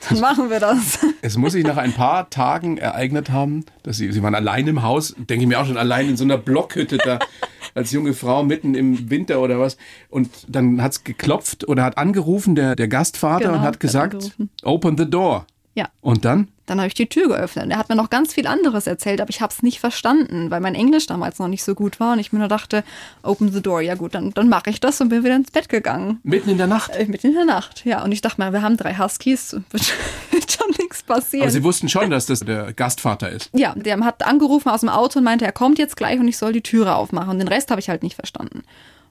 dann 0.09 0.21
machen 0.21 0.51
wir 0.51 0.61
das. 0.61 0.99
Es 1.23 1.37
muss 1.37 1.53
sich 1.53 1.65
nach 1.65 1.77
ein 1.77 1.93
paar 1.93 2.31
Tagen 2.31 2.79
ereignet 2.79 3.31
haben, 3.31 3.65
dass 3.83 3.97
Sie, 3.99 4.11
Sie 4.13 4.23
waren 4.23 4.35
allein 4.35 4.67
im 4.67 4.83
Haus, 4.83 5.15
denke 5.17 5.43
ich 5.45 5.47
mir 5.49 5.61
auch 5.61 5.67
schon 5.67 5.77
allein 5.77 6.09
in 6.09 6.17
so 6.17 6.25
einer 6.25 6.39
Blockhütte 6.39 6.99
da 6.99 7.19
als 7.75 7.93
junge 7.93 8.15
Frau 8.15 8.43
mitten 8.43 8.75
im 8.75 9.11
Winter 9.11 9.41
oder 9.41 9.59
was. 9.61 9.77
Und 10.09 10.31
dann 10.49 10.83
hat 10.83 10.93
es 10.93 11.05
geklopft 11.05 11.69
oder 11.69 11.85
hat 11.85 11.99
angerufen, 11.99 12.55
der, 12.55 12.77
der 12.77 12.89
Gastvater, 12.89 13.45
Genau, 13.45 13.55
und 13.55 13.61
hat 13.61 13.67
hat 13.75 13.81
gesagt, 13.81 14.15
angerufen. 14.15 14.51
open 14.63 14.97
the 14.99 15.09
door. 15.09 15.47
Ja, 15.75 15.87
Und 16.01 16.25
dann? 16.25 16.49
dann 16.67 16.79
habe 16.79 16.89
ich 16.89 16.95
die 16.95 17.09
Tür 17.09 17.29
geöffnet. 17.29 17.65
und 17.67 17.71
Er 17.71 17.79
hat 17.79 17.89
mir 17.89 17.95
noch 17.95 18.11
ganz 18.11 18.35
viel 18.35 18.47
anderes 18.49 18.87
erzählt, 18.89 19.21
aber 19.21 19.31
ich 19.31 19.41
habe 19.41 19.53
es 19.53 19.63
nicht 19.63 19.79
verstanden, 19.81 20.51
weil 20.51 20.61
mein 20.61 20.75
Englisch 20.75 21.07
damals 21.07 21.39
noch 21.39 21.47
nicht 21.49 21.63
so 21.65 21.75
gut 21.77 22.01
war 22.01 22.15
und 22.15 22.19
ich 22.19 22.33
mir 22.33 22.41
nur 22.41 22.49
dachte, 22.49 22.83
open 23.23 23.53
the 23.53 23.63
door, 23.63 23.81
ja 23.81 23.95
gut, 23.95 24.15
dann, 24.15 24.31
dann 24.33 24.49
mache 24.49 24.71
ich 24.71 24.81
das 24.81 25.01
und 25.01 25.09
bin 25.11 25.23
wieder 25.25 25.37
ins 25.37 25.51
Bett 25.53 25.69
gegangen. 25.69 26.19
Mitten 26.25 26.51
in 26.51 26.59
der 26.59 26.67
Nacht. 26.67 26.91
Äh, 26.97 27.07
Mitten 27.07 27.29
in 27.29 27.35
der 27.35 27.45
Nacht, 27.45 27.85
ja. 27.85 28.03
Und 28.05 28.11
ich 28.13 28.21
dachte 28.21 28.41
mir, 28.43 28.53
wir 28.53 28.63
haben 28.63 28.77
drei 28.77 28.97
Huskies, 28.99 29.53
wird, 29.53 29.95
wird 30.33 30.51
schon 30.51 30.71
nichts 30.79 31.03
passieren. 31.05 31.43
Aber 31.45 31.53
Sie 31.53 31.63
wussten 31.65 31.89
schon, 31.89 32.11
dass 32.11 32.27
das 32.27 32.41
der 32.41 32.73
Gastvater 32.73 33.31
ist. 33.31 33.51
ja, 33.53 33.75
der 33.77 33.99
hat 34.01 34.25
angerufen 34.27 34.69
aus 34.71 34.81
dem 34.81 34.89
Auto 34.89 35.19
und 35.21 35.25
meinte, 35.25 35.45
er 35.45 35.53
kommt 35.53 35.79
jetzt 35.79 35.97
gleich 35.97 36.19
und 36.19 36.27
ich 36.29 36.37
soll 36.37 36.53
die 36.53 36.63
Türe 36.63 36.95
aufmachen. 36.97 37.31
Und 37.31 37.39
den 37.39 37.49
Rest 37.49 37.71
habe 37.71 37.81
ich 37.81 37.89
halt 37.89 38.03
nicht 38.03 38.17
verstanden. 38.17 38.63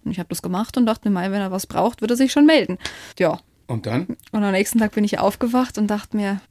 Und 0.06 0.12
ich 0.12 0.20
habe 0.20 0.30
das 0.30 0.42
gemacht 0.42 0.78
und 0.78 0.86
dachte 0.86 1.10
mir, 1.10 1.22
wenn 1.32 1.34
er 1.42 1.52
was 1.52 1.68
braucht, 1.68 2.02
wird 2.02 2.12
er 2.12 2.18
sich 2.18 2.32
schon 2.32 2.46
melden. 2.46 2.78
Ja. 3.18 3.40
Und 3.70 3.86
dann? 3.86 4.18
Und 4.32 4.44
am 4.44 4.52
nächsten 4.52 4.80
Tag 4.80 4.94
bin 4.94 5.04
ich 5.04 5.20
aufgewacht 5.20 5.78
und 5.78 5.88
dachte 5.88 6.18
mir, 6.18 6.42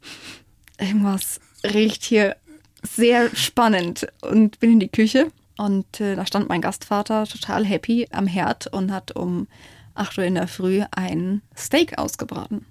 irgendwas 0.79 1.41
riecht 1.65 2.03
hier 2.03 2.37
sehr 2.81 3.35
spannend 3.35 4.07
und 4.21 4.57
bin 4.61 4.71
in 4.71 4.79
die 4.79 4.87
Küche 4.87 5.29
und 5.57 5.99
äh, 5.99 6.15
da 6.15 6.25
stand 6.25 6.47
mein 6.47 6.61
Gastvater 6.61 7.25
total 7.25 7.65
happy 7.65 8.07
am 8.11 8.25
Herd 8.25 8.67
und 8.67 8.93
hat 8.93 9.17
um 9.17 9.47
8 9.95 10.17
Uhr 10.17 10.23
in 10.23 10.35
der 10.35 10.47
Früh 10.47 10.81
ein 10.91 11.41
Steak 11.57 11.97
ausgebraten 11.97 12.65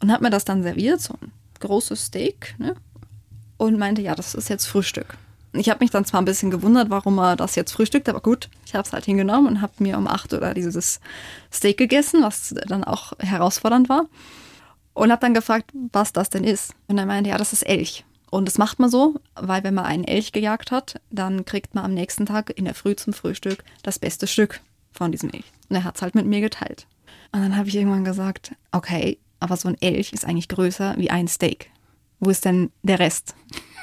und 0.00 0.10
hat 0.10 0.20
mir 0.20 0.30
das 0.30 0.44
dann 0.44 0.64
serviert, 0.64 1.00
so 1.00 1.14
ein 1.20 1.30
großes 1.60 2.06
Steak, 2.06 2.56
ne? 2.58 2.74
und 3.56 3.78
meinte, 3.78 4.02
ja, 4.02 4.16
das 4.16 4.34
ist 4.34 4.48
jetzt 4.48 4.66
Frühstück. 4.66 5.16
Ich 5.52 5.68
habe 5.68 5.82
mich 5.82 5.90
dann 5.90 6.04
zwar 6.04 6.22
ein 6.22 6.26
bisschen 6.26 6.50
gewundert, 6.50 6.90
warum 6.90 7.18
er 7.18 7.34
das 7.34 7.56
jetzt 7.56 7.72
frühstückt, 7.72 8.08
aber 8.08 8.20
gut, 8.20 8.48
ich 8.64 8.74
habe 8.74 8.86
es 8.86 8.92
halt 8.92 9.04
hingenommen 9.04 9.48
und 9.48 9.60
habe 9.60 9.72
mir 9.78 9.98
um 9.98 10.06
8 10.06 10.32
Uhr 10.34 10.54
dieses 10.54 11.00
Steak 11.52 11.76
gegessen, 11.76 12.22
was 12.22 12.54
dann 12.68 12.84
auch 12.84 13.12
herausfordernd 13.18 13.88
war. 13.88 14.06
Und 14.92 15.10
habe 15.10 15.20
dann 15.20 15.34
gefragt, 15.34 15.70
was 15.92 16.12
das 16.12 16.30
denn 16.30 16.44
ist. 16.44 16.74
Und 16.88 16.98
er 16.98 17.06
meinte, 17.06 17.30
ja, 17.30 17.38
das 17.38 17.52
ist 17.52 17.62
Elch. 17.62 18.04
Und 18.30 18.46
das 18.46 18.58
macht 18.58 18.78
man 18.78 18.90
so, 18.90 19.20
weil 19.34 19.64
wenn 19.64 19.74
man 19.74 19.86
einen 19.86 20.04
Elch 20.04 20.32
gejagt 20.32 20.70
hat, 20.70 21.00
dann 21.10 21.44
kriegt 21.44 21.74
man 21.74 21.84
am 21.84 21.94
nächsten 21.94 22.26
Tag 22.26 22.50
in 22.56 22.64
der 22.64 22.74
Früh 22.74 22.94
zum 22.94 23.12
Frühstück 23.12 23.64
das 23.82 23.98
beste 23.98 24.26
Stück 24.26 24.60
von 24.92 25.10
diesem 25.10 25.30
Elch. 25.30 25.50
Und 25.68 25.76
er 25.76 25.84
hat 25.84 25.96
es 25.96 26.02
halt 26.02 26.14
mit 26.14 26.26
mir 26.26 26.40
geteilt. 26.40 26.86
Und 27.32 27.42
dann 27.42 27.56
habe 27.56 27.68
ich 27.68 27.76
irgendwann 27.76 28.04
gesagt, 28.04 28.54
okay, 28.72 29.18
aber 29.40 29.56
so 29.56 29.68
ein 29.68 29.80
Elch 29.80 30.12
ist 30.12 30.24
eigentlich 30.24 30.48
größer 30.48 30.94
wie 30.96 31.10
ein 31.10 31.28
Steak. 31.28 31.70
Wo 32.20 32.30
ist 32.30 32.44
denn 32.44 32.70
der 32.82 32.98
Rest? 32.98 33.34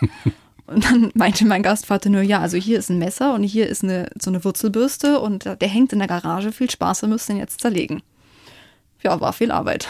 Und 0.68 0.84
dann 0.86 1.12
meinte 1.16 1.46
mein 1.46 1.64
Gastvater 1.64 2.10
nur, 2.10 2.22
ja, 2.22 2.40
also 2.40 2.58
hier 2.58 2.78
ist 2.78 2.90
ein 2.90 3.00
Messer 3.00 3.34
und 3.34 3.44
hier 3.44 3.68
ist 3.68 3.84
eine, 3.84 4.10
so 4.22 4.30
eine 4.30 4.44
Wurzelbürste 4.44 5.20
und 5.20 5.46
der 5.46 5.68
hängt 5.68 5.94
in 5.94 6.00
der 6.00 6.08
Garage. 6.08 6.52
Viel 6.52 6.70
Spaß, 6.70 7.02
wir 7.02 7.10
müssen 7.10 7.34
ihn 7.34 7.38
jetzt 7.40 7.62
zerlegen. 7.62 8.04
Ja, 9.04 9.20
war 9.20 9.34
viel 9.34 9.52
Arbeit. 9.52 9.88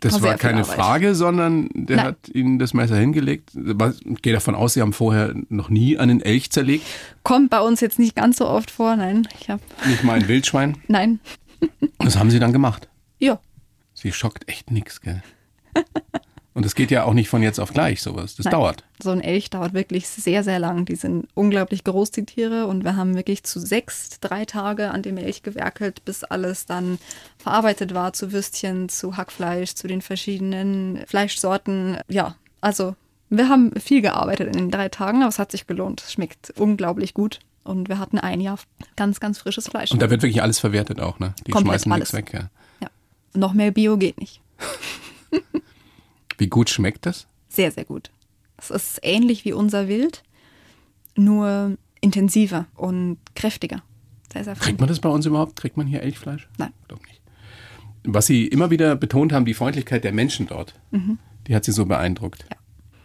Das 0.00 0.20
war, 0.20 0.36
keine 0.36 0.60
Arbeit. 0.60 0.76
Frage, 0.76 1.14
sondern 1.14 1.70
der 1.72 1.96
Nein. 1.96 2.06
hat 2.06 2.28
Ihnen 2.28 2.58
das 2.58 2.74
Messer 2.74 2.96
hingelegt. 2.96 3.52
Ich 3.54 4.22
gehe 4.22 4.34
davon 4.34 4.54
aus, 4.54 4.74
Sie 4.74 4.82
haben 4.82 4.92
vorher 4.92 5.34
noch 5.48 5.70
nie 5.70 5.98
einen 5.98 6.20
Elch 6.20 6.50
zerlegt. 6.50 6.84
Kommt 7.22 7.48
bei 7.48 7.60
uns 7.60 7.80
jetzt 7.80 7.98
nicht 7.98 8.14
ganz 8.14 8.36
so 8.36 8.46
oft 8.46 8.70
vor, 8.70 8.96
nein. 8.96 9.26
Ich 9.40 9.48
habe, 9.48 9.62
Nicht 9.86 10.04
mal 10.04 10.14
ein 10.14 10.28
Wildschwein. 10.28 10.76
nein. 10.88 11.20
Das 11.98 12.18
haben 12.18 12.30
Sie 12.30 12.38
dann 12.38 12.52
gemacht. 12.52 12.88
Ja, 13.18 13.40
Sie 13.94 14.12
schockt 14.12 14.48
echt 14.48 14.70
nix, 14.70 15.00
gell? 15.00 15.22
Und 16.54 16.64
es 16.64 16.76
geht 16.76 16.92
ja 16.92 17.02
auch 17.02 17.14
nicht 17.14 17.28
von 17.28 17.42
jetzt 17.42 17.58
auf 17.58 17.72
gleich, 17.72 18.00
sowas. 18.00 18.36
Das 18.36 18.44
Nein. 18.44 18.52
dauert. 18.52 18.84
So 19.02 19.10
ein 19.10 19.20
Elch 19.20 19.50
dauert 19.50 19.74
wirklich 19.74 20.08
sehr, 20.08 20.44
sehr 20.44 20.60
lang. 20.60 20.84
Die 20.84 20.94
sind 20.94 21.26
unglaublich 21.34 21.82
groß, 21.82 22.12
die 22.12 22.24
Tiere. 22.24 22.68
Und 22.68 22.84
wir 22.84 22.94
haben 22.94 23.16
wirklich 23.16 23.42
zu 23.42 23.58
sechs, 23.58 24.20
drei 24.20 24.44
Tage 24.44 24.92
an 24.92 25.02
dem 25.02 25.16
Elch 25.16 25.42
gewerkelt, 25.42 26.04
bis 26.04 26.22
alles 26.22 26.64
dann 26.64 26.98
verarbeitet 27.38 27.92
war 27.92 28.12
zu 28.12 28.32
Würstchen, 28.32 28.88
zu 28.88 29.16
Hackfleisch, 29.16 29.74
zu 29.74 29.88
den 29.88 30.00
verschiedenen 30.00 31.04
Fleischsorten. 31.08 31.98
Ja, 32.08 32.36
also 32.60 32.94
wir 33.30 33.48
haben 33.48 33.72
viel 33.80 34.00
gearbeitet 34.00 34.46
in 34.46 34.52
den 34.52 34.70
drei 34.70 34.88
Tagen, 34.88 35.22
aber 35.22 35.30
es 35.30 35.40
hat 35.40 35.50
sich 35.50 35.66
gelohnt. 35.66 36.02
Es 36.02 36.12
schmeckt 36.12 36.52
unglaublich 36.56 37.14
gut. 37.14 37.40
Und 37.64 37.88
wir 37.88 37.98
hatten 37.98 38.18
ein 38.18 38.40
Jahr 38.40 38.60
ganz, 38.94 39.18
ganz 39.18 39.38
frisches 39.38 39.66
Fleisch. 39.66 39.90
Und 39.90 40.00
da 40.00 40.08
wird 40.08 40.22
wirklich 40.22 40.42
alles 40.42 40.60
verwertet 40.60 41.00
auch, 41.00 41.18
ne? 41.18 41.34
Die 41.46 41.50
Komplett 41.50 41.82
schmeißen 41.82 41.92
nichts 41.92 42.14
alles. 42.14 42.26
weg, 42.26 42.32
ja. 42.32 42.50
ja. 42.80 42.88
Noch 43.32 43.54
mehr 43.54 43.72
Bio 43.72 43.96
geht 43.96 44.20
nicht. 44.20 44.40
Wie 46.38 46.48
gut 46.48 46.70
schmeckt 46.70 47.06
das? 47.06 47.26
Sehr, 47.48 47.70
sehr 47.70 47.84
gut. 47.84 48.10
Es 48.56 48.70
ist 48.70 49.00
ähnlich 49.02 49.44
wie 49.44 49.52
unser 49.52 49.88
Wild, 49.88 50.22
nur 51.16 51.76
intensiver 52.00 52.66
und 52.74 53.18
kräftiger. 53.34 53.82
Sehr, 54.32 54.44
sehr. 54.44 54.54
Kriegt 54.54 54.80
man 54.80 54.88
das 54.88 55.00
bei 55.00 55.08
uns 55.08 55.26
überhaupt? 55.26 55.56
Kriegt 55.56 55.76
man 55.76 55.86
hier 55.86 56.02
Elchfleisch? 56.02 56.48
Nein. 56.58 56.72
Glaub 56.88 57.00
nicht. 57.06 57.20
Was 58.04 58.26
Sie 58.26 58.46
immer 58.46 58.70
wieder 58.70 58.96
betont 58.96 59.32
haben, 59.32 59.44
die 59.44 59.54
Freundlichkeit 59.54 60.04
der 60.04 60.12
Menschen 60.12 60.46
dort, 60.46 60.74
die 61.46 61.54
hat 61.54 61.64
Sie 61.64 61.72
so 61.72 61.86
beeindruckt. 61.86 62.44
Mhm. 62.44 62.48
Ja. 62.52 62.56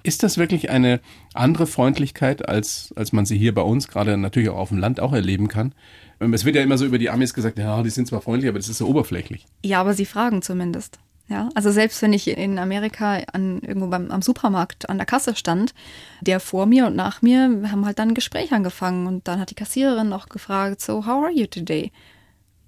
Ist 0.01 0.23
das 0.23 0.37
wirklich 0.37 0.69
eine 0.69 1.01
andere 1.33 1.67
Freundlichkeit, 1.67 2.47
als, 2.47 2.93
als 2.95 3.11
man 3.11 3.25
sie 3.25 3.37
hier 3.37 3.53
bei 3.53 3.61
uns, 3.61 3.89
gerade 3.89 4.17
natürlich 4.17 4.49
auch 4.49 4.57
auf 4.57 4.69
dem 4.69 4.77
Land, 4.77 4.99
auch 5.01 5.11
erleben 5.13 5.49
kann? 5.49 5.75
Ähm, 6.21 6.33
Es 6.33 6.45
wird 6.45 6.55
ja 6.55 6.63
immer 6.63 6.77
so 6.77 6.85
über 6.85 6.97
die 6.97 7.09
Amis 7.09 7.33
gesagt, 7.33 7.59
ja, 7.59 7.83
die 7.83 7.89
sind 7.89 8.07
zwar 8.07 8.21
freundlich, 8.21 8.49
aber 8.49 8.59
das 8.59 8.69
ist 8.69 8.77
so 8.77 8.87
oberflächlich. 8.87 9.45
Ja, 9.63 9.81
aber 9.81 9.93
sie 9.93 10.05
fragen 10.05 10.41
zumindest. 10.41 10.99
Ja, 11.29 11.49
also 11.53 11.71
selbst 11.71 12.01
wenn 12.01 12.11
ich 12.11 12.27
in 12.27 12.57
Amerika 12.57 13.19
an, 13.33 13.59
irgendwo 13.61 13.87
beim, 13.87 14.09
am 14.09 14.23
Supermarkt 14.23 14.89
an 14.89 14.97
der 14.97 15.05
Kasse 15.05 15.35
stand, 15.35 15.75
der 16.21 16.39
vor 16.39 16.65
mir 16.65 16.87
und 16.87 16.95
nach 16.95 17.21
mir 17.21 17.43
haben 17.71 17.85
halt 17.85 17.99
dann 17.99 18.09
ein 18.09 18.15
Gespräch 18.15 18.51
angefangen 18.51 19.05
und 19.05 19.27
dann 19.27 19.39
hat 19.39 19.51
die 19.51 19.55
Kassiererin 19.55 20.11
auch 20.11 20.29
gefragt, 20.29 20.81
so, 20.81 21.05
how 21.05 21.23
are 21.23 21.31
you 21.31 21.45
today? 21.45 21.91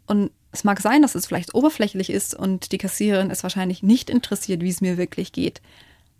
Und 0.05 0.29
es 0.51 0.63
mag 0.63 0.79
sein, 0.79 1.01
dass 1.01 1.15
es 1.15 1.25
vielleicht 1.25 1.55
oberflächlich 1.55 2.11
ist 2.11 2.35
und 2.35 2.71
die 2.71 2.77
Kassiererin 2.77 3.31
ist 3.31 3.41
wahrscheinlich 3.41 3.81
nicht 3.81 4.11
interessiert, 4.11 4.61
wie 4.61 4.69
es 4.69 4.81
mir 4.81 4.97
wirklich 4.97 5.31
geht. 5.31 5.61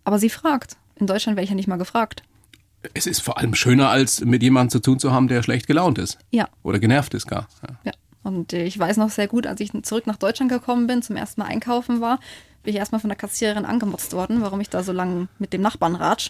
Aber 0.04 0.18
sie 0.18 0.30
fragt. 0.30 0.78
In 0.96 1.06
Deutschland 1.06 1.36
wäre 1.36 1.44
ich 1.44 1.50
ja 1.52 1.56
nicht 1.56 1.68
mal 1.68 1.78
gefragt. 1.78 2.24
Es 2.96 3.06
ist 3.06 3.22
vor 3.22 3.38
allem 3.38 3.54
schöner, 3.54 3.90
als 3.90 4.22
mit 4.22 4.42
jemandem 4.42 4.72
zu 4.72 4.80
tun 4.80 4.98
zu 4.98 5.12
haben, 5.12 5.28
der 5.28 5.44
schlecht 5.44 5.68
gelaunt 5.68 6.00
ist. 6.00 6.18
Ja. 6.32 6.50
Oder 6.64 6.80
genervt 6.80 7.14
ist 7.14 7.28
gar. 7.28 7.48
Ja. 7.62 7.78
Ja. 7.84 7.92
Und 8.24 8.54
äh, 8.54 8.64
ich 8.66 8.78
weiß 8.78 8.98
noch 8.98 9.10
sehr 9.10 9.28
gut, 9.28 9.48
als 9.48 9.60
ich 9.62 9.72
zurück 9.84 10.06
nach 10.08 10.18
Deutschland 10.18 10.52
gekommen 10.52 10.88
bin, 10.88 11.02
zum 11.02 11.16
ersten 11.16 11.42
Mal 11.42 11.48
einkaufen 11.48 12.02
war, 12.02 12.20
bin 12.64 12.74
ich 12.74 12.80
erstmal 12.80 13.02
von 13.02 13.10
der 13.10 13.18
Kassiererin 13.18 13.66
angemotzt 13.66 14.14
worden, 14.14 14.42
warum 14.42 14.62
ich 14.62 14.70
da 14.70 14.84
so 14.84 14.92
lange 14.92 15.28
mit 15.40 15.54
dem 15.54 15.62
Nachbarn 15.62 15.96
ratsch. 15.96 16.30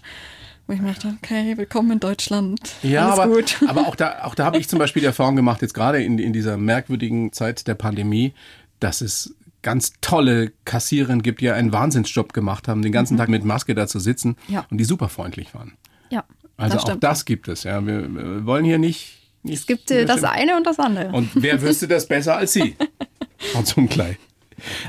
Wo 0.67 0.73
ich 0.73 0.79
mir 0.81 0.93
dachte, 0.93 1.17
okay, 1.21 1.57
willkommen 1.57 1.91
in 1.91 1.99
Deutschland. 1.99 2.59
Ja, 2.83 3.07
Alles 3.07 3.19
aber, 3.19 3.33
gut. 3.35 3.57
aber 3.67 3.87
auch 3.87 3.95
da, 3.95 4.23
auch 4.23 4.35
da 4.35 4.45
habe 4.45 4.57
ich 4.57 4.69
zum 4.69 4.79
Beispiel 4.79 5.01
die 5.01 5.07
Erfahrung 5.07 5.35
gemacht, 5.35 5.61
jetzt 5.61 5.73
gerade 5.73 6.01
in, 6.01 6.17
in 6.19 6.31
dieser 6.33 6.55
merkwürdigen 6.55 7.33
Zeit 7.33 7.67
der 7.67 7.75
Pandemie, 7.75 8.33
dass 8.79 9.01
es 9.01 9.35
ganz 9.63 9.93
tolle 10.01 10.53
Kassiererinnen 10.65 11.21
gibt, 11.23 11.41
die 11.41 11.49
einen 11.49 11.73
Wahnsinnsjob 11.73 12.31
gemacht 12.33 12.67
haben, 12.67 12.81
den 12.81 12.91
ganzen 12.91 13.17
Tag 13.17 13.27
mit 13.29 13.43
Maske 13.43 13.75
da 13.75 13.85
zu 13.87 13.99
sitzen 13.99 14.37
Mhm. 14.47 14.53
Ja. 14.53 14.65
und 14.71 14.77
die 14.77 14.85
super 14.85 15.09
freundlich 15.09 15.53
waren. 15.53 15.73
ja, 16.09 16.23
Also 16.57 16.77
das 16.77 16.85
auch 16.85 16.95
das 16.95 17.25
gibt 17.25 17.47
es. 17.49 17.63
Ja. 17.63 17.85
Wir 17.85 18.45
wollen 18.45 18.63
hier 18.65 18.77
nicht. 18.79 19.17
Es 19.43 19.65
gibt 19.65 19.89
äh, 19.91 20.05
das 20.05 20.23
eine 20.23 20.55
und 20.57 20.65
das 20.65 20.79
andere. 20.79 21.09
Und 21.11 21.29
wer 21.35 21.61
wüsste 21.63 21.87
das 21.87 22.07
besser 22.07 22.37
als 22.37 22.53
Sie? 22.53 22.75
Und 23.55 23.65
zum 23.65 23.89
Gleich. 23.89 24.17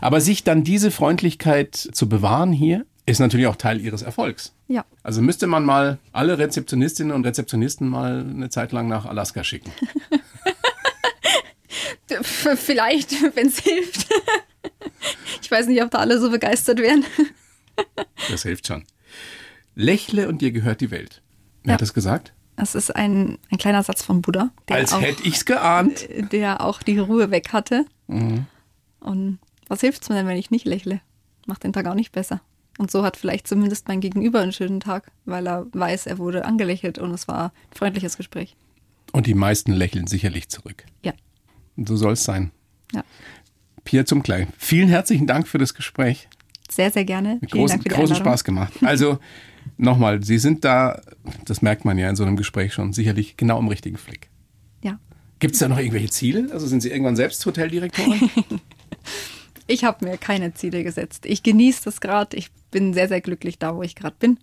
Aber 0.02 0.20
sich 0.20 0.44
dann 0.44 0.62
diese 0.62 0.90
Freundlichkeit 0.90 1.74
zu 1.74 2.06
bewahren 2.06 2.52
hier, 2.52 2.84
ist 3.06 3.18
natürlich 3.18 3.46
auch 3.46 3.56
Teil 3.56 3.80
Ihres 3.80 4.02
Erfolgs. 4.02 4.52
ja, 4.68 4.84
Also 5.02 5.22
müsste 5.22 5.46
man 5.46 5.64
mal 5.64 5.98
alle 6.12 6.36
Rezeptionistinnen 6.38 7.14
und 7.14 7.24
Rezeptionisten 7.26 7.88
mal 7.88 8.20
eine 8.28 8.50
Zeit 8.50 8.72
lang 8.72 8.88
nach 8.88 9.06
Alaska 9.06 9.42
schicken. 9.42 9.72
Vielleicht, 12.56 13.12
wenn 13.36 13.46
es 13.48 13.58
hilft. 13.60 14.06
ich 15.40 15.50
weiß 15.50 15.66
nicht, 15.68 15.82
ob 15.82 15.90
da 15.90 15.98
alle 15.98 16.20
so 16.20 16.30
begeistert 16.30 16.78
wären. 16.78 17.04
Das 18.30 18.42
hilft 18.42 18.66
schon. 18.66 18.84
Lächle 19.74 20.28
und 20.28 20.42
dir 20.42 20.52
gehört 20.52 20.80
die 20.82 20.90
Welt. 20.90 21.22
Wer 21.62 21.70
Ja. 21.70 21.74
hat 21.74 21.80
das 21.82 21.94
gesagt? 21.94 22.34
Das 22.56 22.74
ist 22.74 22.94
ein, 22.94 23.38
ein 23.50 23.58
kleiner 23.58 23.82
Satz 23.82 24.02
von 24.02 24.22
Buddha, 24.22 24.50
der 24.68 24.76
Als 24.76 24.92
auch, 24.92 25.00
hätte 25.00 25.22
ich's 25.24 25.44
geahnt. 25.44 26.06
der 26.32 26.60
auch 26.60 26.82
die 26.82 26.98
Ruhe 26.98 27.30
weg 27.30 27.52
hatte. 27.52 27.86
Mhm. 28.08 28.46
Und 29.00 29.38
was 29.68 29.80
hilft's 29.80 30.08
mir 30.08 30.16
denn, 30.16 30.26
wenn 30.26 30.36
ich 30.36 30.50
nicht 30.50 30.66
lächle? 30.66 31.00
Macht 31.46 31.64
den 31.64 31.72
Tag 31.72 31.86
auch 31.86 31.94
nicht 31.94 32.12
besser. 32.12 32.40
Und 32.78 32.90
so 32.90 33.04
hat 33.04 33.16
vielleicht 33.16 33.46
zumindest 33.48 33.88
mein 33.88 34.00
Gegenüber 34.00 34.40
einen 34.40 34.52
schönen 34.52 34.80
Tag, 34.80 35.10
weil 35.24 35.46
er 35.46 35.66
weiß, 35.72 36.06
er 36.06 36.18
wurde 36.18 36.44
angelächelt 36.44 36.98
und 36.98 37.12
es 37.12 37.26
war 37.28 37.46
ein 37.46 37.76
freundliches 37.76 38.16
Gespräch. 38.16 38.56
Und 39.12 39.26
die 39.26 39.34
meisten 39.34 39.72
lächeln 39.72 40.06
sicherlich 40.06 40.48
zurück. 40.48 40.84
Ja, 41.04 41.12
Und 41.76 41.88
so 41.88 41.96
soll 41.96 42.12
es 42.14 42.24
sein. 42.24 42.50
ja. 42.92 43.02
Pierre 43.84 44.04
zum 44.04 44.22
Klein. 44.22 44.46
Vielen 44.58 44.88
herzlichen 44.88 45.26
Dank 45.26 45.48
für 45.48 45.58
das 45.58 45.74
Gespräch. 45.74 46.28
Sehr, 46.70 46.90
sehr 46.92 47.04
gerne. 47.04 47.38
Mit 47.40 47.50
großen, 47.50 47.80
großen. 47.82 48.14
Spaß 48.16 48.44
gemacht. 48.44 48.72
Also 48.82 49.18
nochmal, 49.82 50.22
Sie 50.22 50.38
sind 50.38 50.64
da, 50.64 51.00
das 51.44 51.62
merkt 51.62 51.84
man 51.84 51.98
ja 51.98 52.08
in 52.08 52.16
so 52.16 52.24
einem 52.24 52.36
Gespräch 52.36 52.72
schon, 52.72 52.92
sicherlich 52.92 53.36
genau 53.36 53.58
im 53.58 53.68
richtigen 53.68 53.96
Fleck. 53.96 54.28
Ja. 54.82 54.98
Gibt 55.38 55.54
es 55.54 55.60
da 55.60 55.68
noch 55.68 55.78
irgendwelche 55.78 56.10
Ziele? 56.10 56.48
Also 56.52 56.66
sind 56.66 56.80
Sie 56.80 56.90
irgendwann 56.90 57.16
selbst 57.16 57.44
Hoteldirektorin? 57.44 58.30
Ich 59.66 59.84
habe 59.84 60.04
mir 60.04 60.18
keine 60.18 60.54
Ziele 60.54 60.82
gesetzt. 60.82 61.24
Ich 61.24 61.42
genieße 61.42 61.84
das 61.84 62.00
gerade. 62.00 62.36
Ich 62.36 62.50
bin 62.70 62.92
sehr, 62.92 63.08
sehr 63.08 63.20
glücklich 63.20 63.58
da, 63.58 63.76
wo 63.76 63.82
ich 63.82 63.94
gerade 63.94 64.16
bin. 64.18 64.38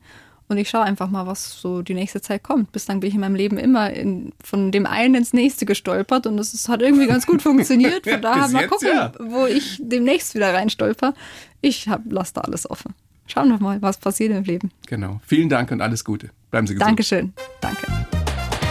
Und 0.47 0.57
ich 0.57 0.69
schaue 0.69 0.81
einfach 0.81 1.09
mal, 1.09 1.27
was 1.27 1.61
so 1.61 1.83
die 1.83 1.93
nächste 1.93 2.21
Zeit 2.21 2.41
kommt. 2.41 2.71
Bislang 2.71 2.99
bin 2.99 3.09
ich 3.09 3.13
in 3.13 3.21
meinem 3.21 3.35
Leben 3.35 3.57
immer 3.57 3.91
in, 3.91 4.31
von 4.43 4.71
dem 4.71 4.87
einen 4.87 5.13
ins 5.13 5.31
nächste 5.31 5.67
gestolpert 5.67 6.25
und 6.25 6.39
es 6.39 6.67
hat 6.67 6.81
irgendwie 6.81 7.05
ganz 7.05 7.27
gut 7.27 7.41
funktioniert. 7.43 8.09
Von 8.09 8.21
daher 8.21 8.47
mal 8.47 8.67
gucken, 8.67 8.87
ja. 8.87 9.11
wo 9.19 9.45
ich 9.45 9.77
demnächst 9.79 10.33
wieder 10.33 10.51
reinstolper. 10.51 11.13
Ich 11.61 11.87
lasse 12.05 12.33
da 12.33 12.41
alles 12.41 12.67
offen. 12.67 12.95
Schauen 13.31 13.49
wir 13.49 13.59
mal, 13.59 13.81
was 13.81 13.97
passiert 13.97 14.31
im 14.31 14.43
Leben. 14.43 14.71
genau. 14.87 15.21
Vielen 15.25 15.49
Dank 15.49 15.71
und 15.71 15.81
alles 15.81 16.03
Gute. 16.03 16.29
Bleiben 16.51 16.67
Sie 16.67 16.73
gesund. 16.73 16.89
Dankeschön. 16.89 17.33
Danke. 17.61 17.85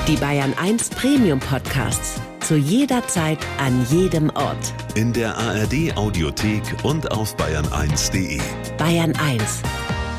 Die 0.09 0.17
Bayern 0.17 0.53
1 0.61 0.91
Premium 0.91 1.39
Podcasts. 1.39 2.21
Zu 2.41 2.57
jeder 2.57 3.07
Zeit, 3.07 3.39
an 3.59 3.85
jedem 3.91 4.31
Ort. 4.31 4.73
In 4.95 5.13
der 5.13 5.37
ARD 5.37 5.97
Audiothek 5.97 6.63
und 6.83 7.11
auf 7.13 7.37
bayern1.de. 7.37 8.41
Bayern 8.79 9.15
1 9.17 9.63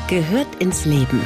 gehört 0.08 0.46
ins 0.60 0.84
Leben. 0.84 1.20